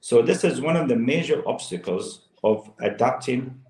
So 0.00 0.22
this 0.22 0.44
is 0.44 0.60
one 0.60 0.76
of 0.76 0.88
the 0.88 0.96
major 0.96 1.46
obstacles 1.46 2.28
of 2.44 2.70
adapting 2.80 3.60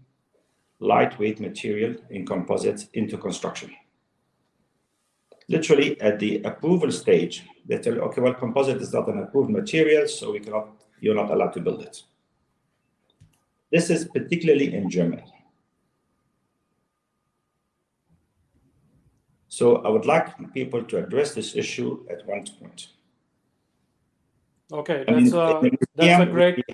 lightweight 0.81 1.41
material 1.41 1.97
in 2.11 2.27
composites 2.27 2.89
into 2.93 3.17
construction. 3.19 3.75
Literally 5.49 6.01
at 6.01 6.19
the 6.19 6.43
approval 6.43 6.93
stage, 6.93 7.45
they 7.67 7.79
tell 7.79 7.95
you, 7.95 8.01
okay, 8.03 8.21
well, 8.21 8.35
composite 8.35 8.81
is 8.81 8.93
not 8.93 9.09
an 9.09 9.19
approved 9.19 9.51
material, 9.51 10.07
so 10.07 10.33
we 10.33 10.41
cannot, 10.41 10.69
you're 11.01 11.15
not 11.15 11.31
allowed 11.31 11.55
to 11.55 11.61
build 11.61 11.83
it. 11.83 12.03
This 13.73 13.91
is 13.91 14.05
particularly 14.05 14.75
in 14.75 14.89
Germany. 14.89 15.25
So 19.59 19.79
I 19.87 19.89
would 19.89 20.07
like 20.07 20.27
people 20.55 20.85
to 20.85 20.99
address 20.99 21.35
this 21.35 21.57
issue 21.57 22.07
at 22.09 22.25
one 22.29 22.45
point. 22.61 22.81
Okay, 24.73 25.05
that's, 25.05 25.33
uh, 25.33 25.61
that's 25.97 26.23
a 26.23 26.27
great 26.27 26.65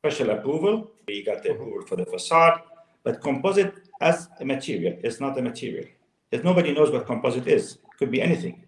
special 0.00 0.30
approval. 0.30 0.90
We 1.06 1.22
got 1.22 1.44
the 1.44 1.52
approval 1.52 1.82
for 1.86 1.94
the 1.94 2.04
facade, 2.04 2.62
but 3.04 3.20
composite 3.20 3.74
as 4.00 4.28
a 4.40 4.44
material 4.44 4.98
is 5.04 5.20
not 5.20 5.38
a 5.38 5.42
material. 5.42 5.86
If 6.32 6.42
nobody 6.42 6.74
knows 6.74 6.90
what 6.90 7.06
composite 7.06 7.46
is, 7.46 7.74
it 7.74 7.96
could 7.96 8.10
be 8.10 8.20
anything. 8.20 8.64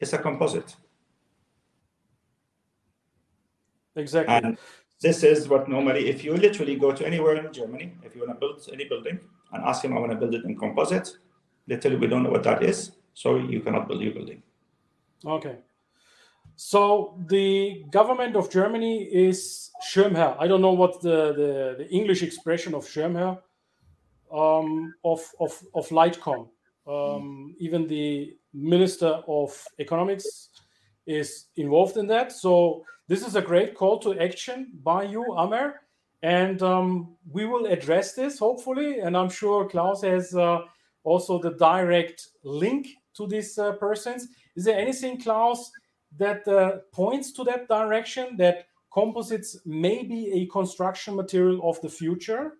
It's 0.00 0.12
a 0.12 0.18
composite. 0.18 0.74
Exactly. 3.94 4.34
And 4.34 4.58
this 5.00 5.22
is 5.22 5.46
what 5.46 5.68
normally, 5.68 6.08
if 6.08 6.24
you 6.24 6.34
literally 6.36 6.74
go 6.74 6.90
to 6.90 7.06
anywhere 7.06 7.36
in 7.36 7.52
Germany, 7.52 7.94
if 8.02 8.16
you 8.16 8.22
want 8.22 8.32
to 8.34 8.40
build 8.40 8.68
any 8.72 8.88
building 8.88 9.20
and 9.52 9.62
ask 9.62 9.84
him, 9.84 9.96
I 9.96 10.00
want 10.00 10.10
to 10.10 10.18
build 10.18 10.34
it 10.34 10.44
in 10.44 10.58
composite, 10.58 11.16
they 11.66 11.76
tell 11.76 11.92
you 11.92 11.98
we 11.98 12.06
don't 12.06 12.22
know 12.22 12.30
what 12.30 12.44
that 12.44 12.62
is, 12.62 12.92
so 13.14 13.38
you 13.38 13.60
cannot 13.60 13.88
build 13.88 14.02
your 14.02 14.12
building. 14.12 14.42
Okay. 15.24 15.56
So 16.56 17.22
the 17.28 17.84
government 17.90 18.34
of 18.34 18.50
Germany 18.50 19.04
is 19.04 19.70
Schirmherr. 19.86 20.36
I 20.38 20.46
don't 20.46 20.62
know 20.62 20.72
what 20.72 21.02
the, 21.02 21.32
the, 21.34 21.74
the 21.78 21.88
English 21.90 22.22
expression 22.22 22.74
of 22.74 22.86
Schirmherr 22.86 23.38
um, 24.32 24.94
of, 25.04 25.20
of, 25.40 25.52
of 25.74 25.88
LightCon. 25.88 26.48
Um, 26.86 27.54
even 27.58 27.86
the 27.86 28.36
Minister 28.54 29.20
of 29.28 29.62
Economics 29.78 30.48
is 31.06 31.46
involved 31.56 31.96
in 31.96 32.06
that. 32.06 32.32
So 32.32 32.84
this 33.08 33.26
is 33.26 33.36
a 33.36 33.42
great 33.42 33.74
call 33.74 33.98
to 34.00 34.18
action 34.18 34.72
by 34.82 35.02
you, 35.04 35.24
Amer. 35.38 35.82
And 36.22 36.62
um, 36.62 37.16
we 37.30 37.44
will 37.44 37.66
address 37.66 38.14
this 38.14 38.38
hopefully. 38.38 39.00
And 39.00 39.16
I'm 39.16 39.28
sure 39.28 39.68
Klaus 39.68 40.02
has 40.02 40.34
uh, 40.34 40.60
also 41.06 41.38
the 41.38 41.52
direct 41.52 42.28
link 42.42 42.88
to 43.14 43.26
these 43.26 43.56
uh, 43.58 43.72
persons. 43.72 44.28
Is 44.56 44.64
there 44.64 44.78
anything, 44.78 45.20
Klaus, 45.20 45.70
that 46.18 46.46
uh, 46.48 46.78
points 46.92 47.32
to 47.32 47.44
that 47.44 47.68
direction 47.68 48.36
that 48.38 48.66
composites 48.92 49.58
may 49.64 50.02
be 50.02 50.32
a 50.32 50.46
construction 50.46 51.14
material 51.14 51.60
of 51.68 51.80
the 51.80 51.88
future? 51.88 52.54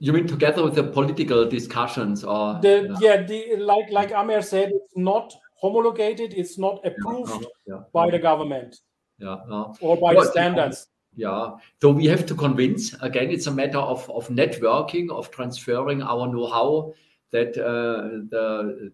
You 0.00 0.12
mean 0.12 0.26
together 0.26 0.64
with 0.64 0.74
the 0.74 0.82
political 0.82 1.48
discussions, 1.48 2.24
or 2.24 2.58
the, 2.60 2.94
yeah, 3.00 3.22
the 3.22 3.56
like 3.56 3.90
like 3.90 4.10
Amer 4.10 4.42
said, 4.42 4.70
it's 4.74 4.96
not 4.96 5.32
homologated, 5.56 6.34
it's 6.34 6.58
not 6.58 6.84
approved 6.84 7.42
yeah, 7.42 7.76
yeah, 7.76 7.80
by 7.92 8.10
the 8.10 8.18
government 8.18 8.80
yeah, 9.18 9.36
or 9.80 9.96
by 9.96 10.14
the 10.14 10.24
standards. 10.24 10.88
Yeah, 11.16 11.52
so 11.80 11.90
we 11.90 12.06
have 12.06 12.26
to 12.26 12.34
convince. 12.34 12.92
Again, 13.00 13.30
it's 13.30 13.46
a 13.46 13.52
matter 13.52 13.78
of 13.78 14.08
of 14.10 14.28
networking, 14.28 15.10
of 15.10 15.30
transferring 15.30 16.02
our 16.02 16.26
know-how 16.26 16.92
that 17.30 17.56
uh, 17.56 18.26
the 18.30 18.92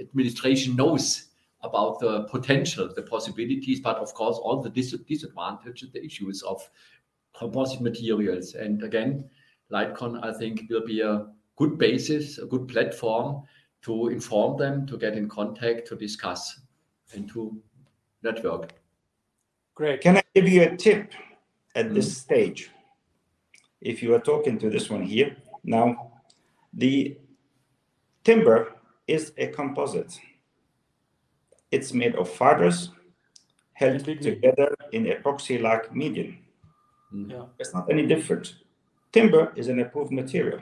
administration 0.00 0.76
knows 0.76 1.28
about 1.62 1.98
the 1.98 2.24
potential, 2.24 2.92
the 2.94 3.02
possibilities, 3.02 3.80
but 3.80 3.96
of 3.96 4.14
course 4.14 4.36
all 4.36 4.62
the 4.62 4.70
dis 4.70 4.92
disadvantages, 5.08 5.90
the 5.92 6.04
issues 6.04 6.42
of 6.42 6.68
composite 7.36 7.80
materials. 7.80 8.54
And 8.54 8.82
again, 8.82 9.28
LightCon, 9.72 10.24
I 10.24 10.32
think, 10.38 10.62
will 10.70 10.84
be 10.86 11.00
a 11.00 11.26
good 11.56 11.78
basis, 11.78 12.38
a 12.38 12.46
good 12.46 12.68
platform 12.68 13.42
to 13.82 14.08
inform 14.08 14.58
them, 14.58 14.86
to 14.86 14.96
get 14.96 15.14
in 15.16 15.28
contact, 15.28 15.88
to 15.88 15.96
discuss, 15.96 16.60
and 17.12 17.28
to 17.30 17.60
network. 18.22 18.74
Great. 19.74 20.00
Can 20.00 20.16
I 20.16 20.22
give 20.34 20.48
you 20.48 20.62
a 20.62 20.76
tip 20.76 21.12
at 21.76 21.94
this 21.94 22.08
mm. 22.08 22.22
stage? 22.22 22.70
If 23.80 24.02
you 24.02 24.14
are 24.14 24.20
talking 24.20 24.58
to 24.58 24.68
this 24.68 24.90
one 24.90 25.02
here, 25.02 25.36
now 25.62 26.12
the 26.72 27.16
timber 28.24 28.72
is 29.06 29.32
a 29.38 29.46
composite. 29.46 30.18
It's 31.70 31.92
made 31.92 32.16
of 32.16 32.28
fibers 32.28 32.90
held 33.74 34.04
together 34.04 34.74
in 34.92 35.04
epoxy-like 35.04 35.94
medium. 35.94 36.38
Mm. 37.14 37.30
Yeah. 37.30 37.44
It's 37.60 37.72
not 37.72 37.90
any 37.90 38.06
different 38.06 38.54
timber 39.16 39.52
is 39.56 39.68
an 39.68 39.80
approved 39.80 40.12
material. 40.12 40.60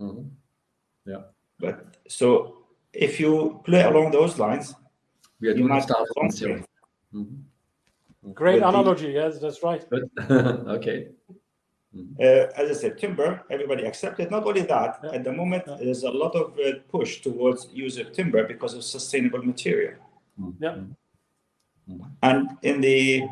Mm-hmm. 0.00 0.28
Yeah. 1.06 1.22
But 1.58 1.96
so 2.08 2.58
if 2.92 3.18
you 3.20 3.60
play 3.64 3.82
along 3.82 4.12
those 4.12 4.38
lines, 4.38 4.74
we 5.40 5.48
are 5.48 5.54
doing 5.54 5.80
start 5.80 6.08
from 6.14 6.30
0 6.30 6.64
mm-hmm. 7.14 7.40
Great 8.34 8.60
but 8.60 8.68
analogy. 8.68 9.06
The, 9.06 9.12
yes, 9.12 9.38
that's 9.40 9.62
right. 9.62 9.84
okay. 10.30 11.08
Uh, 12.18 12.46
as 12.56 12.70
I 12.70 12.72
said, 12.72 12.98
timber, 12.98 13.42
everybody 13.50 13.84
accepted. 13.84 14.30
Not 14.30 14.44
only 14.44 14.62
that, 14.62 15.00
yeah. 15.04 15.10
at 15.12 15.24
the 15.24 15.32
moment, 15.32 15.64
yeah. 15.66 15.76
there's 15.78 16.04
a 16.04 16.10
lot 16.10 16.34
of 16.34 16.58
uh, 16.58 16.78
push 16.88 17.20
towards 17.20 17.68
use 17.72 17.98
of 17.98 18.12
timber 18.12 18.46
because 18.46 18.74
of 18.74 18.82
sustainable 18.84 19.42
material. 19.42 19.94
Mm-hmm. 20.40 20.62
Yeah. 20.62 20.76
Mm-hmm. 21.90 22.04
And 22.22 22.56
in 22.62 22.80
the 22.80 23.28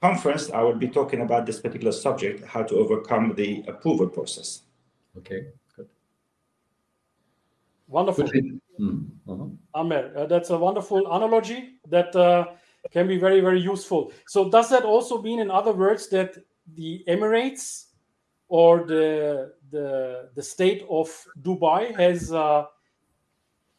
conference, 0.00 0.50
I 0.50 0.62
will 0.62 0.76
be 0.76 0.88
talking 0.88 1.22
about 1.22 1.46
this 1.46 1.58
particular 1.58 1.92
subject, 1.92 2.44
how 2.46 2.62
to 2.62 2.76
overcome 2.76 3.34
the 3.34 3.64
approval 3.66 4.08
process. 4.08 4.62
Okay, 5.16 5.46
good. 5.74 5.88
Wonderful. 7.88 8.24
Mm-hmm. 8.78 9.54
Amer, 9.74 10.12
uh, 10.16 10.26
that's 10.26 10.50
a 10.50 10.58
wonderful 10.58 11.12
analogy 11.12 11.80
that 11.88 12.14
uh, 12.14 12.46
can 12.92 13.06
be 13.06 13.18
very, 13.18 13.40
very 13.40 13.60
useful. 13.60 14.12
So, 14.26 14.50
does 14.50 14.68
that 14.70 14.84
also 14.84 15.22
mean, 15.22 15.40
in 15.40 15.50
other 15.50 15.72
words, 15.72 16.08
that 16.08 16.36
the 16.74 17.04
Emirates 17.08 17.86
or 18.48 18.84
the 18.84 19.52
the, 19.70 20.28
the 20.34 20.42
state 20.42 20.84
of 20.88 21.08
Dubai 21.42 21.94
has 21.96 22.32
uh, 22.32 22.64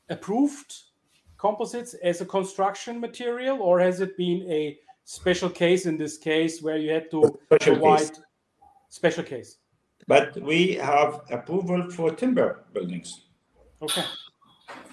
approved 0.10 0.74
composites 1.38 1.94
as 1.96 2.22
a 2.22 2.26
construction 2.26 3.00
material, 3.00 3.62
or 3.62 3.80
has 3.80 4.02
it 4.02 4.18
been 4.18 4.50
a 4.52 4.78
special 5.06 5.50
case 5.50 5.86
in 5.86 5.98
this 5.98 6.18
case 6.18 6.62
where 6.62 6.78
you 6.78 6.92
had 6.92 7.10
to 7.10 7.40
special 7.46 7.76
provide 7.76 8.00
case. 8.00 8.22
special 8.90 9.24
case. 9.24 9.58
But 10.08 10.38
we 10.42 10.74
have 10.76 11.22
approval 11.32 11.90
for 11.90 12.12
timber 12.12 12.66
buildings. 12.74 13.24
Okay. 13.82 14.04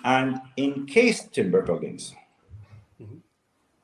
And 0.05 0.41
encased 0.57 1.33
timber 1.33 1.63
buildings. 1.63 2.15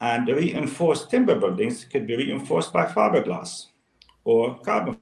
And 0.01 0.27
the 0.27 0.35
reinforced 0.35 1.11
timber 1.11 1.39
buildings 1.39 1.85
could 1.85 2.07
be 2.07 2.17
reinforced 2.17 2.73
by 2.73 2.87
fiberglass 2.87 3.67
or 4.25 4.59
carbon. 4.61 4.99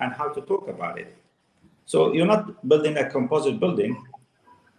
And 0.00 0.12
how 0.12 0.28
to 0.28 0.40
talk 0.40 0.68
about 0.68 0.98
it. 0.98 1.16
So 1.84 2.12
you're 2.12 2.26
not 2.26 2.66
building 2.68 2.96
a 2.96 3.08
composite 3.08 3.60
building, 3.60 4.02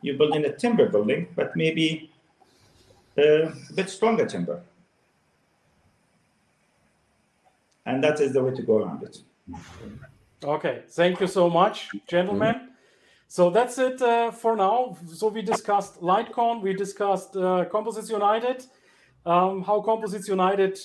you're 0.01 0.17
building 0.17 0.45
a 0.45 0.55
timber 0.55 0.89
building, 0.89 1.27
but 1.35 1.55
maybe 1.55 2.11
a 3.17 3.51
bit 3.75 3.89
stronger 3.89 4.25
timber. 4.25 4.61
And 7.85 8.03
that 8.03 8.19
is 8.19 8.33
the 8.33 8.43
way 8.43 8.53
to 8.53 8.61
go 8.61 8.77
around 8.77 9.03
it. 9.03 9.21
Okay, 10.43 10.83
thank 10.89 11.19
you 11.19 11.27
so 11.27 11.49
much, 11.49 11.89
gentlemen. 12.07 12.68
So 13.31 13.51
that's 13.51 13.77
it 13.77 14.01
uh, 14.01 14.31
for 14.31 14.55
now. 14.55 14.97
So 15.13 15.27
we 15.27 15.43
discussed 15.43 16.01
LightCon, 16.01 16.63
we 16.63 16.73
discussed 16.73 17.35
uh, 17.35 17.65
Composites 17.65 18.09
United, 18.09 18.65
um, 19.23 19.61
how 19.61 19.81
Composites 19.81 20.27
United 20.27 20.79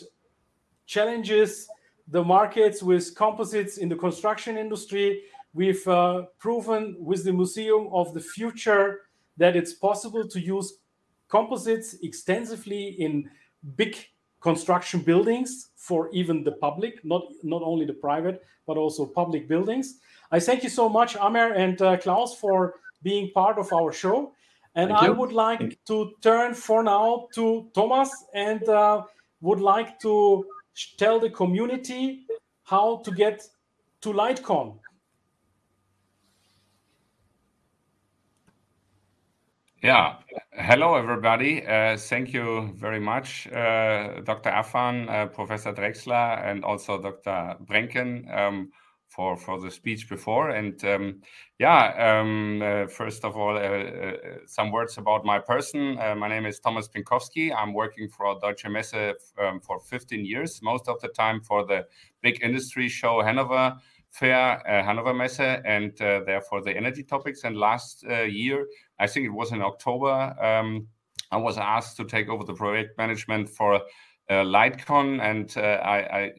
challenges 0.85 1.67
the 2.09 2.23
markets 2.23 2.83
with 2.83 3.15
composites 3.15 3.79
in 3.79 3.89
the 3.89 3.97
construction 3.97 4.59
industry. 4.59 5.23
We've 5.55 5.89
uh, 5.89 6.25
proven 6.39 6.97
with 6.99 7.25
the 7.25 7.33
Museum 7.33 7.89
of 7.91 8.13
the 8.13 8.21
Future 8.21 9.01
that 9.39 9.57
it's 9.57 9.73
possible 9.73 10.29
to 10.29 10.39
use 10.39 10.81
composites 11.29 11.97
extensively 12.03 12.89
in 12.99 13.31
big 13.75 13.97
construction 14.43 15.01
buildings 15.01 15.71
for 15.77 16.11
even 16.13 16.45
the 16.45 16.53
public, 16.53 17.03
not, 17.07 17.23
not 17.43 17.63
only 17.63 17.87
the 17.87 17.95
private, 17.95 18.43
but 18.67 18.77
also 18.77 19.07
public 19.07 19.49
buildings. 19.49 20.01
I 20.35 20.41
thank 20.41 20.64
you 20.64 20.68
so 20.68 20.89
much, 20.89 21.14
Amer 21.14 21.53
and 21.53 21.80
uh, 21.80 21.97
Klaus, 21.97 22.35
for 22.35 22.74
being 23.05 23.30
part 23.30 23.57
of 23.57 23.72
our 23.72 23.93
show. 23.93 24.32
And 24.74 24.93
I 24.93 25.09
would 25.09 25.30
like 25.30 25.78
to 25.87 26.11
turn 26.22 26.55
for 26.55 26.82
now 26.82 27.28
to 27.37 27.70
Thomas 27.72 28.11
and 28.35 28.68
uh, 28.68 29.05
would 29.43 29.61
like 29.61 30.01
to 30.01 30.45
tell 30.99 31.20
the 31.20 31.30
community 31.30 32.26
how 32.64 32.97
to 33.05 33.12
get 33.12 33.47
to 34.01 34.12
LightCon. 34.12 34.76
Yeah. 39.85 40.16
Hello, 40.51 40.97
everybody. 40.97 41.64
Uh, 41.64 41.97
thank 41.97 42.32
you 42.32 42.72
very 42.74 42.99
much, 42.99 43.47
uh, 43.53 44.20
Dr. 44.24 44.51
Affan, 44.51 45.09
uh, 45.09 45.26
Professor 45.26 45.72
Drechsler, 45.72 46.45
and 46.45 46.64
also 46.64 47.01
Dr. 47.01 47.55
Brenken 47.66 48.28
um, 48.37 48.72
for, 49.15 49.37
for 49.37 49.61
the 49.61 49.71
speech 49.71 50.09
before. 50.09 50.51
And 50.51 50.83
um, 50.85 51.21
yeah, 51.59 52.21
um, 52.21 52.61
uh, 52.62 52.87
first 52.89 53.25
of 53.25 53.37
all, 53.37 53.57
uh, 53.57 53.61
uh, 53.61 54.12
some 54.47 54.73
words 54.73 54.99
about 54.99 55.25
my 55.25 55.39
person. 55.39 55.97
my 56.19 56.29
name 56.29 56.47
is 56.47 56.59
Thomas 56.59 56.89
Pinkowski. 56.89 57.55
I'm 57.57 57.73
working 57.73 58.09
for 58.09 58.39
Deutsche 58.41 58.67
Messe 58.69 59.15
um, 59.39 59.61
for 59.61 59.81
15 59.81 60.25
years, 60.25 60.61
most 60.62 60.89
of 60.89 61.01
the 61.01 61.09
time 61.09 61.41
for 61.41 61.65
the 61.65 61.87
big 62.23 62.43
industry 62.43 62.89
show 62.89 63.23
Hanover 63.23 63.77
Fair, 64.11 64.62
Hanover 64.67 65.12
Messe, 65.12 65.61
and 65.65 65.93
therefore 65.97 66.62
the 66.62 66.77
energy 66.77 67.03
topics. 67.03 67.45
And 67.45 67.57
last 67.57 68.05
year, 68.05 68.67
I 68.99 69.07
think 69.07 69.27
it 69.27 69.33
was 69.33 69.53
in 69.53 69.61
October, 69.61 70.35
um, 70.41 70.89
I 71.31 71.37
was 71.37 71.59
asked 71.59 71.97
to 71.97 72.05
take 72.05 72.29
over 72.29 72.45
the 72.45 72.55
project 72.55 72.97
management 72.97 73.49
for 73.49 73.81
uh, 74.31 74.43
LightCon, 74.43 75.20
and 75.20 75.55
uh, 75.57 75.83
I, 75.83 75.99
I, 76.18 76.33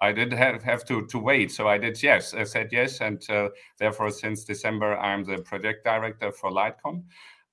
I 0.00 0.12
did 0.12 0.32
have, 0.32 0.62
have 0.62 0.84
to 0.86 1.06
to 1.06 1.18
wait. 1.18 1.50
So 1.52 1.68
I 1.68 1.78
did 1.78 2.02
yes, 2.02 2.34
I 2.34 2.44
said 2.44 2.68
yes, 2.72 3.00
and 3.00 3.22
uh, 3.28 3.48
therefore 3.78 4.10
since 4.10 4.44
December 4.44 4.96
I'm 4.96 5.24
the 5.24 5.38
project 5.38 5.84
director 5.84 6.32
for 6.32 6.50
LightCon, 6.50 7.02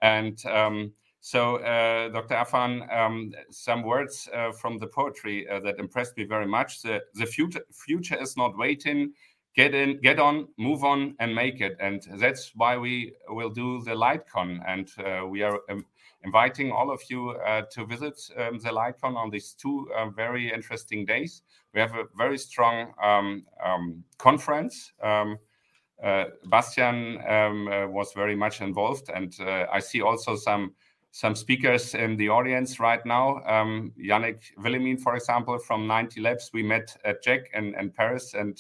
and. 0.02 0.44
Um, 0.46 0.94
so, 1.24 1.58
uh, 1.58 2.10
Dr. 2.10 2.34
Affan, 2.34 2.92
um, 2.92 3.32
some 3.52 3.84
words 3.84 4.28
uh, 4.34 4.52
from 4.54 4.80
the 4.80 4.88
poetry 4.88 5.48
uh, 5.48 5.60
that 5.60 5.78
impressed 5.78 6.18
me 6.18 6.24
very 6.24 6.48
much. 6.48 6.82
The, 6.82 7.00
the 7.14 7.28
future, 7.28 7.62
future 7.72 8.20
is 8.20 8.36
not 8.36 8.58
waiting. 8.58 9.14
Get 9.56 9.76
in, 9.76 10.02
get 10.02 10.18
on, 10.18 10.48
move 10.58 10.84
on, 10.84 11.14
and 11.20 11.36
make 11.36 11.62
it. 11.62 11.78
And 11.80 12.02
that's 12.16 12.54
why 12.56 12.76
we 12.76 13.14
will 13.30 13.52
do 13.52 13.84
the 13.84 13.92
LightCon. 13.92 14.62
And 14.66 15.30
we 15.30 15.44
are 15.44 15.60
um, 15.70 15.86
inviting 16.24 16.72
all 16.72 16.92
of 16.92 17.02
you 17.10 17.32
uh, 17.32 17.64
to 17.72 17.86
visit 17.86 18.20
um, 18.38 18.60
the 18.60 18.70
LightCon 18.70 19.16
on 19.16 19.30
these 19.30 19.54
two 19.54 19.90
uh, 19.96 20.10
very 20.10 20.52
interesting 20.52 21.06
days. 21.06 21.42
We 21.74 21.80
have 21.80 21.96
a 21.96 22.04
very 22.16 22.38
strong 22.38 22.94
um, 23.02 23.46
um, 23.64 24.04
conference. 24.18 24.92
Um, 25.02 25.38
uh, 26.04 26.26
Bastian 26.46 27.22
um, 27.28 27.68
uh, 27.68 27.88
was 27.88 28.14
very 28.14 28.36
much 28.36 28.62
involved, 28.62 29.10
and 29.14 29.36
I 29.72 29.80
see 29.80 30.02
also 30.02 30.36
some 30.36 30.74
some 31.14 31.36
speakers 31.36 31.94
in 31.94 32.16
the 32.16 32.30
audience 32.30 32.80
right 32.80 33.06
now. 33.06 33.44
Um, 33.46 33.92
Yannick 34.00 34.56
Willemien, 34.58 35.00
for 35.00 35.16
example, 35.16 35.60
from 35.60 35.86
9T 35.86 36.22
Labs. 36.22 36.52
We 36.54 36.64
met 36.64 36.96
at 37.04 37.22
JEC 37.22 37.44
in, 37.54 37.76
in 37.76 37.92
Paris, 37.92 38.34
and 38.34 38.58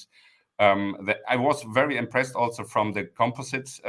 the, 0.59 1.15
I 1.29 1.37
was 1.37 1.63
very 1.73 1.97
impressed 1.97 2.35
also 2.35 2.63
from 2.63 2.91
the 2.91 3.05
composites 3.05 3.79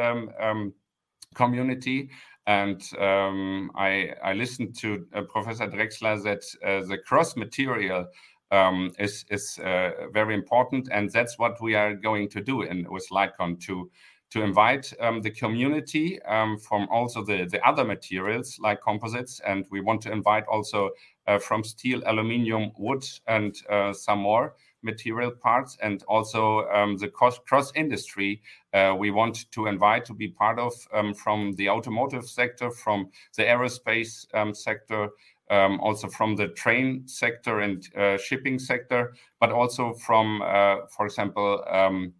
community 1.35 2.11
and 2.47 2.82
um, 2.99 3.70
I, 3.76 4.12
I, 4.22 4.32
listened 4.32 4.74
to 4.80 5.07
uh, 5.14 5.22
Professor 5.22 5.68
Drechsler 5.68 6.22
that 6.24 6.43
uh, 6.66 6.84
the 6.86 6.99
cross 6.99 7.36
material 7.36 8.07
um, 8.51 8.90
is, 8.99 9.24
is 9.30 9.59
uh, 9.61 10.09
very 10.12 10.34
important, 10.34 10.88
and 10.90 11.11
that's 11.11 11.38
what 11.38 11.61
we 11.62 11.74
are 11.74 11.95
going 11.95 12.28
to 12.30 12.40
do 12.40 12.62
in, 12.62 12.86
with 12.90 13.07
LightCon 13.11 13.61
to 13.66 13.90
to 14.30 14.43
invite 14.43 14.90
um, 14.99 15.20
the 15.20 15.30
community 15.30 16.18
um, 16.22 16.57
from 16.59 16.88
also 16.90 17.22
the, 17.22 17.47
the 17.51 17.62
other 17.68 17.84
materials 17.84 18.59
like 18.59 18.80
composites, 18.80 19.40
and 19.47 19.66
we 19.70 19.82
want 19.82 20.01
to 20.01 20.11
invite 20.11 20.45
also 20.47 20.88
uh, 21.26 21.38
from 21.38 21.62
steel, 21.62 22.01
aluminium, 22.07 22.72
wood, 22.78 23.05
and 23.26 23.55
uh, 23.68 23.93
some 23.93 24.20
more 24.20 24.55
material 24.83 25.30
parts 25.30 25.76
and 25.83 26.03
also 26.09 26.68
um, 26.70 26.97
the 26.97 27.09
cross, 27.09 27.72
industry 27.74 28.43
uh, 28.74 28.95
we 28.99 29.11
want 29.11 29.51
to 29.53 29.66
invite 29.66 30.05
to 30.05 30.14
be 30.14 30.28
part 30.28 30.59
of 30.59 30.72
um, 30.93 31.14
from 31.14 31.53
the 31.53 31.68
automotive 31.68 32.24
sector, 32.28 32.70
from 32.70 33.09
the 33.37 33.43
aerospace 33.43 34.26
um, 34.35 34.55
sector, 34.55 35.09
um, 35.51 35.80
also 35.80 36.09
from 36.09 36.35
the 36.37 36.49
train 36.49 37.07
sector 37.07 37.61
and 37.61 37.89
uh, 37.97 38.16
shipping 38.16 38.59
sector, 38.59 39.14
but 39.41 39.53
also 39.53 39.93
from, 39.95 40.43
uh, 40.43 40.87
for 40.89 41.07
example, 41.07 41.64
um, 41.70 42.12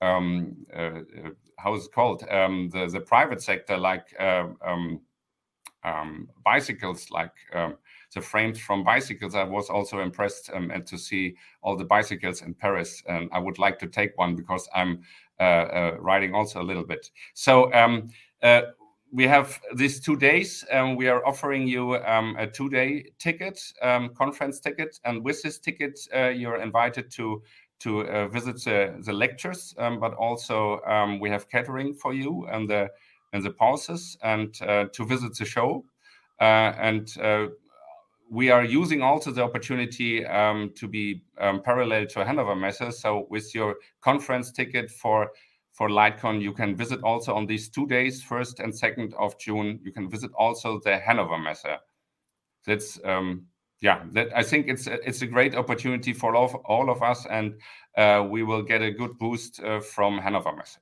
um, 0.00 0.56
uh, 0.74 1.00
how 1.58 1.74
is 1.74 1.86
it 1.86 1.92
called? 1.92 2.20
the, 2.20 2.88
the 2.90 3.00
private 3.00 3.42
sector, 3.42 3.76
like 3.76 4.06
uh, 4.18 4.44
bicycles, 6.44 7.10
like 7.10 7.32
the 8.14 8.20
frames 8.20 8.58
from 8.58 8.82
bicycles. 8.84 9.34
I 9.34 9.44
was 9.44 9.68
also 9.68 10.00
impressed 10.00 10.50
um, 10.52 10.70
and 10.70 10.86
to 10.86 10.98
see 10.98 11.36
all 11.62 11.76
the 11.76 11.84
bicycles 11.84 12.42
in 12.42 12.54
Paris. 12.54 13.02
And 13.08 13.28
I 13.32 13.38
would 13.38 13.58
like 13.58 13.78
to 13.80 13.86
take 13.86 14.16
one 14.18 14.34
because 14.34 14.68
I'm 14.74 15.02
uh, 15.38 15.42
uh, 15.42 15.96
riding 15.98 16.34
also 16.34 16.60
a 16.60 16.64
little 16.64 16.84
bit. 16.84 17.10
So 17.34 17.72
um, 17.72 18.08
uh, 18.42 18.62
we 19.12 19.24
have 19.24 19.60
these 19.74 20.00
two 20.00 20.16
days. 20.16 20.64
and 20.70 20.96
we 20.96 21.08
are 21.08 21.24
offering 21.26 21.66
you 21.66 21.96
um, 22.04 22.36
a 22.38 22.46
two-day 22.46 23.06
ticket, 23.18 23.58
um, 23.82 24.10
conference 24.14 24.60
ticket, 24.60 25.00
and 25.04 25.24
with 25.24 25.42
this 25.42 25.58
ticket, 25.58 25.98
uh, 26.14 26.28
you're 26.28 26.60
invited 26.60 27.10
to 27.12 27.42
to 27.80 28.06
uh, 28.06 28.28
visit 28.28 28.62
the, 28.62 29.12
lectures, 29.12 29.74
um, 29.78 29.98
but 29.98 30.12
also 30.12 30.82
um, 30.82 31.18
we 31.18 31.30
have 31.30 31.48
catering 31.48 31.94
for 31.94 32.12
you 32.12 32.46
and 32.52 32.68
the 32.68 32.90
and 33.32 33.42
the 33.42 33.50
pauses, 33.50 34.18
and 34.22 34.60
uh, 34.60 34.84
to 34.92 35.06
visit 35.06 35.34
the 35.38 35.46
show. 35.46 35.82
and 36.40 37.16
we 38.30 38.48
are 38.48 38.64
using 38.64 39.02
also 39.02 39.32
the 39.32 39.42
opportunity 39.42 40.24
um, 40.24 40.72
to 40.76 40.86
be 40.86 41.24
um, 41.38 41.60
parallel 41.60 42.06
to 42.06 42.24
Hanover 42.24 42.54
Messe. 42.54 42.96
So 43.00 43.26
with 43.28 43.54
your 43.54 43.76
conference 44.00 44.52
ticket 44.52 44.90
for 44.90 45.30
for 45.72 45.88
LightCon, 45.88 46.40
you 46.40 46.52
can 46.52 46.76
visit 46.76 47.02
also 47.02 47.34
on 47.34 47.46
these 47.46 47.68
two 47.68 47.86
days, 47.86 48.22
first 48.22 48.60
and 48.60 48.76
second 48.76 49.14
of 49.18 49.38
June. 49.38 49.80
You 49.82 49.92
can 49.92 50.08
visit 50.08 50.30
also 50.36 50.80
the 50.84 50.98
Hanover 50.98 51.38
Messe. 51.38 51.78
That's 52.66 53.00
um, 53.04 53.46
yeah. 53.80 54.04
That 54.12 54.28
I 54.36 54.44
think 54.44 54.68
it's 54.68 54.86
a, 54.86 54.94
it's 55.06 55.22
a 55.22 55.26
great 55.26 55.54
opportunity 55.56 56.12
for 56.12 56.36
all 56.36 56.44
of, 56.44 56.54
all 56.66 56.90
of 56.90 57.02
us, 57.02 57.26
and 57.26 57.54
uh, 57.96 58.26
we 58.28 58.44
will 58.44 58.62
get 58.62 58.80
a 58.80 58.92
good 58.92 59.18
boost 59.18 59.60
uh, 59.60 59.80
from 59.80 60.18
Hanover 60.18 60.54
Messe. 60.54 60.78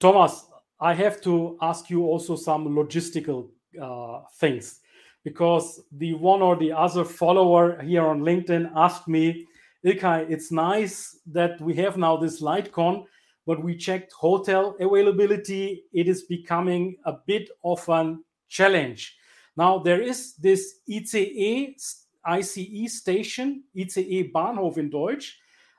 Thomas, 0.00 0.46
I 0.80 0.92
have 0.92 1.22
to 1.22 1.56
ask 1.62 1.88
you 1.88 2.04
also 2.04 2.36
some 2.36 2.68
logistical 2.68 3.48
uh, 3.80 4.20
things 4.38 4.80
because 5.24 5.80
the 5.92 6.14
one 6.14 6.42
or 6.42 6.54
the 6.54 6.70
other 6.70 7.04
follower 7.04 7.80
here 7.82 8.06
on 8.06 8.20
LinkedIn 8.20 8.70
asked 8.76 9.08
me, 9.08 9.46
Ilkay, 9.84 10.30
it's 10.30 10.52
nice 10.52 11.18
that 11.26 11.60
we 11.60 11.74
have 11.74 11.96
now 11.96 12.16
this 12.16 12.40
LightCon, 12.40 13.04
but 13.46 13.62
we 13.62 13.76
checked 13.76 14.12
hotel 14.12 14.76
availability. 14.78 15.84
It 15.92 16.08
is 16.08 16.22
becoming 16.22 16.96
a 17.04 17.14
bit 17.26 17.50
of 17.64 17.86
a 17.88 18.16
challenge. 18.48 19.16
Now, 19.56 19.78
there 19.78 20.00
is 20.00 20.34
this 20.36 20.80
ICE, 20.90 22.06
ICE 22.24 22.94
station, 22.94 23.64
ICE 23.76 24.30
Bahnhof 24.34 24.78
in 24.78 24.90
Deutsch, 24.90 25.38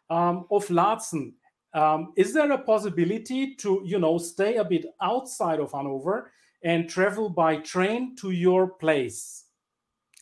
um, 0.09 0.45
of 0.51 0.67
Laatzen. 0.67 1.33
Um, 1.73 2.13
is 2.15 2.33
there 2.33 2.51
a 2.51 2.57
possibility 2.57 3.55
to, 3.55 3.81
you 3.85 3.99
know, 3.99 4.17
stay 4.17 4.55
a 4.55 4.63
bit 4.63 4.85
outside 5.01 5.59
of 5.59 5.73
Hanover 5.73 6.31
and 6.63 6.89
travel 6.89 7.29
by 7.29 7.57
train 7.57 8.15
to 8.17 8.31
your 8.31 8.67
place. 8.67 9.45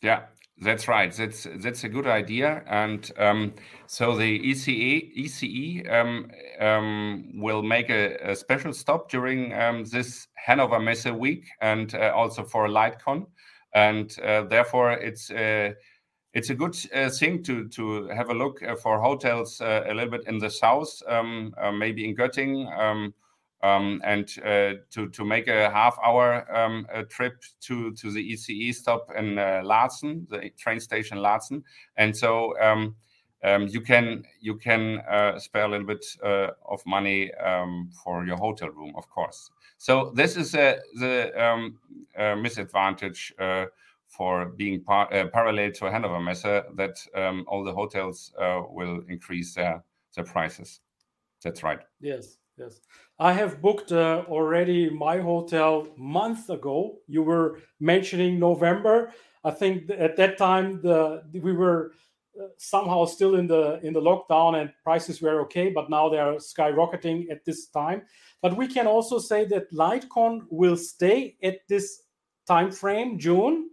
Yeah, 0.02 0.24
that's 0.58 0.86
right. 0.86 1.12
That's 1.12 1.46
that's 1.56 1.84
a 1.84 1.88
good 1.88 2.06
idea. 2.06 2.62
And 2.66 3.10
um, 3.18 3.54
so 3.86 4.16
the 4.16 4.50
ICE 4.50 4.68
ICE 5.16 5.82
um, 5.90 6.30
um, 6.60 7.32
will 7.34 7.62
make 7.62 7.90
a, 7.90 8.16
a, 8.30 8.36
special 8.36 8.72
stop 8.72 9.10
during 9.10 9.52
um, 9.54 9.84
this 9.84 10.28
Hanover 10.34 10.78
Messe 10.78 11.06
week 11.06 11.46
and 11.60 11.94
uh, 11.94 12.12
also 12.14 12.44
for 12.44 12.68
LightCon. 12.68 13.26
And 13.74 14.16
uh, 14.20 14.42
therefore, 14.42 14.92
it's 14.92 15.30
uh, 15.30 15.72
it's 16.34 16.50
a 16.50 16.54
good 16.54 16.76
uh, 16.94 17.10
thing 17.10 17.42
to 17.44 17.68
to 17.68 18.06
have 18.08 18.30
a 18.30 18.34
look 18.34 18.62
uh, 18.62 18.76
for 18.76 19.00
hotels 19.00 19.60
uh, 19.60 19.84
a 19.88 19.94
little 19.94 20.10
bit 20.10 20.28
in 20.28 20.38
the 20.38 20.50
south, 20.50 21.02
um, 21.08 21.54
maybe 21.78 22.08
in 22.08 22.14
Göttingen 22.14 23.12
um, 23.64 24.02
and 24.04 24.28
uh, 24.44 24.74
to 24.90 25.08
to 25.08 25.24
make 25.24 25.48
a 25.48 25.70
half 25.70 25.96
hour 26.04 26.44
um, 26.54 26.86
a 26.92 27.02
trip 27.02 27.42
to 27.62 27.92
to 27.92 28.10
the 28.10 28.32
ICE 28.32 28.76
stop 28.76 29.10
in 29.16 29.38
uh, 29.38 29.62
Laatzen, 29.64 30.28
the 30.28 30.50
train 30.58 30.80
station 30.80 31.18
Laatzen, 31.18 31.62
and 31.96 32.14
so 32.14 32.54
um, 32.60 32.94
um 33.42 33.66
you 33.68 33.80
can 33.80 34.24
you 34.40 34.56
can 34.56 35.00
uh, 35.10 35.38
spare 35.38 35.64
a 35.64 35.68
little 35.68 35.86
bit 35.86 36.04
uh, 36.22 36.48
of 36.68 36.84
money 36.86 37.32
um, 37.34 37.90
for 38.04 38.26
your 38.26 38.36
hotel 38.36 38.68
room, 38.68 38.92
of 38.96 39.08
course. 39.08 39.50
So 39.78 40.12
this 40.14 40.36
is 40.36 40.54
uh, 40.54 40.76
the 41.00 41.32
um, 41.42 41.78
uh, 42.18 42.36
misadvantage. 42.36 43.34
for 44.18 44.46
being 44.56 44.80
par 44.80 45.08
parallel 45.32 45.72
to 45.72 45.90
Hanover 45.90 46.20
Messe, 46.20 46.62
that 46.76 46.96
all 47.48 47.64
the 47.64 47.74
hotels 47.74 48.32
will 48.70 49.02
increase 49.08 49.54
their, 49.54 49.82
their 50.14 50.24
prices. 50.24 50.80
That's 51.42 51.64
right. 51.64 51.80
Yes. 52.00 52.38
Yes, 52.56 52.80
I 53.18 53.32
have 53.32 53.62
booked 53.62 53.92
uh, 53.92 54.24
already 54.28 54.90
my 54.90 55.18
hotel 55.18 55.88
month 55.96 56.50
ago. 56.50 56.98
You 57.06 57.22
were 57.22 57.60
mentioning 57.78 58.40
November. 58.40 59.12
I 59.44 59.52
think 59.52 59.88
at 59.90 60.16
that 60.16 60.36
time 60.36 60.80
the 60.82 61.22
we 61.32 61.52
were 61.52 61.92
uh, 62.40 62.46
somehow 62.58 63.04
still 63.04 63.36
in 63.36 63.46
the 63.46 63.78
in 63.84 63.92
the 63.92 64.00
lockdown 64.00 64.60
and 64.60 64.72
prices 64.82 65.22
were 65.22 65.40
okay, 65.42 65.70
but 65.70 65.90
now 65.90 66.08
they 66.08 66.18
are 66.18 66.34
skyrocketing 66.34 67.30
at 67.30 67.44
this 67.44 67.66
time. 67.68 68.02
But 68.42 68.56
we 68.56 68.66
can 68.66 68.86
also 68.88 69.18
say 69.20 69.44
that 69.46 69.72
LightCon 69.72 70.42
will 70.50 70.76
stay 70.76 71.36
at 71.42 71.58
this 71.68 72.02
time 72.46 72.72
frame, 72.72 73.18
June, 73.18 73.70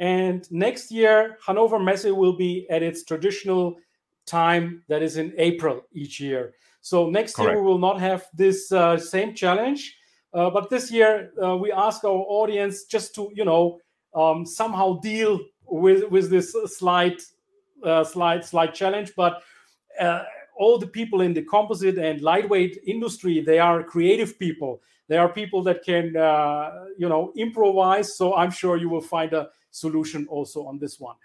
and 0.00 0.50
next 0.50 0.90
year 0.90 1.38
Hanover 1.46 1.78
Messe 1.78 2.06
will 2.06 2.36
be 2.36 2.66
at 2.68 2.82
its 2.82 3.04
traditional 3.04 3.76
time 4.26 4.82
that 4.88 5.02
is 5.02 5.16
in 5.16 5.32
April 5.38 5.82
each 5.92 6.18
year. 6.18 6.54
So 6.82 7.08
next 7.08 7.36
Correct. 7.36 7.54
year 7.54 7.62
we 7.62 7.66
will 7.66 7.78
not 7.78 8.00
have 8.00 8.26
this 8.34 8.70
uh, 8.72 8.98
same 8.98 9.34
challenge. 9.34 9.96
Uh, 10.34 10.50
but 10.50 10.68
this 10.68 10.90
year 10.90 11.30
uh, 11.42 11.56
we 11.56 11.72
ask 11.72 12.04
our 12.04 12.24
audience 12.28 12.84
just 12.84 13.14
to 13.14 13.30
you 13.34 13.44
know 13.44 13.78
um, 14.14 14.44
somehow 14.44 14.98
deal 15.00 15.40
with 15.66 16.10
with 16.10 16.28
this 16.28 16.54
slight 16.66 17.22
uh, 17.84 18.04
slight 18.04 18.44
slight 18.44 18.74
challenge. 18.74 19.12
But 19.16 19.42
uh, 20.00 20.24
all 20.58 20.78
the 20.78 20.86
people 20.86 21.20
in 21.20 21.34
the 21.34 21.42
composite 21.42 21.98
and 21.98 22.20
lightweight 22.20 22.78
industry 22.86 23.40
they 23.40 23.58
are 23.58 23.82
creative 23.82 24.38
people. 24.38 24.82
They 25.08 25.18
are 25.18 25.28
people 25.28 25.62
that 25.64 25.84
can 25.84 26.16
uh, 26.16 26.86
you 26.98 27.08
know 27.08 27.32
improvise. 27.36 28.16
So 28.16 28.34
I'm 28.34 28.50
sure 28.50 28.76
you 28.76 28.88
will 28.88 29.02
find 29.02 29.32
a 29.34 29.50
solution 29.70 30.26
also 30.28 30.66
on 30.66 30.78
this 30.78 30.98
one. 30.98 31.16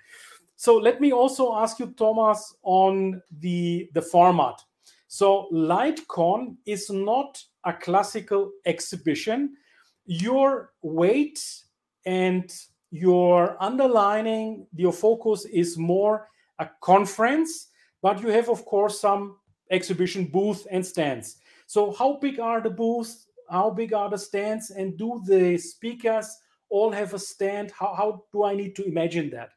so 0.56 0.78
let 0.78 1.00
me 1.00 1.12
also 1.12 1.56
ask 1.56 1.80
you, 1.80 1.88
Thomas, 1.98 2.56
on 2.64 3.22
the 3.40 3.90
the 3.94 4.02
format. 4.02 4.67
So 5.08 5.48
LightCon 5.54 6.58
is 6.66 6.90
not 6.90 7.42
a 7.64 7.74
classical 7.74 8.52
exhibition. 8.66 9.56
Your 10.06 10.74
weight 10.82 11.44
and 12.06 12.52
your 12.92 13.62
underlining, 13.62 14.68
your 14.76 14.94
focus 14.94 15.46
is 15.46 15.78
more 15.78 16.28
a 16.60 16.70
conference, 16.82 17.68
but 18.02 18.22
you 18.22 18.30
have, 18.30 18.50
of 18.50 18.66
course, 18.66 19.00
some 19.00 19.38
exhibition 19.70 20.26
booth 20.26 20.66
and 20.72 20.86
stands. 20.86 21.38
So, 21.68 21.92
how 21.92 22.18
big 22.22 22.40
are 22.40 22.62
the 22.62 22.70
booths? 22.70 23.28
How 23.50 23.70
big 23.70 23.94
are 23.94 24.10
the 24.10 24.18
stands? 24.18 24.72
And 24.72 24.98
do 24.98 25.22
the 25.26 25.58
speakers 25.58 26.36
all 26.70 26.92
have 26.92 27.14
a 27.14 27.20
stand? 27.20 27.72
How, 27.72 27.94
how 27.94 28.24
do 28.32 28.44
I 28.44 28.56
need 28.56 28.76
to 28.78 28.86
imagine 28.86 29.30
that? 29.32 29.50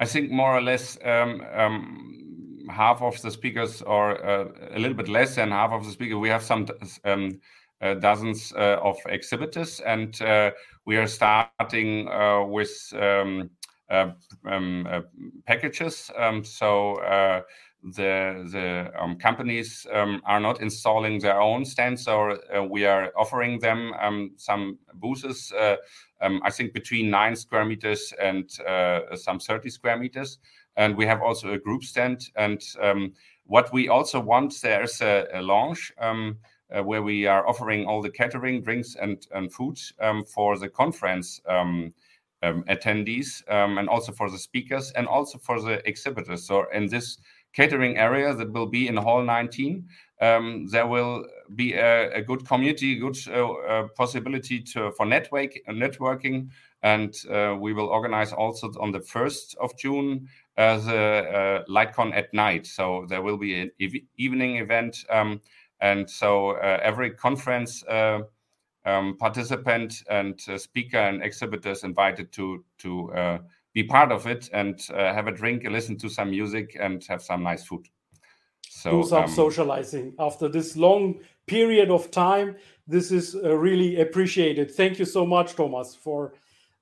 I 0.00 0.06
think 0.06 0.30
more 0.30 0.56
or 0.56 0.60
less 0.60 0.98
um, 1.04 1.40
um, 1.54 2.23
half 2.68 3.02
of 3.02 3.20
the 3.22 3.30
speakers, 3.30 3.82
or 3.82 4.24
uh, 4.24 4.48
a 4.70 4.78
little 4.78 4.96
bit 4.96 5.08
less 5.08 5.34
than 5.36 5.50
half 5.50 5.72
of 5.72 5.84
the 5.84 5.90
speakers, 5.90 6.16
we 6.16 6.28
have 6.28 6.42
some 6.42 6.66
um, 7.04 7.40
uh, 7.80 7.94
dozens 7.94 8.52
uh, 8.52 8.78
of 8.82 8.96
exhibitors, 9.06 9.80
and 9.80 10.22
uh, 10.22 10.50
we 10.86 10.96
are 10.96 11.06
starting 11.06 12.08
uh, 12.08 12.42
with 12.42 12.92
um, 12.98 13.50
um, 13.90 15.04
packages. 15.46 16.10
Um, 16.16 16.44
so 16.44 16.96
the 17.82 18.48
the 18.50 18.90
um, 18.98 19.16
companies 19.16 19.86
are 19.92 20.40
not 20.40 20.62
installing 20.62 21.18
their 21.18 21.38
own 21.38 21.64
stands, 21.66 22.08
or 22.08 22.38
we 22.70 22.86
are 22.86 23.12
offering 23.16 23.58
them 23.58 23.92
some 24.36 24.78
booths. 24.94 25.52
I 25.52 26.50
think 26.50 26.72
between 26.72 27.10
nine 27.10 27.36
square 27.36 27.66
meters 27.66 28.14
and 28.18 28.50
some 29.14 29.38
thirty 29.38 29.68
square 29.68 29.98
meters, 29.98 30.38
and 30.76 30.96
we 30.96 31.06
have 31.06 31.22
also 31.22 31.52
a 31.52 31.58
group 31.58 31.84
stand. 31.84 32.30
And 32.36 32.62
um, 32.80 33.12
what 33.46 33.72
we 33.72 33.88
also 33.88 34.20
want 34.20 34.60
there's 34.62 35.00
a, 35.00 35.26
a 35.34 35.42
launch. 35.42 35.92
Um, 35.98 36.38
uh, 36.74 36.82
where 36.82 37.02
we 37.02 37.26
are 37.26 37.46
offering 37.46 37.84
all 37.86 38.00
the 38.00 38.10
catering, 38.10 38.62
drinks, 38.62 38.96
and, 39.00 39.26
and 39.32 39.52
food 39.52 39.78
for 40.26 40.58
the 40.58 40.68
conference 40.68 41.40
attendees, 42.42 43.42
and 43.48 43.88
also 43.88 44.10
for 44.12 44.30
the 44.30 44.38
speakers, 44.38 44.90
and 44.92 45.06
also 45.06 45.38
for 45.38 45.60
the 45.60 45.86
exhibitors. 45.86 46.46
So, 46.46 46.64
in 46.72 46.86
this 46.86 47.18
catering 47.54 47.96
area 47.96 48.34
that 48.34 48.52
will 48.52 48.66
be 48.66 48.88
in 48.88 48.96
Hall 48.96 49.22
19. 49.22 49.88
Um, 50.20 50.66
there 50.70 50.86
will 50.86 51.26
be 51.54 51.74
a, 51.74 52.12
a 52.12 52.22
good 52.22 52.46
community, 52.46 52.96
good 52.96 53.16
uh, 53.28 53.52
uh, 53.52 53.88
possibility 53.96 54.60
to, 54.60 54.90
for 54.92 55.06
network, 55.06 55.52
networking, 55.68 56.48
and 56.82 57.14
uh, 57.30 57.56
we 57.58 57.72
will 57.72 57.86
organize 57.86 58.32
also 58.32 58.72
on 58.80 58.92
the 58.92 59.00
1st 59.00 59.56
of 59.56 59.76
June 59.76 60.28
the 60.56 61.64
uh, 61.66 61.70
LightCon 61.70 62.14
at 62.16 62.32
night. 62.32 62.66
So 62.66 63.06
there 63.08 63.22
will 63.22 63.36
be 63.36 63.60
an 63.60 63.70
ev 63.80 63.92
evening 64.16 64.56
event, 64.56 65.04
um, 65.10 65.40
and 65.80 66.08
so 66.08 66.50
uh, 66.50 66.78
every 66.82 67.10
conference 67.10 67.82
um, 67.88 69.16
participant 69.18 70.02
and 70.10 70.40
speaker 70.40 70.98
and 70.98 71.22
exhibitors 71.22 71.84
invited 71.84 72.32
to 72.32 72.64
to 72.78 73.40
be 73.74 73.82
part 73.82 74.12
of 74.12 74.26
it 74.26 74.48
and 74.52 74.80
uh, 74.94 75.12
have 75.12 75.26
a 75.26 75.32
drink, 75.32 75.64
listen 75.68 75.98
to 75.98 76.08
some 76.08 76.30
music, 76.30 76.76
and 76.80 77.04
have 77.04 77.20
some 77.20 77.42
nice 77.42 77.64
food. 77.66 77.86
So, 78.68 79.02
do 79.02 79.08
some 79.08 79.24
um, 79.24 79.30
socializing 79.30 80.14
after 80.18 80.48
this 80.48 80.76
long 80.76 81.20
period 81.46 81.90
of 81.90 82.10
time. 82.10 82.56
This 82.86 83.10
is 83.10 83.34
uh, 83.34 83.56
really 83.56 84.00
appreciated. 84.00 84.70
Thank 84.70 84.98
you 84.98 85.04
so 85.04 85.26
much, 85.26 85.54
Thomas, 85.56 85.94
for 85.94 86.34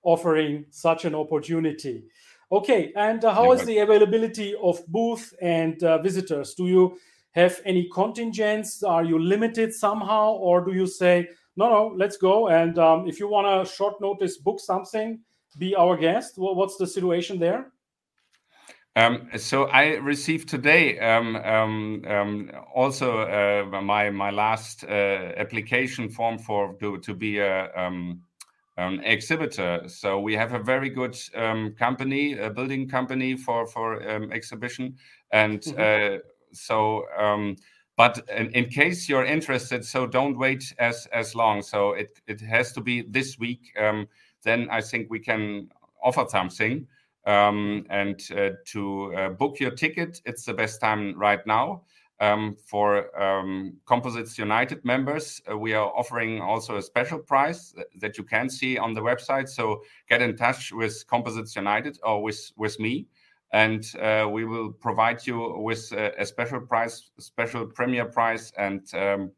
offering 0.02 0.66
such 0.70 1.04
an 1.04 1.14
opportunity. 1.14 2.04
Okay, 2.52 2.92
and 2.96 3.24
uh, 3.24 3.34
how 3.34 3.52
is 3.52 3.64
the 3.64 3.78
availability 3.78 4.54
of 4.62 4.86
booth 4.88 5.32
and 5.40 5.82
uh, 5.82 5.96
visitors? 6.02 6.52
Do 6.52 6.66
you 6.66 6.98
have 7.30 7.58
any 7.64 7.88
contingents? 7.88 8.82
Are 8.82 9.02
you 9.02 9.18
limited 9.18 9.72
somehow, 9.72 10.32
or 10.32 10.62
do 10.62 10.74
you 10.74 10.86
say 10.86 11.28
no, 11.56 11.70
no, 11.70 11.94
let's 11.96 12.18
go? 12.18 12.48
And 12.48 12.78
um, 12.78 13.08
if 13.08 13.18
you 13.18 13.26
want 13.26 13.46
to 13.66 13.72
short 13.74 13.98
notice 14.02 14.36
book 14.36 14.60
something, 14.60 15.20
be 15.56 15.74
our 15.74 15.96
guest? 15.96 16.34
Well, 16.36 16.54
what's 16.54 16.76
the 16.76 16.86
situation 16.86 17.38
there? 17.38 17.72
Um, 18.96 19.30
so 19.38 19.64
I 19.68 19.94
received 19.94 20.50
today 20.50 20.98
um, 20.98 21.36
um, 21.36 22.04
um 22.06 22.50
also 22.74 23.20
uh, 23.20 23.80
my 23.80 24.10
my 24.10 24.30
last 24.30 24.84
uh, 24.84 25.32
application 25.38 26.10
form 26.10 26.38
for 26.38 26.74
to, 26.80 26.98
to 26.98 27.14
be 27.14 27.38
a 27.38 27.70
um, 28.78 29.00
exhibitor. 29.04 29.82
So 29.88 30.20
we 30.20 30.34
have 30.34 30.54
a 30.54 30.58
very 30.58 30.90
good 30.90 31.16
um, 31.34 31.74
company, 31.78 32.38
a 32.38 32.50
building 32.50 32.88
company 32.88 33.36
for 33.36 33.66
for 33.66 34.00
exhibition, 34.32 34.96
and 35.30 35.62
mm 35.66 35.74
-hmm. 35.74 36.14
uh, 36.14 36.18
so. 36.52 37.04
but 37.96 38.30
in, 38.38 38.50
in, 38.52 38.68
case 38.68 39.12
you're 39.12 39.32
interested, 39.32 39.84
so 39.84 40.06
don't 40.06 40.36
wait 40.36 40.74
as 40.78 41.08
as 41.12 41.34
long. 41.34 41.62
So 41.62 41.96
it 41.96 42.22
it 42.26 42.40
has 42.40 42.72
to 42.72 42.80
be 42.80 43.04
this 43.12 43.38
week 43.38 43.60
then 44.42 44.68
I 44.70 44.80
think 44.80 45.10
we 45.10 45.18
can 45.18 45.70
offer 46.02 46.26
something. 46.28 46.86
Um, 47.24 47.86
and 47.88 48.20
uh, 48.36 48.50
to 48.66 49.14
uh, 49.14 49.28
book 49.30 49.60
your 49.60 49.70
ticket, 49.70 50.20
it's 50.24 50.44
the 50.44 50.54
best 50.54 50.80
time 50.80 51.16
right 51.16 51.44
now. 51.46 51.82
Um, 52.20 52.56
for 52.66 53.20
um, 53.20 53.78
Composites 53.84 54.38
United 54.38 54.84
members, 54.84 55.40
uh, 55.50 55.58
we 55.58 55.74
are 55.74 55.88
offering 55.88 56.40
also 56.40 56.76
a 56.76 56.82
special 56.82 57.18
price 57.18 57.74
that 57.98 58.16
you 58.16 58.22
can 58.22 58.48
see 58.48 58.78
on 58.78 58.94
the 58.94 59.00
website. 59.00 59.48
So 59.48 59.82
get 60.08 60.22
in 60.22 60.36
touch 60.36 60.72
with 60.72 61.04
Composites 61.08 61.56
United 61.56 61.98
or 62.04 62.22
with, 62.22 62.52
with 62.56 62.78
me, 62.78 63.08
and 63.52 63.84
uh, 64.00 64.28
we 64.30 64.44
will 64.44 64.70
provide 64.70 65.26
you 65.26 65.56
with 65.58 65.90
a, 65.90 66.12
a 66.20 66.24
special 66.24 66.60
price, 66.60 67.10
special 67.18 67.66
premier 67.66 68.04
price, 68.04 68.52
and 68.56 68.82
um, 68.94 69.32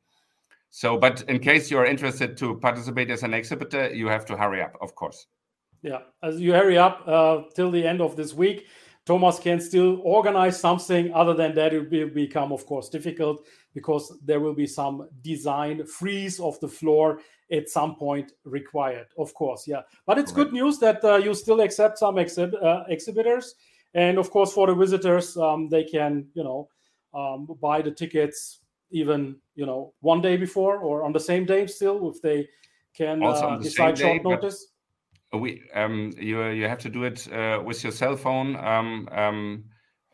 so, 0.75 0.99
but 0.99 1.23
in 1.29 1.39
case 1.39 1.71
you 1.71 1.79
are 1.79 1.87
interested 1.87 2.37
to 2.39 2.57
participate 2.57 3.09
as 3.09 3.23
an 3.23 3.33
exhibitor, 3.33 3.95
you 3.95 4.09
have 4.09 4.27
to 4.27 4.37
hurry 4.37 4.61
up, 4.61 4.77
of 4.81 4.97
course. 4.97 5.29
Yeah, 5.83 6.01
as 6.21 6.41
you 6.41 6.53
hurry 6.53 6.77
up 6.77 7.07
uh, 7.07 7.43
till 7.55 7.71
the 7.71 7.87
end 7.87 8.01
of 8.01 8.17
this 8.17 8.35
week, 8.35 8.67
Thomas 9.07 9.39
can 9.39 9.61
still 9.61 10.01
organize 10.03 10.59
something. 10.59 11.13
Other 11.13 11.35
than 11.35 11.55
that, 11.57 11.75
it 11.75 11.91
will 11.91 12.09
become, 12.09 12.53
of 12.53 12.65
course, 12.65 12.89
difficult 12.89 13.47
because 13.75 14.13
there 14.25 14.41
will 14.41 14.55
be 14.55 14.67
some 14.67 15.09
design 15.23 15.85
freeze 15.87 16.41
of 16.41 16.59
the 16.61 16.69
floor 16.69 17.21
at 17.53 17.69
some 17.69 17.97
point 17.97 18.33
required. 18.45 19.07
Of 19.19 19.35
course, 19.35 19.69
yeah. 19.69 19.83
But 20.07 20.19
it's 20.19 20.33
right. 20.33 20.45
good 20.45 20.53
news 20.53 20.79
that 20.79 21.05
uh, 21.05 21.17
you 21.17 21.35
still 21.35 21.61
accept 21.61 21.99
some 21.99 22.17
exhib- 22.17 22.63
uh, 22.63 22.85
exhibitors, 22.89 23.55
and 23.93 24.19
of 24.19 24.31
course, 24.31 24.53
for 24.53 24.67
the 24.67 24.75
visitors, 24.75 25.37
um, 25.37 25.69
they 25.69 25.85
can, 25.85 26.27
you 26.35 26.43
know, 26.43 26.69
um, 27.13 27.47
buy 27.61 27.83
the 27.83 27.91
tickets 27.91 28.61
even 28.91 29.37
you 29.55 29.67
know 29.67 29.93
one 30.01 30.21
day 30.21 30.37
before 30.37 30.79
or 30.79 31.03
on 31.05 31.13
the 31.13 31.21
same 31.21 31.45
day 31.45 31.67
still 31.67 32.11
if 32.11 32.21
they 32.23 32.49
can 32.95 33.23
uh, 33.23 33.59
decide 33.59 33.99
short 33.99 34.23
day, 34.23 34.29
notice 34.29 34.69
we 35.37 35.63
um 35.75 36.13
you 36.19 36.45
you 36.47 36.69
have 36.69 36.79
to 36.79 36.89
do 36.89 37.05
it 37.05 37.29
uh, 37.33 37.63
with 37.65 37.83
your 37.83 37.93
cell 37.93 38.17
phone 38.17 38.57
um 38.57 39.09
um 39.13 39.65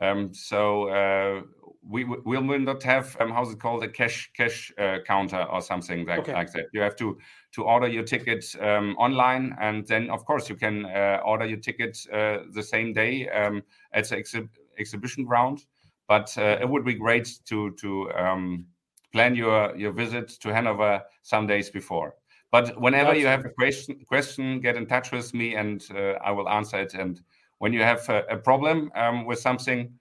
um 0.01 0.33
so 0.33 0.89
uh 0.89 1.43
we 1.83 2.05
we 2.05 2.39
will 2.39 2.59
not 2.59 2.83
have 2.83 3.17
um, 3.21 3.31
how's 3.31 3.53
it 3.53 3.59
called 3.59 3.83
a 3.83 3.89
cash 3.89 4.31
cash 4.37 4.71
uh, 4.79 4.99
counter 5.07 5.43
or 5.45 5.63
something 5.63 6.07
like, 6.07 6.21
okay. 6.21 6.35
like 6.35 6.53
that 6.53 6.67
you 6.73 6.81
have 6.81 6.95
to 6.97 7.17
to 7.53 7.65
order 7.65 7.89
your 7.89 8.05
ticket 8.05 8.45
um, 8.61 8.95
online 8.99 9.57
and 9.61 9.87
then 9.87 10.11
of 10.11 10.25
course 10.27 10.49
you 10.49 10.57
can 10.57 10.85
uh, 10.85 11.21
order 11.25 11.47
your 11.47 11.59
ticket 11.59 11.99
uh, 12.13 12.39
the 12.53 12.63
same 12.63 12.93
day 12.93 13.29
um, 13.31 13.63
at 13.93 14.09
the 14.09 14.17
exhi 14.17 14.49
exhibition 14.79 15.25
ground 15.25 15.65
but 16.07 16.37
uh, 16.39 16.59
it 16.61 16.69
would 16.69 16.85
be 16.85 16.95
great 16.95 17.39
to 17.47 17.71
to 17.81 18.11
um, 18.13 18.67
plan 19.13 19.35
your 19.35 19.77
your 19.77 19.93
visit 19.93 20.29
to 20.41 20.53
Hanover 20.53 21.03
some 21.23 21.47
days 21.47 21.71
before. 21.71 22.17
But 22.51 22.81
whenever 22.81 23.15
you 23.15 23.27
have 23.27 23.45
a 23.45 23.51
question, 23.51 24.01
question, 24.07 24.61
get 24.61 24.77
in 24.77 24.87
touch 24.87 25.13
with 25.13 25.33
me, 25.33 25.55
and 25.55 25.87
uh, 25.95 26.15
I 26.25 26.33
will 26.33 26.49
answer 26.49 26.81
it. 26.81 26.95
And 26.95 27.21
when 27.59 27.73
you 27.73 27.83
have 27.83 28.09
a, 28.09 28.25
a 28.31 28.37
problem 28.37 28.91
um, 28.97 29.25
with 29.25 29.39
something, 29.39 29.93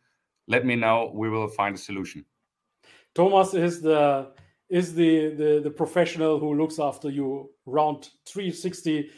let 0.47 0.66
me 0.66 0.76
know. 0.76 1.12
We 1.14 1.30
will 1.30 1.47
find 1.47 1.76
a 1.76 1.78
solution. 1.78 2.26
Thomas 3.14 3.54
is 3.54 3.82
the 3.82 4.32
is 4.70 4.93
the, 4.93 5.30
the 5.36 5.62
the 5.64 5.70
professional 5.70 6.39
who 6.39 6.56
looks 6.56 6.80
after 6.80 7.10
you 7.10 7.52
round 7.66 8.10
360 8.26 9.10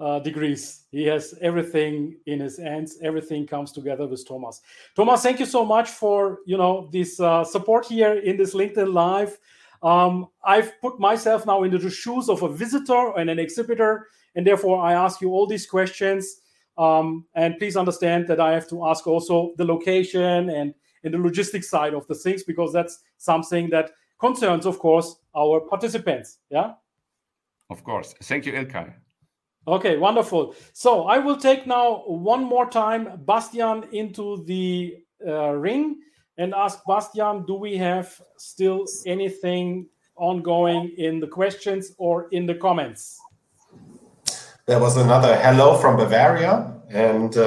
uh, 0.00 0.18
degrees. 0.18 0.84
He 0.90 1.04
has 1.04 1.34
everything 1.40 2.16
in 2.26 2.40
his 2.40 2.58
hands. 2.58 2.98
Everything 3.02 3.46
comes 3.46 3.72
together 3.72 4.06
with 4.06 4.26
Thomas. 4.26 4.60
Thomas, 4.96 5.22
thank 5.22 5.40
you 5.40 5.46
so 5.46 5.64
much 5.64 5.88
for 5.88 6.40
you 6.46 6.58
know 6.58 6.88
this 6.92 7.18
uh, 7.20 7.44
support 7.44 7.86
here 7.86 8.14
in 8.14 8.36
this 8.36 8.54
LinkedIn 8.54 8.92
Live. 8.92 9.38
Um, 9.84 10.28
I've 10.42 10.80
put 10.80 10.98
myself 10.98 11.44
now 11.44 11.62
into 11.62 11.78
the 11.78 11.90
shoes 11.90 12.30
of 12.30 12.42
a 12.42 12.48
visitor 12.48 13.12
and 13.18 13.28
an 13.28 13.38
exhibitor, 13.38 14.08
and 14.34 14.46
therefore 14.46 14.80
I 14.80 14.94
ask 14.94 15.20
you 15.20 15.30
all 15.30 15.46
these 15.46 15.66
questions. 15.66 16.40
Um, 16.78 17.26
and 17.34 17.56
please 17.58 17.76
understand 17.76 18.26
that 18.28 18.40
I 18.40 18.52
have 18.52 18.68
to 18.70 18.86
ask 18.86 19.06
also 19.06 19.52
the 19.58 19.64
location 19.64 20.50
and, 20.50 20.74
and 21.04 21.14
the 21.14 21.18
logistics 21.18 21.68
side 21.68 21.94
of 21.94 22.06
the 22.08 22.14
things 22.14 22.42
because 22.42 22.72
that's 22.72 22.98
something 23.18 23.68
that 23.70 23.90
concerns, 24.18 24.66
of 24.66 24.78
course, 24.78 25.16
our 25.36 25.60
participants. 25.60 26.38
Yeah. 26.50 26.72
Of 27.70 27.84
course. 27.84 28.14
Thank 28.22 28.46
you, 28.46 28.52
Ilkay. 28.52 28.92
Okay, 29.68 29.96
wonderful. 29.96 30.54
So 30.72 31.04
I 31.04 31.18
will 31.18 31.36
take 31.36 31.66
now 31.66 32.04
one 32.06 32.42
more 32.42 32.68
time 32.68 33.20
Bastian 33.24 33.84
into 33.92 34.44
the 34.46 34.96
uh, 35.26 35.50
ring 35.52 36.00
and 36.38 36.54
ask 36.54 36.80
Bastian, 36.86 37.44
do 37.46 37.54
we 37.54 37.76
have 37.76 38.20
still 38.36 38.84
anything 39.06 39.86
ongoing 40.16 40.92
in 40.96 41.20
the 41.20 41.26
questions 41.26 41.92
or 41.98 42.28
in 42.30 42.46
the 42.46 42.54
comments? 42.54 43.18
There 44.66 44.80
was 44.80 44.96
another 44.96 45.36
hello 45.36 45.76
from 45.76 45.96
Bavaria, 45.96 46.72
and 46.88 47.36
uh, 47.36 47.46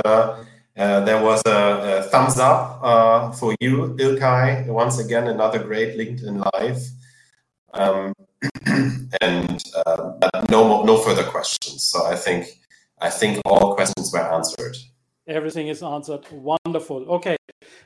uh, 0.78 1.00
there 1.02 1.24
was 1.24 1.42
a, 1.48 2.00
a 2.00 2.04
thumbs 2.04 2.38
up 2.38 2.80
uh, 2.84 3.32
for 3.32 3.56
you, 3.60 3.96
Ilkay. 4.00 4.68
Once 4.68 5.00
again, 5.00 5.28
another 5.28 5.60
great 5.60 5.98
LinkedIn 5.98 6.46
Live. 6.54 6.82
Um, 7.74 8.14
and 9.22 9.64
uh, 9.86 10.12
no 10.52 10.84
no 10.84 10.98
further 11.00 11.24
questions. 11.24 11.84
So 11.84 12.06
I 12.06 12.16
think 12.16 12.60
I 13.00 13.10
think 13.10 13.42
all 13.46 13.74
questions 13.74 14.12
were 14.14 14.20
answered. 14.20 14.78
Everything 15.28 15.68
is 15.68 15.84
answered. 15.84 16.26
Wonderful. 16.32 17.10
Okay. 17.10 17.36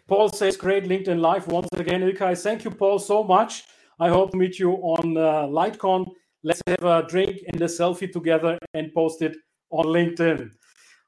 Paul 0.07 0.29
says, 0.29 0.57
great 0.57 0.83
LinkedIn 0.83 1.19
Live 1.19 1.47
once 1.47 1.69
again. 1.73 2.01
Ilkay, 2.01 2.37
thank 2.41 2.63
you, 2.63 2.71
Paul, 2.71 2.99
so 2.99 3.23
much. 3.23 3.63
I 3.99 4.09
hope 4.09 4.31
to 4.31 4.37
meet 4.37 4.59
you 4.59 4.73
on 4.73 5.17
uh, 5.17 5.47
LightCon. 5.47 6.05
Let's 6.43 6.61
have 6.67 6.83
a 6.83 7.05
drink 7.07 7.41
and 7.47 7.61
a 7.61 7.65
selfie 7.65 8.11
together 8.11 8.57
and 8.73 8.93
post 8.93 9.21
it 9.21 9.37
on 9.69 9.85
LinkedIn. 9.85 10.51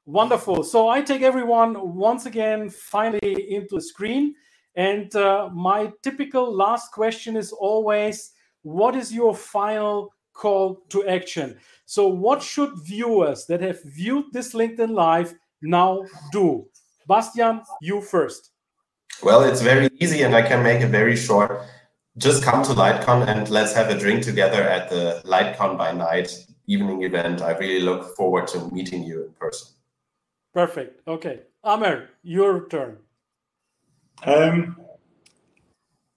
Wonderful. 0.06 0.62
So 0.64 0.88
I 0.88 1.02
take 1.02 1.22
everyone 1.22 1.96
once 1.96 2.26
again 2.26 2.68
finally 2.68 3.54
into 3.54 3.76
the 3.76 3.80
screen. 3.80 4.34
And 4.76 5.14
uh, 5.14 5.50
my 5.52 5.92
typical 6.02 6.52
last 6.54 6.92
question 6.92 7.36
is 7.36 7.52
always 7.52 8.32
what 8.62 8.96
is 8.96 9.12
your 9.12 9.34
final 9.34 10.12
call 10.32 10.82
to 10.88 11.06
action? 11.06 11.58
So, 11.86 12.08
what 12.08 12.42
should 12.42 12.72
viewers 12.82 13.46
that 13.46 13.60
have 13.60 13.82
viewed 13.84 14.32
this 14.32 14.52
LinkedIn 14.54 14.90
Live 14.90 15.34
now 15.64 16.04
do? 16.32 16.66
Bastian, 17.08 17.62
you 17.80 18.00
first. 18.00 18.50
Well, 19.22 19.42
it's 19.42 19.60
very 19.60 19.88
easy 20.00 20.22
and 20.22 20.34
I 20.34 20.42
can 20.42 20.62
make 20.62 20.80
it 20.80 20.88
very 20.88 21.16
short. 21.16 21.62
Just 22.16 22.42
come 22.42 22.62
to 22.64 22.70
LightCon 22.70 23.26
and 23.26 23.48
let's 23.48 23.72
have 23.74 23.90
a 23.90 23.98
drink 23.98 24.22
together 24.22 24.62
at 24.62 24.88
the 24.88 25.22
LightCon 25.24 25.76
by 25.76 25.92
night 25.92 26.46
evening 26.66 27.02
event. 27.02 27.42
I 27.42 27.52
really 27.52 27.80
look 27.80 28.16
forward 28.16 28.46
to 28.48 28.70
meeting 28.70 29.02
you 29.02 29.24
in 29.24 29.32
person. 29.32 29.68
Perfect. 30.52 31.06
Okay. 31.08 31.40
Amer, 31.64 32.10
your 32.22 32.68
turn. 32.68 32.98
Um, 34.24 34.76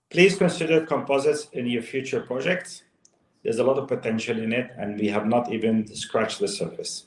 please 0.09 0.37
consider 0.37 0.85
composites 0.85 1.47
in 1.53 1.65
your 1.67 1.81
future 1.81 2.21
projects. 2.21 2.83
There's 3.43 3.59
a 3.59 3.63
lot 3.63 3.77
of 3.77 3.87
potential 3.87 4.37
in 4.37 4.53
it, 4.53 4.71
and 4.77 4.99
we 4.99 5.07
have 5.07 5.25
not 5.25 5.51
even 5.51 5.87
scratched 5.95 6.39
the 6.39 6.47
surface. 6.47 7.05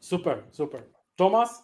Super, 0.00 0.44
super. 0.52 0.84
Thomas? 1.16 1.62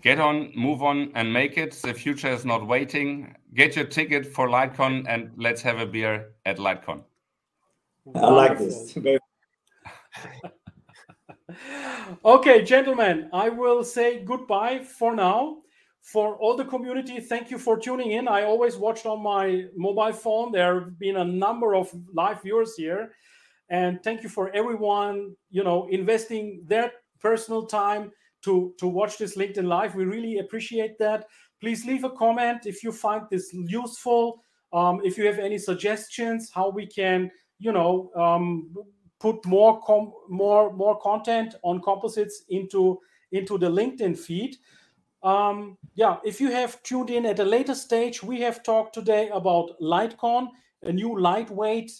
Get 0.00 0.20
on, 0.20 0.52
move 0.54 0.82
on, 0.82 1.10
and 1.14 1.32
make 1.32 1.58
it. 1.58 1.72
The 1.72 1.92
future 1.92 2.28
is 2.28 2.44
not 2.44 2.66
waiting. 2.66 3.34
Get 3.54 3.74
your 3.74 3.84
ticket 3.84 4.26
for 4.26 4.48
LightCon 4.48 5.06
and 5.08 5.32
let's 5.36 5.60
have 5.62 5.80
a 5.80 5.86
beer 5.86 6.34
at 6.46 6.58
LightCon. 6.58 7.02
I 8.14 8.30
like 8.30 8.58
this. 8.58 8.96
okay, 12.24 12.62
gentlemen, 12.62 13.28
I 13.32 13.48
will 13.48 13.82
say 13.82 14.22
goodbye 14.24 14.84
for 14.84 15.16
now. 15.16 15.56
For 16.00 16.36
all 16.36 16.56
the 16.56 16.64
community, 16.64 17.20
thank 17.20 17.50
you 17.50 17.58
for 17.58 17.78
tuning 17.78 18.12
in. 18.12 18.28
I 18.28 18.44
always 18.44 18.76
watched 18.76 19.04
on 19.04 19.22
my 19.22 19.64
mobile 19.76 20.12
phone. 20.12 20.52
There 20.52 20.80
have 20.80 20.98
been 20.98 21.16
a 21.16 21.24
number 21.24 21.74
of 21.74 21.92
live 22.14 22.42
viewers 22.42 22.76
here. 22.76 23.12
And 23.68 24.02
thank 24.02 24.22
you 24.22 24.30
for 24.30 24.50
everyone, 24.54 25.36
you 25.50 25.64
know, 25.64 25.86
investing 25.90 26.62
their 26.66 26.92
personal 27.20 27.66
time 27.66 28.10
to, 28.44 28.74
to 28.78 28.86
watch 28.86 29.18
this 29.18 29.36
LinkedIn 29.36 29.64
Live. 29.66 29.94
We 29.94 30.04
really 30.04 30.38
appreciate 30.38 30.98
that. 30.98 31.26
Please 31.60 31.84
leave 31.84 32.04
a 32.04 32.10
comment 32.10 32.66
if 32.66 32.84
you 32.84 32.92
find 32.92 33.22
this 33.30 33.52
useful. 33.52 34.42
Um, 34.72 35.00
if 35.02 35.18
you 35.18 35.26
have 35.26 35.38
any 35.38 35.58
suggestions, 35.58 36.50
how 36.54 36.70
we 36.70 36.86
can, 36.86 37.30
you 37.58 37.72
know, 37.72 38.10
um, 38.14 38.74
put 39.18 39.44
more 39.46 39.80
com- 39.82 40.12
more 40.28 40.72
more 40.72 41.00
content 41.00 41.56
on 41.62 41.80
composites 41.82 42.44
into 42.48 43.00
into 43.32 43.58
the 43.58 43.68
LinkedIn 43.68 44.16
feed. 44.16 44.56
Um, 45.22 45.76
yeah, 45.94 46.18
if 46.24 46.40
you 46.40 46.52
have 46.52 46.80
tuned 46.84 47.10
in 47.10 47.26
at 47.26 47.40
a 47.40 47.44
later 47.44 47.74
stage, 47.74 48.22
we 48.22 48.40
have 48.42 48.62
talked 48.62 48.94
today 48.94 49.28
about 49.30 49.70
LightCon, 49.80 50.48
a 50.82 50.92
new 50.92 51.18
lightweight 51.18 51.90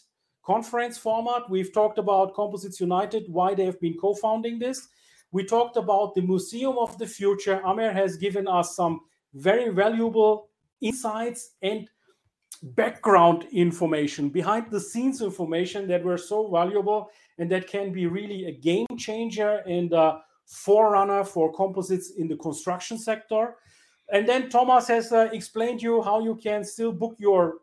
conference 0.46 0.96
format. 0.96 1.50
We've 1.50 1.72
talked 1.72 1.98
about 1.98 2.34
Composites 2.34 2.80
United, 2.80 3.24
why 3.28 3.54
they 3.54 3.64
have 3.64 3.80
been 3.80 3.96
co-founding 4.00 4.60
this. 4.60 4.88
We 5.30 5.44
talked 5.44 5.76
about 5.76 6.14
the 6.14 6.22
Museum 6.22 6.78
of 6.78 6.96
the 6.98 7.06
Future. 7.06 7.60
Amer 7.66 7.92
has 7.92 8.16
given 8.16 8.48
us 8.48 8.74
some 8.74 9.00
very 9.34 9.68
valuable 9.68 10.48
insights 10.80 11.50
and 11.62 11.88
background 12.62 13.46
information, 13.52 14.30
behind 14.30 14.70
the 14.70 14.80
scenes 14.80 15.22
information 15.22 15.86
that 15.88 16.02
were 16.02 16.18
so 16.18 16.50
valuable 16.50 17.10
and 17.38 17.50
that 17.50 17.68
can 17.68 17.92
be 17.92 18.06
really 18.06 18.46
a 18.46 18.52
game 18.52 18.86
changer 18.96 19.62
and 19.66 19.92
a 19.92 20.20
forerunner 20.46 21.24
for 21.24 21.52
composites 21.52 22.12
in 22.16 22.26
the 22.26 22.36
construction 22.36 22.98
sector. 22.98 23.56
And 24.10 24.26
then 24.26 24.48
Thomas 24.48 24.88
has 24.88 25.12
uh, 25.12 25.28
explained 25.32 25.82
you 25.82 26.02
how 26.02 26.20
you 26.24 26.34
can 26.34 26.64
still 26.64 26.90
book 26.90 27.14
your 27.18 27.58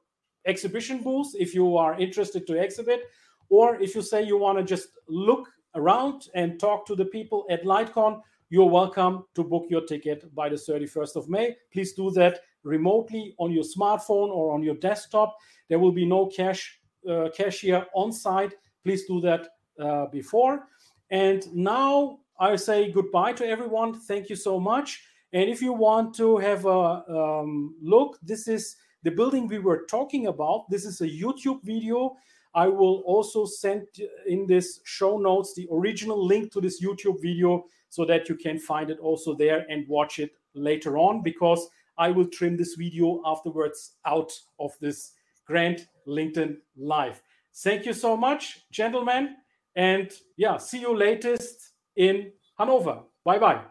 exhibition 0.46 1.02
booth 1.02 1.34
if 1.34 1.54
you 1.56 1.76
are 1.76 2.00
interested 2.00 2.46
to 2.48 2.62
exhibit, 2.62 3.02
or 3.50 3.82
if 3.82 3.96
you 3.96 4.02
say 4.02 4.24
you 4.24 4.38
want 4.38 4.60
to 4.60 4.64
just 4.64 4.90
look 5.10 5.50
around 5.76 6.30
and 6.34 6.60
talk 6.60 6.86
to 6.88 6.96
the 6.96 7.06
people 7.06 7.46
at 7.50 7.64
LightCon, 7.64 8.22
you're 8.50 8.70
welcome 8.70 9.26
to 9.36 9.44
book 9.44 9.66
your 9.70 9.82
ticket 9.82 10.34
by 10.34 10.50
the 10.50 10.56
31st 10.56 11.16
of 11.16 11.30
May. 11.30 11.56
Please 11.74 11.94
do 11.94 12.12
that 12.12 12.40
remotely 12.64 13.36
on 13.38 13.52
your 13.52 13.64
smartphone 13.64 14.30
or 14.30 14.54
on 14.54 14.64
your 14.64 14.76
desktop. 14.76 15.36
There 15.70 15.80
will 15.80 15.92
be 15.92 16.06
no 16.06 16.28
cash 16.28 16.80
uh, 17.10 17.30
cashier 17.36 17.86
on 17.94 18.12
site. 18.12 18.54
Please 18.84 19.06
do 19.06 19.22
that 19.22 19.48
uh, 19.80 20.08
before. 20.08 20.68
And 21.10 21.46
now 21.54 22.20
I 22.40 22.56
say 22.56 22.92
goodbye 22.92 23.34
to 23.34 23.48
everyone. 23.48 24.00
Thank 24.02 24.30
you 24.30 24.36
so 24.36 24.60
much. 24.60 25.04
And 25.34 25.50
if 25.50 25.62
you 25.62 25.74
want 25.74 26.16
to 26.16 26.38
have 26.38 26.66
a 26.66 27.04
um, 27.10 27.76
look, 27.82 28.18
this 28.24 28.48
is 28.48 28.76
the 29.04 29.12
building 29.12 29.48
we 29.48 29.60
were 29.60 29.86
talking 29.90 30.28
about. 30.28 30.70
This 30.70 30.86
is 30.86 31.02
a 31.02 31.08
YouTube 31.08 31.64
video 31.64 32.16
I 32.56 32.70
will 32.70 33.04
also 33.06 33.46
send 33.46 33.88
in 34.26 34.48
this 34.48 34.80
show 34.86 35.18
notes 35.18 35.54
the 35.54 35.68
original 35.72 36.26
link 36.26 36.54
to 36.54 36.62
this 36.62 36.82
YouTube 36.82 37.22
video 37.22 37.66
so 37.90 38.06
that 38.06 38.30
you 38.30 38.36
can 38.36 38.58
find 38.58 38.90
it 38.90 38.98
also 39.00 39.36
there 39.36 39.66
and 39.70 39.86
watch 39.90 40.20
it 40.20 40.32
later 40.54 40.98
on 40.98 41.22
because 41.22 41.68
I 41.98 42.12
will 42.12 42.28
trim 42.28 42.56
this 42.56 42.76
video 42.76 43.22
afterwards 43.26 43.96
out 44.06 44.32
of 44.58 44.72
this 44.80 45.12
grand 45.46 45.88
LinkedIn 46.08 46.58
live. 46.78 47.22
Thank 47.54 47.86
you 47.86 47.94
so 47.94 48.16
much, 48.16 48.62
gentlemen. 48.72 49.36
And 49.76 50.12
yeah, 50.38 50.58
see 50.58 50.80
you 50.80 50.96
latest 50.96 51.74
in 51.98 52.32
Hanover. 52.58 53.00
Bye 53.26 53.40
bye. 53.40 53.62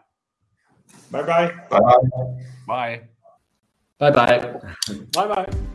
Bye 1.11 1.23
bye. 1.23 1.53
Bye. 1.69 1.81
Bye. 2.67 3.01
Bye 3.97 4.11
bye. 4.11 4.59
Bye 5.13 5.27
bye. 5.27 5.74